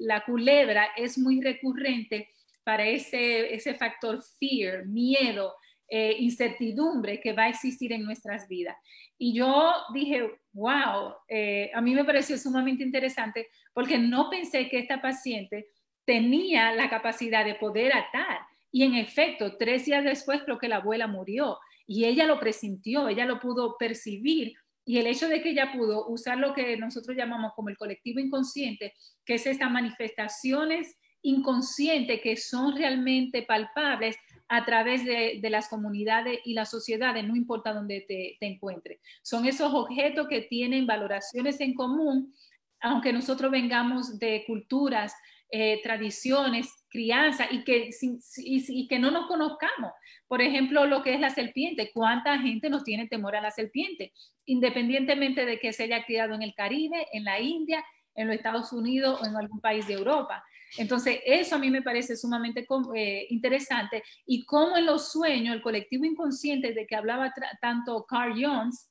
la 0.00 0.24
culebra 0.24 0.88
es 0.96 1.16
muy 1.16 1.40
recurrente 1.40 2.28
para 2.64 2.86
ese, 2.86 3.54
ese 3.54 3.74
factor 3.74 4.22
fear, 4.38 4.86
miedo, 4.86 5.54
eh, 5.92 6.14
incertidumbre 6.20 7.20
que 7.20 7.32
va 7.32 7.44
a 7.44 7.48
existir 7.48 7.92
en 7.92 8.04
nuestras 8.04 8.46
vidas. 8.46 8.76
Y 9.18 9.34
yo 9.34 9.72
dije, 9.92 10.22
wow, 10.52 11.14
eh, 11.28 11.68
a 11.74 11.80
mí 11.80 11.94
me 11.94 12.04
pareció 12.04 12.38
sumamente 12.38 12.84
interesante 12.84 13.48
porque 13.74 13.98
no 13.98 14.30
pensé 14.30 14.68
que 14.68 14.78
esta 14.78 15.02
paciente 15.02 15.66
tenía 16.04 16.72
la 16.72 16.88
capacidad 16.88 17.44
de 17.44 17.56
poder 17.56 17.92
atar. 17.92 18.38
Y 18.70 18.84
en 18.84 18.94
efecto, 18.94 19.56
tres 19.56 19.84
días 19.84 20.04
después 20.04 20.42
creo 20.44 20.58
que 20.58 20.68
la 20.68 20.76
abuela 20.76 21.08
murió 21.08 21.58
y 21.88 22.04
ella 22.04 22.24
lo 22.24 22.38
presintió, 22.38 23.08
ella 23.08 23.26
lo 23.26 23.40
pudo 23.40 23.76
percibir. 23.76 24.54
Y 24.84 24.98
el 24.98 25.08
hecho 25.08 25.28
de 25.28 25.42
que 25.42 25.50
ella 25.50 25.72
pudo 25.72 26.06
usar 26.06 26.38
lo 26.38 26.54
que 26.54 26.76
nosotros 26.76 27.16
llamamos 27.16 27.52
como 27.56 27.68
el 27.68 27.76
colectivo 27.76 28.20
inconsciente, 28.20 28.94
que 29.24 29.34
es 29.34 29.46
estas 29.46 29.72
manifestaciones 29.72 30.96
inconscientes 31.22 32.20
que 32.22 32.36
son 32.36 32.76
realmente 32.76 33.42
palpables 33.42 34.16
a 34.52 34.64
través 34.64 35.04
de, 35.04 35.40
las 35.48 35.68
comunidades 35.68 36.40
y 36.44 36.54
las 36.54 36.70
sociedades, 36.70 37.24
no 37.24 37.36
importa 37.36 37.72
dónde 37.72 38.00
te, 38.00 38.36
encuentres. 38.44 38.98
Son 39.22 39.46
esos 39.46 39.72
objetos 39.72 40.26
que 40.26 40.40
tienen 40.40 40.88
valoraciones 40.88 41.60
en 41.60 41.72
común, 41.72 42.34
aunque 42.80 43.12
nosotros 43.12 43.52
vengamos 43.52 44.18
de 44.18 44.42
culturas, 44.48 45.14
eh, 45.52 45.80
tradiciones, 45.84 46.68
crianza 46.88 47.46
y 47.48 47.62
que, 47.62 47.90
y, 48.38 48.88
que 48.88 48.98
no 48.98 49.12
nos 49.12 49.28
conozcamos. 49.28 49.92
Por 50.26 50.42
ejemplo, 50.42 50.84
lo 50.84 51.04
que 51.04 51.14
es 51.14 51.20
la 51.20 51.30
serpiente. 51.30 51.92
¿Cuánta 51.94 52.36
gente 52.38 52.70
nos 52.70 52.82
tiene 52.82 53.06
temor 53.06 53.36
a 53.36 53.40
la 53.40 53.52
serpiente? 53.52 54.12
Independientemente 54.46 55.46
de 55.46 55.60
que 55.60 55.72
se 55.72 55.84
haya 55.84 56.04
criado 56.04 56.34
en 56.34 56.42
el 56.42 56.54
Caribe, 56.54 57.06
en 57.12 57.22
la 57.22 57.38
India, 57.38 57.84
en 58.16 58.26
los 58.26 58.34
Estados 58.34 58.72
Unidos 58.72 59.20
o 59.22 59.26
en 59.26 59.36
algún 59.36 59.60
país 59.60 59.86
de 59.86 59.94
Europa. 59.94 60.42
Entonces, 60.76 61.20
eso 61.24 61.56
a 61.56 61.58
mí 61.58 61.70
me 61.70 61.82
parece 61.82 62.16
sumamente 62.16 62.66
eh, 62.94 63.26
interesante 63.30 64.02
y 64.26 64.44
cómo 64.44 64.76
en 64.76 64.86
los 64.86 65.12
sueños, 65.12 65.54
el 65.54 65.62
colectivo 65.62 66.04
inconsciente 66.04 66.72
de 66.72 66.86
que 66.86 66.96
hablaba 66.96 67.32
tanto 67.60 68.04
Carl 68.08 68.34
Jones, 68.40 68.90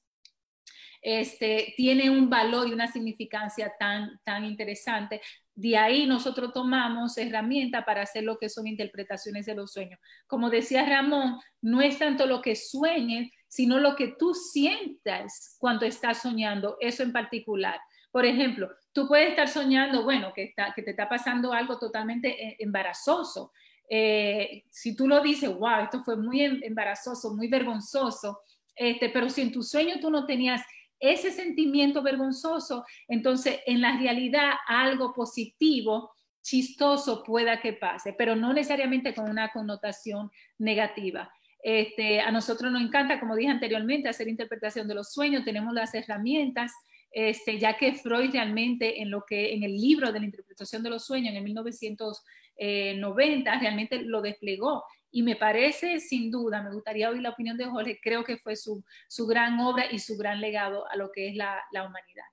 este, 1.01 1.73
tiene 1.77 2.09
un 2.09 2.30
valor 2.30 2.67
y 2.67 2.73
una 2.73 2.91
significancia 2.91 3.71
tan, 3.80 4.19
tan 4.23 4.43
interesante. 4.45 5.21
De 5.55 5.77
ahí 5.77 6.05
nosotros 6.05 6.53
tomamos 6.53 7.17
herramientas 7.17 7.84
para 7.86 8.01
hacer 8.01 8.23
lo 8.23 8.38
que 8.38 8.49
son 8.49 8.67
interpretaciones 8.67 9.45
de 9.45 9.55
los 9.55 9.71
sueños. 9.71 9.99
Como 10.27 10.49
decía 10.49 10.86
Ramón, 10.86 11.39
no 11.61 11.82
es 11.82 11.99
tanto 11.99 12.25
lo 12.25 12.41
que 12.41 12.55
sueñes, 12.55 13.32
sino 13.47 13.80
lo 13.80 13.95
que 13.95 14.15
tú 14.17 14.34
sientas 14.34 15.55
cuando 15.59 15.86
estás 15.86 16.21
soñando, 16.21 16.77
eso 16.80 17.03
en 17.03 17.11
particular. 17.11 17.80
Por 18.12 18.26
ejemplo, 18.26 18.70
tú 18.91 19.07
puedes 19.07 19.30
estar 19.30 19.47
soñando, 19.47 20.03
bueno, 20.03 20.34
que, 20.34 20.43
está, 20.43 20.74
que 20.76 20.82
te 20.82 20.91
está 20.91 21.07
pasando 21.07 21.53
algo 21.53 21.78
totalmente 21.78 22.30
eh, 22.30 22.55
embarazoso. 22.60 23.51
Eh, 23.89 24.64
si 24.70 24.95
tú 24.95 25.07
lo 25.07 25.22
dices, 25.22 25.49
wow, 25.51 25.84
esto 25.84 26.03
fue 26.03 26.16
muy 26.16 26.41
em, 26.41 26.60
embarazoso, 26.64 27.36
muy 27.36 27.47
vergonzoso, 27.47 28.39
este, 28.76 29.10
pero 29.10 29.30
si 29.30 29.41
en 29.41 29.51
tu 29.51 29.64
sueño 29.64 29.95
tú 29.99 30.10
no 30.10 30.26
tenías 30.26 30.62
ese 30.99 31.32
sentimiento 31.32 32.01
vergonzoso, 32.01 32.86
entonces 33.07 33.60
en 33.66 33.82
la 33.82 33.97
realidad 33.97 34.51
algo 34.68 35.14
positivo, 35.14 36.12
chistoso 36.41 37.24
pueda 37.24 37.62
que 37.62 37.74
pase, 37.74 38.14
pero 38.14 38.36
no 38.36 38.53
necesariamente 38.53 39.14
con 39.14 39.30
una 39.30 39.51
connotación 39.51 40.32
negativa. 40.57 41.32
Este, 41.62 42.22
a 42.22 42.32
nosotros 42.32 42.72
nos 42.72 42.82
encanta, 42.82 43.20
como 43.20 43.36
dije 43.36 43.51
anteriormente, 43.51 44.07
hacer 44.07 44.28
interpretación 44.28 44.88
de 44.88 44.95
los 44.95 45.12
sueños, 45.12 45.43
tenemos 45.43 45.74
las 45.74 45.93
herramientas 45.93 46.72
este, 47.12 47.57
ya 47.57 47.76
que 47.78 47.93
Freud 47.93 48.30
realmente 48.32 49.01
en 49.01 49.10
lo 49.10 49.24
que 49.26 49.53
en 49.53 49.64
el 49.64 49.76
libro 49.76 50.12
de 50.12 50.20
la 50.20 50.26
interpretación 50.26 50.84
de 50.84 50.91
los 50.91 51.05
sueños 51.05 51.32
en 51.32 51.38
el 51.38 51.43
1990 51.43 53.60
realmente 53.60 54.03
lo 54.03 54.22
desplegó 54.22 54.84
y 55.12 55.24
me 55.24 55.36
parece 55.36 55.99
sin 55.99 56.30
duda, 56.30 56.62
me 56.62 56.72
gustaría 56.72 57.10
oír 57.10 57.24
la 57.24 57.32
opinión 57.32 57.57
de 57.57 57.66
Jorge, 57.66 57.99
creo 58.01 58.24
que 58.24 58.38
fue 58.38 58.55
su, 58.55 58.84
su 59.07 59.26
gran 59.26 59.60
obra 59.60 59.91
y 59.91 59.97
su 59.99 60.18
gran 60.18 60.39
legado 60.39 60.88
a 60.89 60.95
lo 60.95 61.12
que 61.12 61.30
es 61.30 61.36
la, 61.36 61.64
la 61.72 61.86
humanidad. 61.86 62.26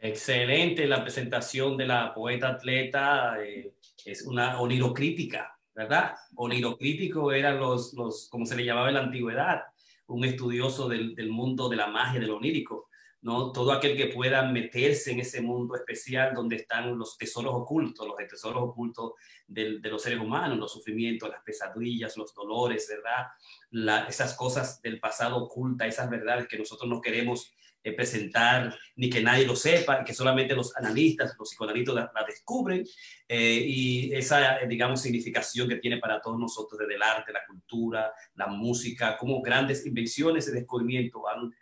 Excelente 0.00 0.86
la 0.86 1.02
presentación 1.02 1.76
de 1.76 1.86
la 1.86 2.14
poeta 2.14 2.48
atleta, 2.48 3.36
eh, 3.42 3.74
es 4.04 4.22
una 4.22 4.60
onirocrítica, 4.60 5.56
¿verdad? 5.74 6.14
Onirocrítico 6.34 7.32
eran 7.32 7.58
los, 7.58 7.94
los, 7.94 8.28
como 8.28 8.44
se 8.44 8.56
le 8.56 8.64
llamaba 8.64 8.88
en 8.88 8.94
la 8.94 9.02
antigüedad, 9.02 9.62
un 10.06 10.24
estudioso 10.24 10.88
del, 10.88 11.14
del 11.14 11.30
mundo 11.30 11.68
de 11.68 11.76
la 11.76 11.86
magia, 11.88 12.18
de 12.18 12.26
lo 12.26 12.36
onírico 12.36 12.87
¿no? 13.20 13.52
Todo 13.52 13.72
aquel 13.72 13.96
que 13.96 14.06
pueda 14.06 14.42
meterse 14.42 15.12
en 15.12 15.20
ese 15.20 15.40
mundo 15.40 15.74
especial 15.74 16.34
donde 16.34 16.56
están 16.56 16.96
los 16.98 17.16
tesoros 17.18 17.52
ocultos, 17.54 18.06
los 18.06 18.16
tesoros 18.28 18.62
ocultos 18.62 19.12
de, 19.46 19.78
los 19.82 20.02
seres 20.02 20.20
humanos, 20.20 20.58
los 20.58 20.72
sufrimientos, 20.72 21.28
las 21.28 21.42
pesadillas, 21.42 22.16
los 22.16 22.34
dolores, 22.34 22.88
¿verdad? 22.88 24.08
esas 24.08 24.34
cosas 24.34 24.80
del 24.82 25.00
pasado 25.00 25.36
oculta, 25.36 25.86
esas 25.86 26.08
verdades 26.08 26.46
que 26.46 26.58
nosotros 26.58 26.88
no 26.88 27.00
queremos 27.00 27.52
eh, 27.84 27.92
presentar 27.92 28.76
ni 28.96 29.08
que 29.08 29.22
nadie 29.22 29.46
lo 29.46 29.54
sepa, 29.54 30.02
que 30.04 30.12
solamente 30.12 30.54
los 30.54 30.76
analistas, 30.76 31.34
los 31.38 31.48
psicoanalistas 31.48 31.94
la, 31.94 32.24
descubren 32.26 32.84
eh, 33.28 33.64
y 33.66 34.12
esa, 34.12 34.58
digamos, 34.68 35.00
significación 35.00 35.68
que 35.68 35.76
tiene 35.76 35.98
para 35.98 36.20
todos 36.20 36.38
nosotros 36.38 36.78
desde 36.80 36.96
el 36.96 37.02
arte, 37.02 37.32
la 37.32 37.46
cultura, 37.46 38.12
la 38.34 38.48
música, 38.48 39.16
como 39.16 39.40
grandes 39.40 39.86
invenciones 39.86 40.48
y 40.48 40.52
descubrimientos 40.52 41.22
han 41.32 41.54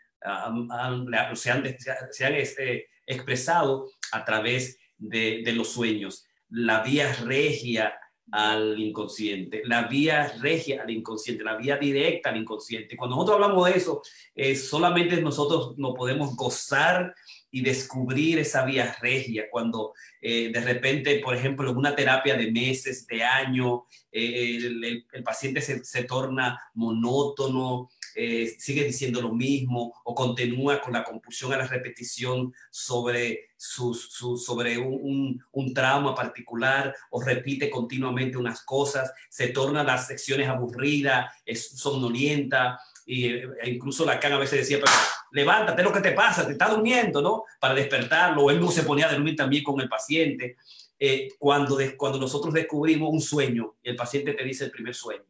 se 1.34 1.50
han, 1.50 1.64
se 2.10 2.24
han 2.24 2.34
este, 2.34 2.88
expresado 3.06 3.90
a 4.12 4.24
través 4.24 4.78
de, 4.98 5.42
los 5.52 5.68
sueños. 5.68 6.26
La 6.48 6.82
vía 6.82 7.12
regia 7.24 7.98
al 8.32 8.78
inconsciente, 8.80 9.62
la 9.64 9.84
vía 9.84 10.32
regia 10.40 10.82
al 10.82 10.90
inconsciente, 10.90 11.44
la 11.44 11.56
vía 11.56 11.76
directa 11.76 12.30
al 12.30 12.36
inconsciente. 12.36 12.96
Cuando 12.96 13.16
nosotros 13.16 13.36
hablamos 13.36 13.66
de 13.66 13.76
eso, 13.76 14.02
solamente 14.56 15.20
nosotros 15.22 15.74
no 15.76 15.94
podemos 15.94 16.34
gozar 16.34 17.14
y 17.56 17.62
descubrir 17.62 18.38
esa 18.38 18.64
vía 18.64 18.96
regia, 19.00 19.46
cuando 19.50 19.94
eh, 20.20 20.50
de 20.52 20.60
repente, 20.60 21.20
por 21.20 21.34
ejemplo, 21.34 21.70
en 21.70 21.76
una 21.76 21.94
terapia 21.94 22.36
de 22.36 22.50
meses, 22.50 23.06
de 23.06 23.22
año, 23.22 23.86
eh, 24.12 24.56
el, 24.56 25.06
el, 25.10 25.24
paciente 25.24 25.62
se, 25.62 25.82
se 25.84 26.04
torna 26.04 26.60
monótono, 26.74 27.88
eh, 28.18 28.56
sigue 28.58 28.82
diciendo 28.84 29.20
lo 29.20 29.32
mismo 29.32 29.92
o 30.04 30.14
continúa 30.14 30.80
con 30.80 30.94
la 30.94 31.04
compulsión 31.04 31.52
a 31.52 31.58
la 31.58 31.66
repetición 31.66 32.54
sobre, 32.70 33.50
su, 33.56 33.94
sobre 33.94 34.78
un, 34.78 35.44
un, 35.52 35.74
trauma 35.74 36.14
particular 36.14 36.94
o 37.10 37.22
repite 37.22 37.68
continuamente 37.68 38.38
unas 38.38 38.62
cosas, 38.62 39.12
se 39.28 39.48
torna 39.48 39.84
las 39.84 40.06
secciones 40.06 40.48
aburridas, 40.48 41.30
es 41.44 41.68
somnolienta, 41.78 42.80
e 43.06 43.52
incluso 43.66 44.06
Lacan 44.06 44.32
a 44.32 44.38
veces 44.38 44.60
decía, 44.60 44.78
pero 44.80 44.90
levántate, 45.32 45.82
lo 45.82 45.92
que 45.92 46.00
te 46.00 46.12
pasa, 46.12 46.46
te 46.46 46.52
está 46.52 46.68
durmiendo, 46.70 47.20
¿no? 47.20 47.44
Para 47.60 47.74
despertarlo, 47.74 48.50
él 48.50 48.58
no 48.58 48.70
se 48.70 48.82
ponía 48.82 49.08
a 49.08 49.12
dormir 49.12 49.36
también 49.36 49.62
con 49.62 49.78
el 49.80 49.88
paciente. 49.88 50.56
Eh, 50.98 51.28
cuando, 51.38 51.78
cuando 51.98 52.18
nosotros 52.18 52.54
descubrimos 52.54 53.10
un 53.12 53.20
sueño, 53.20 53.74
el 53.82 53.94
paciente 53.94 54.32
te 54.32 54.42
dice 54.42 54.64
el 54.64 54.70
primer 54.70 54.94
sueño, 54.94 55.24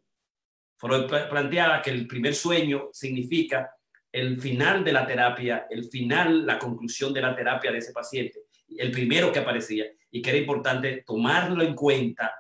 Freud 0.77 1.07
planteaba 1.07 1.81
que 1.83 1.91
el 1.91 2.07
primer 2.07 2.35
sueño 2.35 2.91
significa 2.93 3.71
el 4.13 4.41
final 4.41 4.85
de 4.85 4.93
la 4.93 5.07
terapia, 5.07 5.67
el 5.69 5.85
final, 5.85 6.47
la 6.47 6.59
conclusión 6.59 7.13
de 7.13 7.21
la 7.21 7.35
terapia 7.35 7.71
de 7.71 7.79
ese 7.79 7.93
paciente, 7.93 8.41
el 8.77 8.91
primero 8.91 9.33
que 9.33 9.39
aparecía, 9.39 9.87
y 10.11 10.23
que 10.23 10.31
era 10.31 10.39
importante 10.39 11.05
tomarlo 11.07 11.63
en 11.63 11.75
cuenta, 11.75 12.33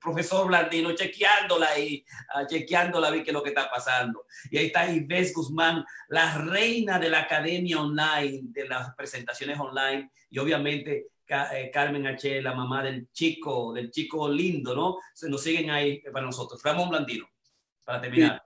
profesor 0.00 0.48
Blandino, 0.48 0.92
chequeándola 0.92 1.68
ahí, 1.68 2.04
chequeándola, 2.48 3.10
vi 3.10 3.22
qué 3.22 3.30
es 3.30 3.34
lo 3.34 3.42
que 3.42 3.50
está 3.50 3.70
pasando. 3.70 4.26
Y 4.50 4.58
ahí 4.58 4.66
está 4.66 4.90
Ivette 4.90 5.32
Guzmán, 5.32 5.84
la 6.08 6.38
reina 6.38 6.98
de 6.98 7.08
la 7.08 7.20
academia 7.20 7.80
online, 7.80 8.40
de 8.44 8.68
las 8.68 8.94
presentaciones 8.94 9.58
online, 9.58 10.10
y 10.28 10.38
obviamente 10.38 11.06
eh, 11.28 11.70
Carmen 11.72 12.06
H., 12.06 12.40
la 12.42 12.54
mamá 12.54 12.82
del 12.82 13.10
chico, 13.12 13.72
del 13.72 13.90
chico 13.90 14.28
lindo, 14.28 14.74
¿no? 14.74 14.98
Se 15.14 15.28
nos 15.28 15.42
siguen 15.42 15.70
ahí 15.70 16.00
para 16.12 16.24
nosotros. 16.24 16.60
Ramón 16.62 16.88
Blandino, 16.88 17.28
para 17.84 18.00
terminar. 18.00 18.45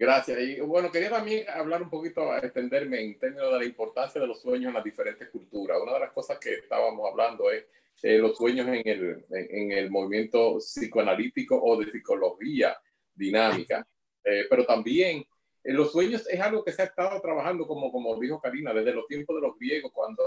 Gracias. 0.00 0.40
Y 0.40 0.60
bueno, 0.60 0.90
quería 0.90 1.10
también 1.10 1.46
hablar 1.50 1.82
un 1.82 1.90
poquito, 1.90 2.34
extenderme 2.34 3.02
en 3.04 3.18
términos 3.18 3.52
de 3.52 3.58
la 3.58 3.64
importancia 3.66 4.18
de 4.18 4.26
los 4.26 4.40
sueños 4.40 4.68
en 4.68 4.74
las 4.74 4.82
diferentes 4.82 5.28
culturas. 5.28 5.78
Una 5.78 5.92
de 5.92 6.00
las 6.00 6.12
cosas 6.12 6.38
que 6.38 6.54
estábamos 6.54 7.06
hablando 7.06 7.50
es 7.50 7.66
eh, 8.02 8.16
los 8.16 8.34
sueños 8.34 8.66
en 8.68 8.88
el, 8.88 9.26
en, 9.28 9.72
el 9.72 9.90
movimiento 9.90 10.56
psicoanalítico 10.58 11.62
o 11.62 11.78
de 11.78 11.92
psicología 11.92 12.78
dinámica. 13.14 13.86
Eh, 14.24 14.46
pero 14.48 14.64
también 14.64 15.22
eh, 15.62 15.72
los 15.74 15.92
sueños 15.92 16.26
es 16.30 16.40
algo 16.40 16.64
que 16.64 16.72
se 16.72 16.80
ha 16.80 16.86
estado 16.86 17.20
trabajando, 17.20 17.66
como, 17.66 17.92
como 17.92 18.18
dijo 18.18 18.40
Karina, 18.40 18.72
desde 18.72 18.94
los 18.94 19.06
tiempos 19.06 19.36
de 19.36 19.42
los 19.42 19.58
griegos, 19.58 19.92
cuando 19.92 20.22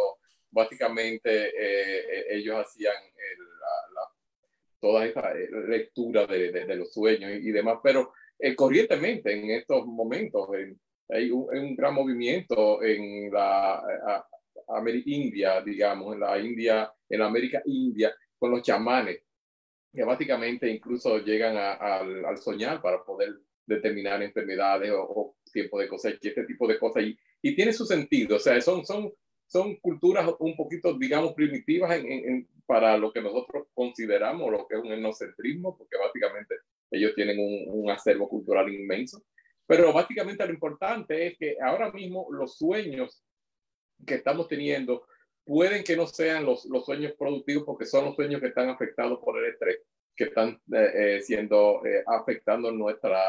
básicamente 0.51 1.51
ellos 2.31 2.57
hacían 2.59 2.93
la, 3.95 4.01
toda 4.79 5.03
esta 5.03 5.33
lectura 5.33 6.27
de, 6.27 6.51
de, 6.51 6.65
de, 6.65 6.75
los 6.75 6.93
sueños 6.93 7.31
y, 7.31 7.49
y 7.49 7.51
demás. 7.51 7.79
Pero 7.81 8.13
eh, 8.43 8.55
corrientemente 8.57 9.31
en 9.31 9.51
estos 9.51 9.85
momentos. 9.85 10.49
hay 11.07 11.31
un, 11.31 11.75
gran 11.77 11.93
movimiento 11.93 12.83
en 12.83 13.31
la 13.31 13.81
América 14.67 15.09
India, 15.09 15.61
digamos, 15.61 16.13
en 16.13 16.19
la 16.19 16.37
India, 16.37 16.91
en 17.07 17.19
la 17.19 17.27
América 17.27 17.61
India, 17.65 18.13
con 18.37 18.51
los 18.51 18.61
chamanes, 18.61 19.21
que 19.93 20.03
básicamente 20.03 20.69
incluso 20.69 21.19
llegan 21.19 21.55
al, 21.55 22.37
soñar 22.37 22.81
para 22.81 23.01
poder 23.05 23.33
determinar 23.65 24.21
enfermedades 24.21 24.91
o, 24.93 25.37
tiempo 25.53 25.79
de 25.79 25.87
cosecha, 25.87 26.27
este 26.27 26.43
tipo 26.43 26.67
de 26.67 26.77
cosas. 26.77 27.03
Y, 27.03 27.17
y, 27.41 27.55
tiene 27.55 27.71
su 27.71 27.85
sentido, 27.85 28.35
o 28.35 28.39
sea, 28.39 28.59
son, 28.59 28.85
son, 28.85 29.13
son 29.47 29.77
culturas 29.77 30.29
un 30.39 30.57
poquito, 30.57 30.97
digamos, 30.97 31.33
primitivas 31.33 31.95
en, 31.95 32.45
para 32.65 32.97
lo 32.97 33.13
que 33.13 33.21
nosotros 33.21 33.67
consideramos 33.73 34.51
lo 34.51 34.67
que 34.67 34.75
es 34.75 34.83
un 34.83 34.91
etnocentrismo, 34.91 35.77
porque 35.77 35.95
básicamente 35.97 36.55
ellos 36.93 37.13
tienen 37.15 37.37
un, 37.39 37.89
acervo 37.89 38.29
cultural 38.29 38.71
inmenso. 38.73 39.23
Pero 39.65 39.91
básicamente 39.91 40.45
lo 40.45 40.53
importante 40.53 41.27
es 41.27 41.37
que 41.37 41.57
ahora 41.61 41.91
mismo 41.91 42.27
los 42.31 42.57
sueños 42.57 43.23
que 44.05 44.15
estamos 44.15 44.47
teniendo 44.47 45.05
pueden 45.43 45.83
que 45.83 45.97
no 45.97 46.07
sean 46.07 46.45
los, 46.45 46.65
los 46.65 46.85
sueños 46.85 47.13
productivos 47.17 47.63
porque 47.65 47.85
son 47.85 48.05
los 48.05 48.15
sueños 48.15 48.39
que 48.39 48.47
están 48.47 48.69
afectados 48.69 49.19
por 49.19 49.37
el 49.37 49.51
estrés, 49.51 49.79
que 50.15 50.25
están 50.25 50.61
eh, 50.73 51.17
eh, 51.17 51.21
siendo 51.21 51.85
eh, 51.85 52.03
afectando 52.05 52.71
nuestra 52.71 53.19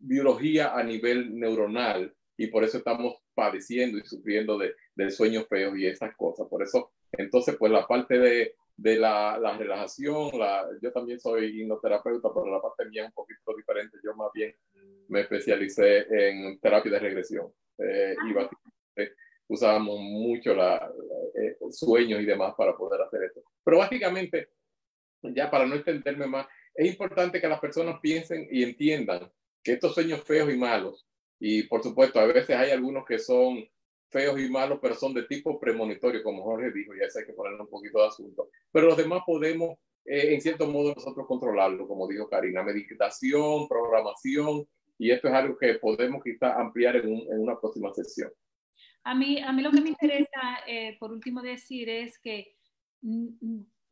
biología 0.00 0.74
a 0.76 0.82
nivel 0.82 1.38
neuronal 1.38 2.12
y 2.36 2.48
por 2.48 2.64
eso 2.64 2.78
estamos 2.78 3.16
padeciendo 3.34 3.98
y 3.98 4.04
sufriendo 4.04 4.58
de, 4.58 4.74
de 4.94 5.10
sueños 5.10 5.46
feos 5.48 5.78
y 5.78 5.86
esas 5.86 6.16
cosas. 6.16 6.48
Por 6.48 6.62
eso, 6.62 6.92
entonces, 7.12 7.56
pues 7.58 7.70
la 7.70 7.86
parte 7.86 8.18
de 8.18 8.54
de 8.76 8.96
la, 8.96 9.38
la 9.38 9.56
relajación. 9.56 10.38
La, 10.38 10.68
yo 10.82 10.92
también 10.92 11.18
soy 11.18 11.60
hipnoterapeuta, 11.60 12.28
pero 12.32 12.46
la 12.46 12.60
parte 12.60 12.86
mía 12.86 13.02
es 13.02 13.08
un 13.08 13.14
poquito 13.14 13.56
diferente. 13.56 13.98
Yo 14.04 14.14
más 14.14 14.30
bien 14.34 14.54
me 15.08 15.22
especialicé 15.22 16.06
en 16.10 16.58
terapia 16.60 16.92
de 16.92 16.98
regresión. 16.98 17.52
Eh, 17.78 18.14
y 18.26 18.30
ah. 18.30 18.34
básicamente 18.34 19.16
usábamos 19.48 20.00
mucho 20.00 20.54
la, 20.54 20.90
eh, 21.34 21.56
sueños 21.70 22.20
y 22.20 22.24
demás 22.24 22.54
para 22.56 22.76
poder 22.76 23.00
hacer 23.02 23.22
esto. 23.24 23.42
Pero 23.64 23.78
básicamente, 23.78 24.50
ya 25.22 25.50
para 25.50 25.66
no 25.66 25.76
entenderme 25.76 26.26
más, 26.26 26.46
es 26.74 26.88
importante 26.88 27.40
que 27.40 27.48
las 27.48 27.60
personas 27.60 28.00
piensen 28.00 28.46
y 28.50 28.62
entiendan 28.62 29.30
que 29.62 29.72
estos 29.72 29.94
sueños 29.94 30.22
feos 30.24 30.52
y 30.52 30.56
malos, 30.56 31.06
y 31.38 31.64
por 31.64 31.82
supuesto, 31.82 32.18
a 32.18 32.26
veces 32.26 32.56
hay 32.56 32.70
algunos 32.70 33.04
que 33.04 33.18
son 33.18 33.66
feos 34.10 34.40
y 34.40 34.48
malos, 34.48 34.78
pero 34.80 34.94
son 34.94 35.14
de 35.14 35.24
tipo 35.24 35.58
premonitorio, 35.58 36.22
como 36.22 36.42
Jorge 36.42 36.70
dijo, 36.72 36.94
y 36.94 37.00
eso 37.00 37.18
hay 37.18 37.26
que 37.26 37.32
ponerle 37.32 37.60
un 37.60 37.68
poquito 37.68 37.98
de 38.00 38.08
asunto. 38.08 38.48
Pero 38.72 38.86
los 38.86 38.96
demás 38.96 39.22
podemos, 39.26 39.78
eh, 40.04 40.34
en 40.34 40.40
cierto 40.40 40.66
modo, 40.66 40.94
nosotros 40.94 41.26
controlarlo, 41.26 41.86
como 41.86 42.06
dijo 42.06 42.28
Karina, 42.28 42.62
meditación, 42.62 43.68
programación, 43.68 44.66
y 44.98 45.10
esto 45.10 45.28
es 45.28 45.34
algo 45.34 45.58
que 45.58 45.74
podemos 45.74 46.22
quizá 46.22 46.58
ampliar 46.58 46.96
en, 46.96 47.26
una 47.28 47.58
próxima 47.58 47.92
sesión. 47.92 48.30
A 49.04 49.14
mí, 49.14 49.40
a 49.40 49.52
mí 49.52 49.62
lo 49.62 49.70
que 49.70 49.80
me 49.80 49.90
interesa, 49.90 50.60
eh, 50.66 50.96
por 50.98 51.12
último, 51.12 51.42
decir 51.42 51.88
es 51.88 52.18
que 52.18 52.56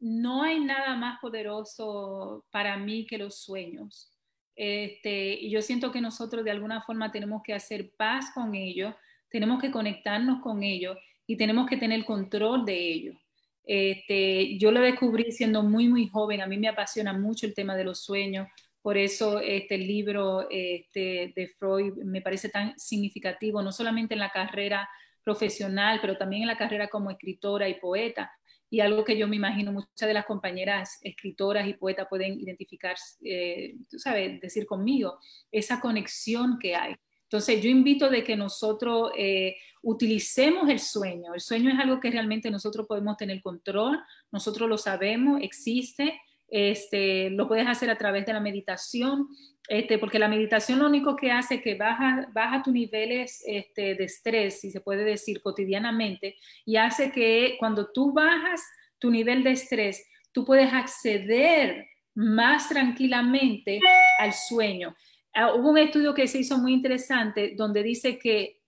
no 0.01 0.43
hay 0.43 0.61
nada 0.61 0.97
más 0.97 1.21
poderoso 1.21 2.45
para 2.51 2.77
mí 2.77 3.07
que 3.07 3.19
los 3.19 3.39
sueños. 3.39 4.11
Este, 4.57 5.35
y 5.35 5.51
yo 5.51 5.63
siento 5.63 5.91
que 5.91 6.01
nosotros 6.01 6.45
de 6.45 6.51
alguna 6.51 6.81
forma 6.83 7.11
tenemos 7.11 7.43
que 7.43 7.55
hacer 7.55 7.93
paz 7.97 8.31
con 8.33 8.55
ellos 8.55 8.95
tenemos 9.35 9.61
que 9.61 9.73
conectarnos 9.73 10.41
con 10.41 10.63
ellos 10.63 10.97
y 11.27 11.37
tenemos 11.37 11.69
que 11.69 11.77
tener 11.77 12.05
control 12.05 12.65
de 12.65 12.79
ellos. 12.79 13.17
Este, 13.65 14.57
yo 14.59 14.71
lo 14.71 14.81
descubrí 14.81 15.33
siendo 15.33 15.65
muy, 15.65 15.89
muy 15.89 16.07
joven. 16.07 16.41
A 16.41 16.47
mí 16.47 16.57
me 16.57 16.69
apasiona 16.69 17.13
mucho 17.13 17.45
el 17.45 17.53
tema 17.53 17.75
de 17.75 17.83
los 17.83 18.05
sueños. 18.05 18.47
Por 18.81 18.97
eso 18.97 19.41
este 19.41 19.77
libro 19.77 20.49
este, 20.51 21.33
de 21.35 21.49
Freud 21.59 21.95
me 22.05 22.23
parece 22.23 22.49
tan 22.49 22.79
significativo, 22.79 23.61
no 23.61 23.73
solamente 23.73 24.15
en 24.15 24.21
la 24.21 24.31
carrera 24.31 24.89
profesional, 25.25 25.99
pero 26.01 26.17
también 26.17 26.43
en 26.43 26.49
la 26.49 26.57
carrera 26.57 26.87
como 26.87 27.11
escritora 27.11 27.69
y 27.69 27.81
poeta. 27.81 28.31
Y 28.71 28.79
algo 28.79 29.05
que 29.05 29.19
yo 29.19 29.27
me 29.27 29.35
imagino 29.35 29.73
muchas 29.73 30.07
de 30.07 30.15
las 30.15 30.27
compañeras 30.27 31.01
escritoras 31.03 31.67
y 31.67 31.75
poetas 31.75 32.07
pueden 32.09 32.39
identificar, 32.39 32.95
eh, 33.25 33.75
tú 33.91 33.99
sabes, 33.99 34.41
decir 34.41 34.65
conmigo, 34.65 35.19
esa 35.51 35.81
conexión 35.81 36.57
que 36.61 36.77
hay. 36.77 36.95
Entonces 37.35 37.61
yo 37.61 37.69
invito 37.69 38.09
de 38.09 38.23
que 38.23 38.37
nosotros 38.37 39.11
eh, 39.19 39.57
utilicemos 39.83 40.71
el 40.71 40.79
sueño. 40.79 41.35
El 41.35 41.41
sueño 41.41 41.69
es 41.69 41.81
algo 41.81 41.99
que 41.99 42.13
realmente 42.13 42.49
nosotros 42.49 42.87
podemos 42.87 43.17
tener 43.17 43.43
control, 43.43 44.01
nosotros 44.31 44.69
lo 44.69 44.79
sabemos, 44.79 45.43
existe, 45.43 46.21
este, 46.47 47.31
lo 47.31 47.49
puedes 47.49 47.67
hacer 47.67 47.91
a 47.91 47.99
través 47.99 48.25
de 48.25 48.35
la 48.35 48.39
meditación, 48.39 49.27
este, 49.67 49.99
porque 49.99 50.21
la 50.21 50.29
meditación 50.29 50.79
lo 50.79 50.87
único 50.87 51.17
que 51.17 51.33
hace 51.33 51.57
es 51.57 51.63
que 51.63 51.75
baja, 51.75 52.29
baja 52.33 52.63
tus 52.63 52.73
niveles 52.73 53.43
este, 53.45 53.97
de 53.97 54.05
estrés, 54.05 54.61
si 54.61 54.71
se 54.71 54.81
puede 54.81 55.03
decir, 55.03 55.43
cotidianamente, 55.43 56.37
y 56.65 56.77
hace 56.77 57.11
que 57.11 57.57
cuando 57.59 57.91
tú 57.91 58.13
bajas 58.13 58.63
tu 59.01 59.11
nivel 59.11 59.43
de 59.43 59.51
estrés, 59.51 60.07
tú 60.31 60.45
puedes 60.45 60.73
acceder 60.73 61.85
más 62.15 62.69
tranquilamente 62.69 63.81
al 64.21 64.33
sueño. 64.33 64.95
Ah, 65.35 65.55
hubo 65.55 65.71
un 65.71 65.79
estudio 65.79 66.15
que 66.15 66.29
se 66.29 66.39
hizo 66.39 66.59
muy 66.59 66.73
interesante 66.73 67.55
donde 67.57 67.83
dice 67.83 68.19
que 68.19 68.61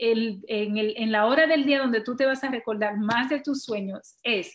en, 0.00 1.12
la 1.12 1.26
hora 1.26 1.46
del 1.46 1.64
día 1.64 1.80
donde 1.80 2.00
tú 2.00 2.16
te 2.16 2.26
vas 2.26 2.42
a 2.42 2.50
recordar 2.50 2.96
más 2.96 3.28
de 3.28 3.40
tus 3.40 3.62
sueños 3.62 4.16
es 4.22 4.54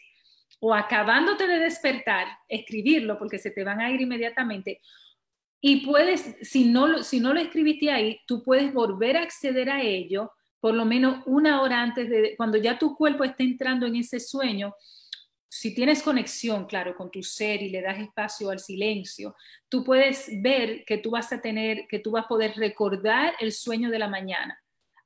o 0.59 0.73
acabándote 0.73 1.47
de 1.47 1.59
despertar, 1.59 2.27
escribirlo 2.49 3.17
porque 3.17 3.37
se 3.37 3.51
te 3.51 3.63
van 3.63 3.79
a 3.79 3.89
ir 3.91 4.01
inmediatamente, 4.01 4.81
y 5.61 5.85
puedes, 5.85 6.35
si 6.41 6.65
no, 6.65 7.03
si 7.03 7.19
no 7.19 7.33
lo 7.33 7.39
escribiste 7.39 7.91
ahí, 7.91 8.19
tú 8.25 8.43
puedes 8.43 8.73
volver 8.73 9.15
a 9.15 9.21
acceder 9.21 9.69
a 9.69 9.81
ello 9.81 10.31
por 10.59 10.73
lo 10.73 10.85
menos 10.85 11.23
una 11.25 11.61
hora 11.61 11.81
antes 11.81 12.09
de, 12.09 12.35
cuando 12.35 12.57
ya 12.57 12.77
tu 12.77 12.95
cuerpo 12.95 13.23
está 13.23 13.43
entrando 13.43 13.85
en 13.85 13.95
ese 13.95 14.19
sueño, 14.19 14.73
si 15.49 15.73
tienes 15.73 16.03
conexión, 16.03 16.67
claro, 16.67 16.95
con 16.95 17.09
tu 17.09 17.23
ser 17.23 17.61
y 17.63 17.69
le 17.69 17.81
das 17.81 17.99
espacio 17.99 18.51
al 18.51 18.59
silencio, 18.59 19.35
tú 19.67 19.83
puedes 19.83 20.29
ver 20.41 20.85
que 20.85 20.99
tú 20.99 21.11
vas 21.11 21.33
a 21.33 21.41
tener, 21.41 21.87
que 21.89 21.99
tú 21.99 22.11
vas 22.11 22.25
a 22.25 22.27
poder 22.27 22.53
recordar 22.55 23.33
el 23.39 23.51
sueño 23.51 23.89
de 23.89 23.99
la 23.99 24.07
mañana 24.07 24.57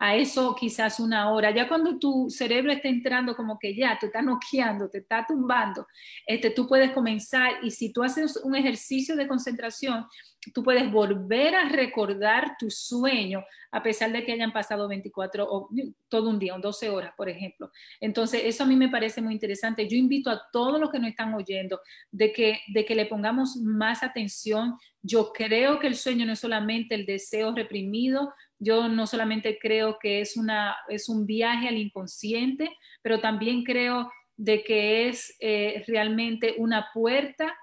a 0.04 0.18
eso 0.18 0.54
quizás 0.54 1.00
una 1.00 1.32
hora. 1.32 1.52
Ya 1.52 1.66
cuando 1.66 1.98
tu 1.98 2.30
cerebro 2.30 2.74
está 2.74 2.90
entrando 2.90 3.38
como 3.38 3.58
que 3.58 3.74
ya 3.74 3.98
te 3.98 4.08
está 4.08 4.22
noqueando, 4.22 4.90
te 4.90 4.98
está 4.98 5.26
tumbando, 5.26 5.88
este, 6.28 6.50
tú 6.50 6.68
puedes 6.68 6.92
comenzar 6.92 7.64
y 7.64 7.72
si 7.72 7.94
tú 7.94 8.04
haces 8.04 8.36
un 8.44 8.54
ejercicio 8.54 9.16
de 9.16 9.30
concentración, 9.30 10.06
tú 10.54 10.62
puedes 10.62 10.92
volver 10.92 11.56
a 11.56 11.70
recordar 11.70 12.58
tu 12.60 12.70
sueño 12.70 13.46
a 13.72 13.82
pesar 13.82 14.12
de 14.12 14.24
que 14.24 14.34
hayan 14.34 14.52
pasado 14.52 14.88
24 14.88 15.48
o 15.50 15.70
todo 16.10 16.30
un 16.30 16.38
día, 16.38 16.56
12 16.56 16.90
horas, 16.90 17.14
por 17.16 17.30
ejemplo. 17.30 17.72
Entonces, 18.00 18.42
eso 18.44 18.64
a 18.64 18.68
mí 18.68 18.76
me 18.76 18.90
parece 18.90 19.22
muy 19.22 19.34
interesante. 19.34 19.88
Yo 19.88 19.98
invito 19.98 20.30
a 20.30 20.42
todos 20.52 20.80
los 20.80 20.92
que 20.92 21.00
nos 21.00 21.10
están 21.10 21.34
oyendo 21.34 21.80
de 22.12 22.32
que, 22.32 22.60
de 22.68 22.86
que 22.86 22.94
le 22.94 23.06
pongamos 23.06 23.56
más 23.56 24.04
atención. 24.04 24.78
Yo 25.02 25.32
creo 25.34 25.80
que 25.80 25.88
el 25.88 25.96
sueño 25.96 26.26
no 26.26 26.34
es 26.34 26.40
solamente 26.40 26.94
el 26.94 27.06
deseo 27.06 27.56
reprimido, 27.56 28.34
yo 28.64 28.88
no 28.88 29.08
solamente 29.08 29.58
creo 29.60 29.98
que 30.00 30.22
es, 30.22 30.38
una, 30.38 30.76
es 30.88 31.10
un 31.10 31.26
viaje 31.26 31.68
al 31.68 31.78
inconsciente, 31.78 32.70
pero 33.02 33.20
también 33.20 33.64
creo 33.64 34.12
de 34.38 34.64
que 34.64 35.08
es 35.10 35.36
eh, 35.40 35.84
realmente 35.88 36.56
una 36.58 36.88
puerta 36.94 37.54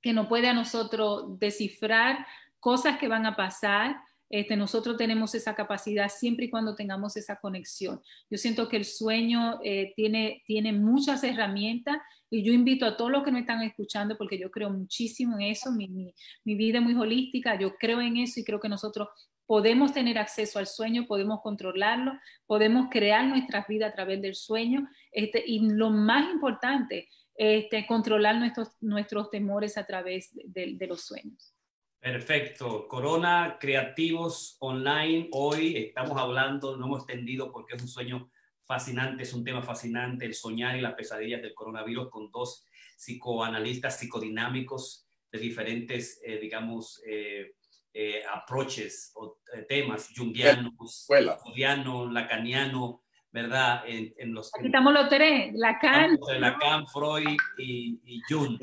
que 0.00 0.12
no 0.12 0.28
puede 0.28 0.48
a 0.48 0.54
nosotros 0.54 1.38
descifrar 1.38 2.26
cosas 2.60 2.98
que 2.98 3.08
van 3.08 3.26
a 3.26 3.36
pasar. 3.36 3.96
Este, 4.28 4.56
nosotros 4.56 4.96
tenemos 4.96 5.34
esa 5.34 5.54
capacidad 5.54 6.08
siempre 6.08 6.46
y 6.46 6.50
cuando 6.50 6.74
tengamos 6.74 7.16
esa 7.16 7.36
conexión. 7.36 8.00
Yo 8.30 8.38
siento 8.38 8.68
que 8.68 8.78
el 8.78 8.84
sueño 8.84 9.60
eh, 9.62 9.92
tiene, 9.94 10.42
tiene 10.46 10.72
muchas 10.72 11.22
herramientas 11.22 11.98
y 12.30 12.42
yo 12.42 12.52
invito 12.52 12.86
a 12.86 12.96
todos 12.96 13.10
los 13.10 13.24
que 13.24 13.30
me 13.30 13.40
están 13.40 13.62
escuchando, 13.62 14.16
porque 14.16 14.38
yo 14.38 14.50
creo 14.50 14.70
muchísimo 14.70 15.36
en 15.36 15.42
eso, 15.42 15.70
mi, 15.70 15.88
mi, 15.88 16.14
mi 16.44 16.54
vida 16.54 16.78
es 16.78 16.84
muy 16.84 16.94
holística, 16.94 17.58
yo 17.58 17.74
creo 17.74 18.00
en 18.00 18.16
eso 18.16 18.40
y 18.40 18.44
creo 18.44 18.58
que 18.58 18.70
nosotros 18.70 19.08
podemos 19.46 19.92
tener 19.92 20.18
acceso 20.18 20.58
al 20.58 20.66
sueño, 20.66 21.06
podemos 21.06 21.40
controlarlo, 21.42 22.12
podemos 22.46 22.88
crear 22.90 23.26
nuestras 23.26 23.66
vidas 23.66 23.92
a 23.92 23.94
través 23.94 24.20
del 24.22 24.34
sueño 24.34 24.88
este, 25.10 25.42
y 25.46 25.68
lo 25.68 25.90
más 25.90 26.32
importante, 26.32 27.08
este, 27.34 27.86
controlar 27.86 28.36
nuestros, 28.36 28.68
nuestros 28.80 29.30
temores 29.30 29.76
a 29.76 29.86
través 29.86 30.30
de, 30.32 30.74
de 30.76 30.86
los 30.86 31.02
sueños. 31.02 31.54
Perfecto. 32.02 32.88
Corona 32.88 33.58
Creativos 33.60 34.56
Online. 34.58 35.28
Hoy 35.30 35.76
estamos 35.76 36.18
hablando, 36.18 36.76
no 36.76 36.86
hemos 36.86 37.04
extendido 37.04 37.52
porque 37.52 37.76
es 37.76 37.82
un 37.82 37.88
sueño 37.88 38.28
fascinante, 38.64 39.22
es 39.22 39.32
un 39.32 39.44
tema 39.44 39.62
fascinante, 39.62 40.24
el 40.24 40.34
soñar 40.34 40.76
y 40.76 40.80
las 40.80 40.94
pesadillas 40.94 41.42
del 41.42 41.54
coronavirus 41.54 42.10
con 42.10 42.30
dos 42.30 42.66
psicoanalistas 42.96 43.98
psicodinámicos 43.98 45.06
de 45.30 45.38
diferentes, 45.38 46.20
eh, 46.24 46.38
digamos, 46.38 47.00
eh, 47.06 47.54
eh, 47.94 48.22
approaches 48.32 49.12
o 49.14 49.38
eh, 49.54 49.66
temas 49.68 50.10
jungianos, 50.16 51.06
freudiano, 51.06 52.10
lacaniano, 52.10 53.02
¿verdad? 53.30 53.82
En, 53.86 54.34
los, 54.34 54.50
Aquí 54.54 54.66
estamos 54.66 54.92
los 54.92 55.08
tres, 55.08 55.52
Lacan. 55.54 56.18
Lacan, 56.38 56.86
Freud 56.86 57.36
y, 57.58 58.00
y 58.04 58.20
Jung. 58.28 58.58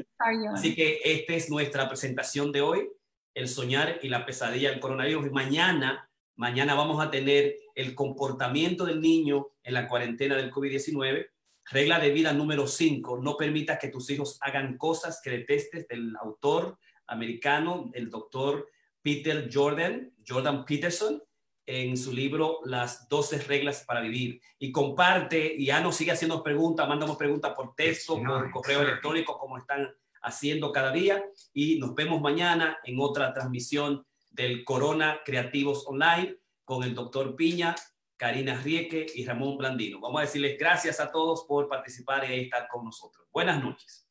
Así 0.54 0.76
que 0.76 1.00
esta 1.04 1.34
es 1.34 1.50
nuestra 1.50 1.88
presentación 1.88 2.52
de 2.52 2.62
hoy, 2.62 2.90
el 3.34 3.48
soñar 3.48 4.00
y 4.02 4.10
la 4.10 4.26
pesadilla 4.26 4.72
del 4.72 4.80
coronavirus. 4.80 5.28
Y 5.28 5.30
mañana, 5.32 6.10
mañana 6.36 6.74
vamos 6.74 7.04
a 7.04 7.12
tener 7.12 7.56
el 7.76 7.96
comportamiento 7.96 8.86
del 8.86 9.02
niño 9.02 9.48
en 9.64 9.74
la 9.74 9.88
cuarentena 9.88 10.36
del 10.36 10.52
COVID-19. 10.52 11.28
Regla 11.72 12.00
de 12.00 12.10
vida 12.10 12.34
número 12.34 12.66
5, 12.66 13.20
no 13.22 13.38
permitas 13.38 13.78
que 13.78 13.90
tus 13.90 14.10
hijos 14.10 14.40
hagan 14.42 14.78
cosas 14.78 15.22
que 15.24 15.30
detestes 15.30 15.88
del 15.88 16.16
autor 16.20 16.80
americano, 17.06 17.92
el 17.94 18.10
doctor 18.10 18.68
Peter 19.10 19.50
Jordan, 19.52 20.14
Jordan 20.28 20.66
Peterson, 20.66 21.20
en 21.66 21.98
su 21.98 22.14
libro 22.14 22.60
Las 22.66 23.10
12 23.10 23.40
reglas 23.40 23.84
para 23.84 24.02
vivir. 24.02 24.40
Y 24.60 24.72
comparte, 24.72 25.56
y 25.58 25.66
ya 25.66 25.82
nos 25.82 25.96
sigue 25.96 26.12
haciendo 26.12 26.44
preguntas, 26.44 26.88
mandamos 26.88 27.18
preguntas 27.18 27.54
por 27.56 27.74
texto, 27.74 28.22
por 28.22 28.52
correo 28.52 28.82
electrónico, 28.82 29.40
como 29.40 29.58
están 29.58 29.90
haciendo 30.22 30.72
cada 30.72 30.92
día. 30.92 31.24
Y 31.54 31.80
nos 31.80 31.96
vemos 31.96 32.22
mañana 32.22 32.78
en 32.84 33.00
otra 33.00 33.34
transmisión 33.34 34.06
del 34.30 34.64
Corona 34.64 35.22
Creativos 35.26 35.88
Online 35.88 36.38
con 36.64 36.84
el 36.84 36.94
doctor 36.94 37.36
Piña, 37.36 37.74
Karina 38.16 38.62
Rieke 38.62 39.08
y 39.16 39.26
Ramón 39.26 39.58
Blandino. 39.58 40.00
Vamos 40.00 40.20
a 40.20 40.26
decirles 40.26 40.56
gracias 40.60 41.00
a 41.00 41.12
todos 41.12 41.46
por 41.46 41.68
participar 41.68 42.30
y 42.30 42.42
estar 42.42 42.68
con 42.68 42.86
nosotros. 42.86 43.26
Buenas 43.32 43.64
noches. 43.64 44.08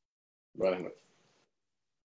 Buenas 0.54 0.80
noches. 0.80 1.07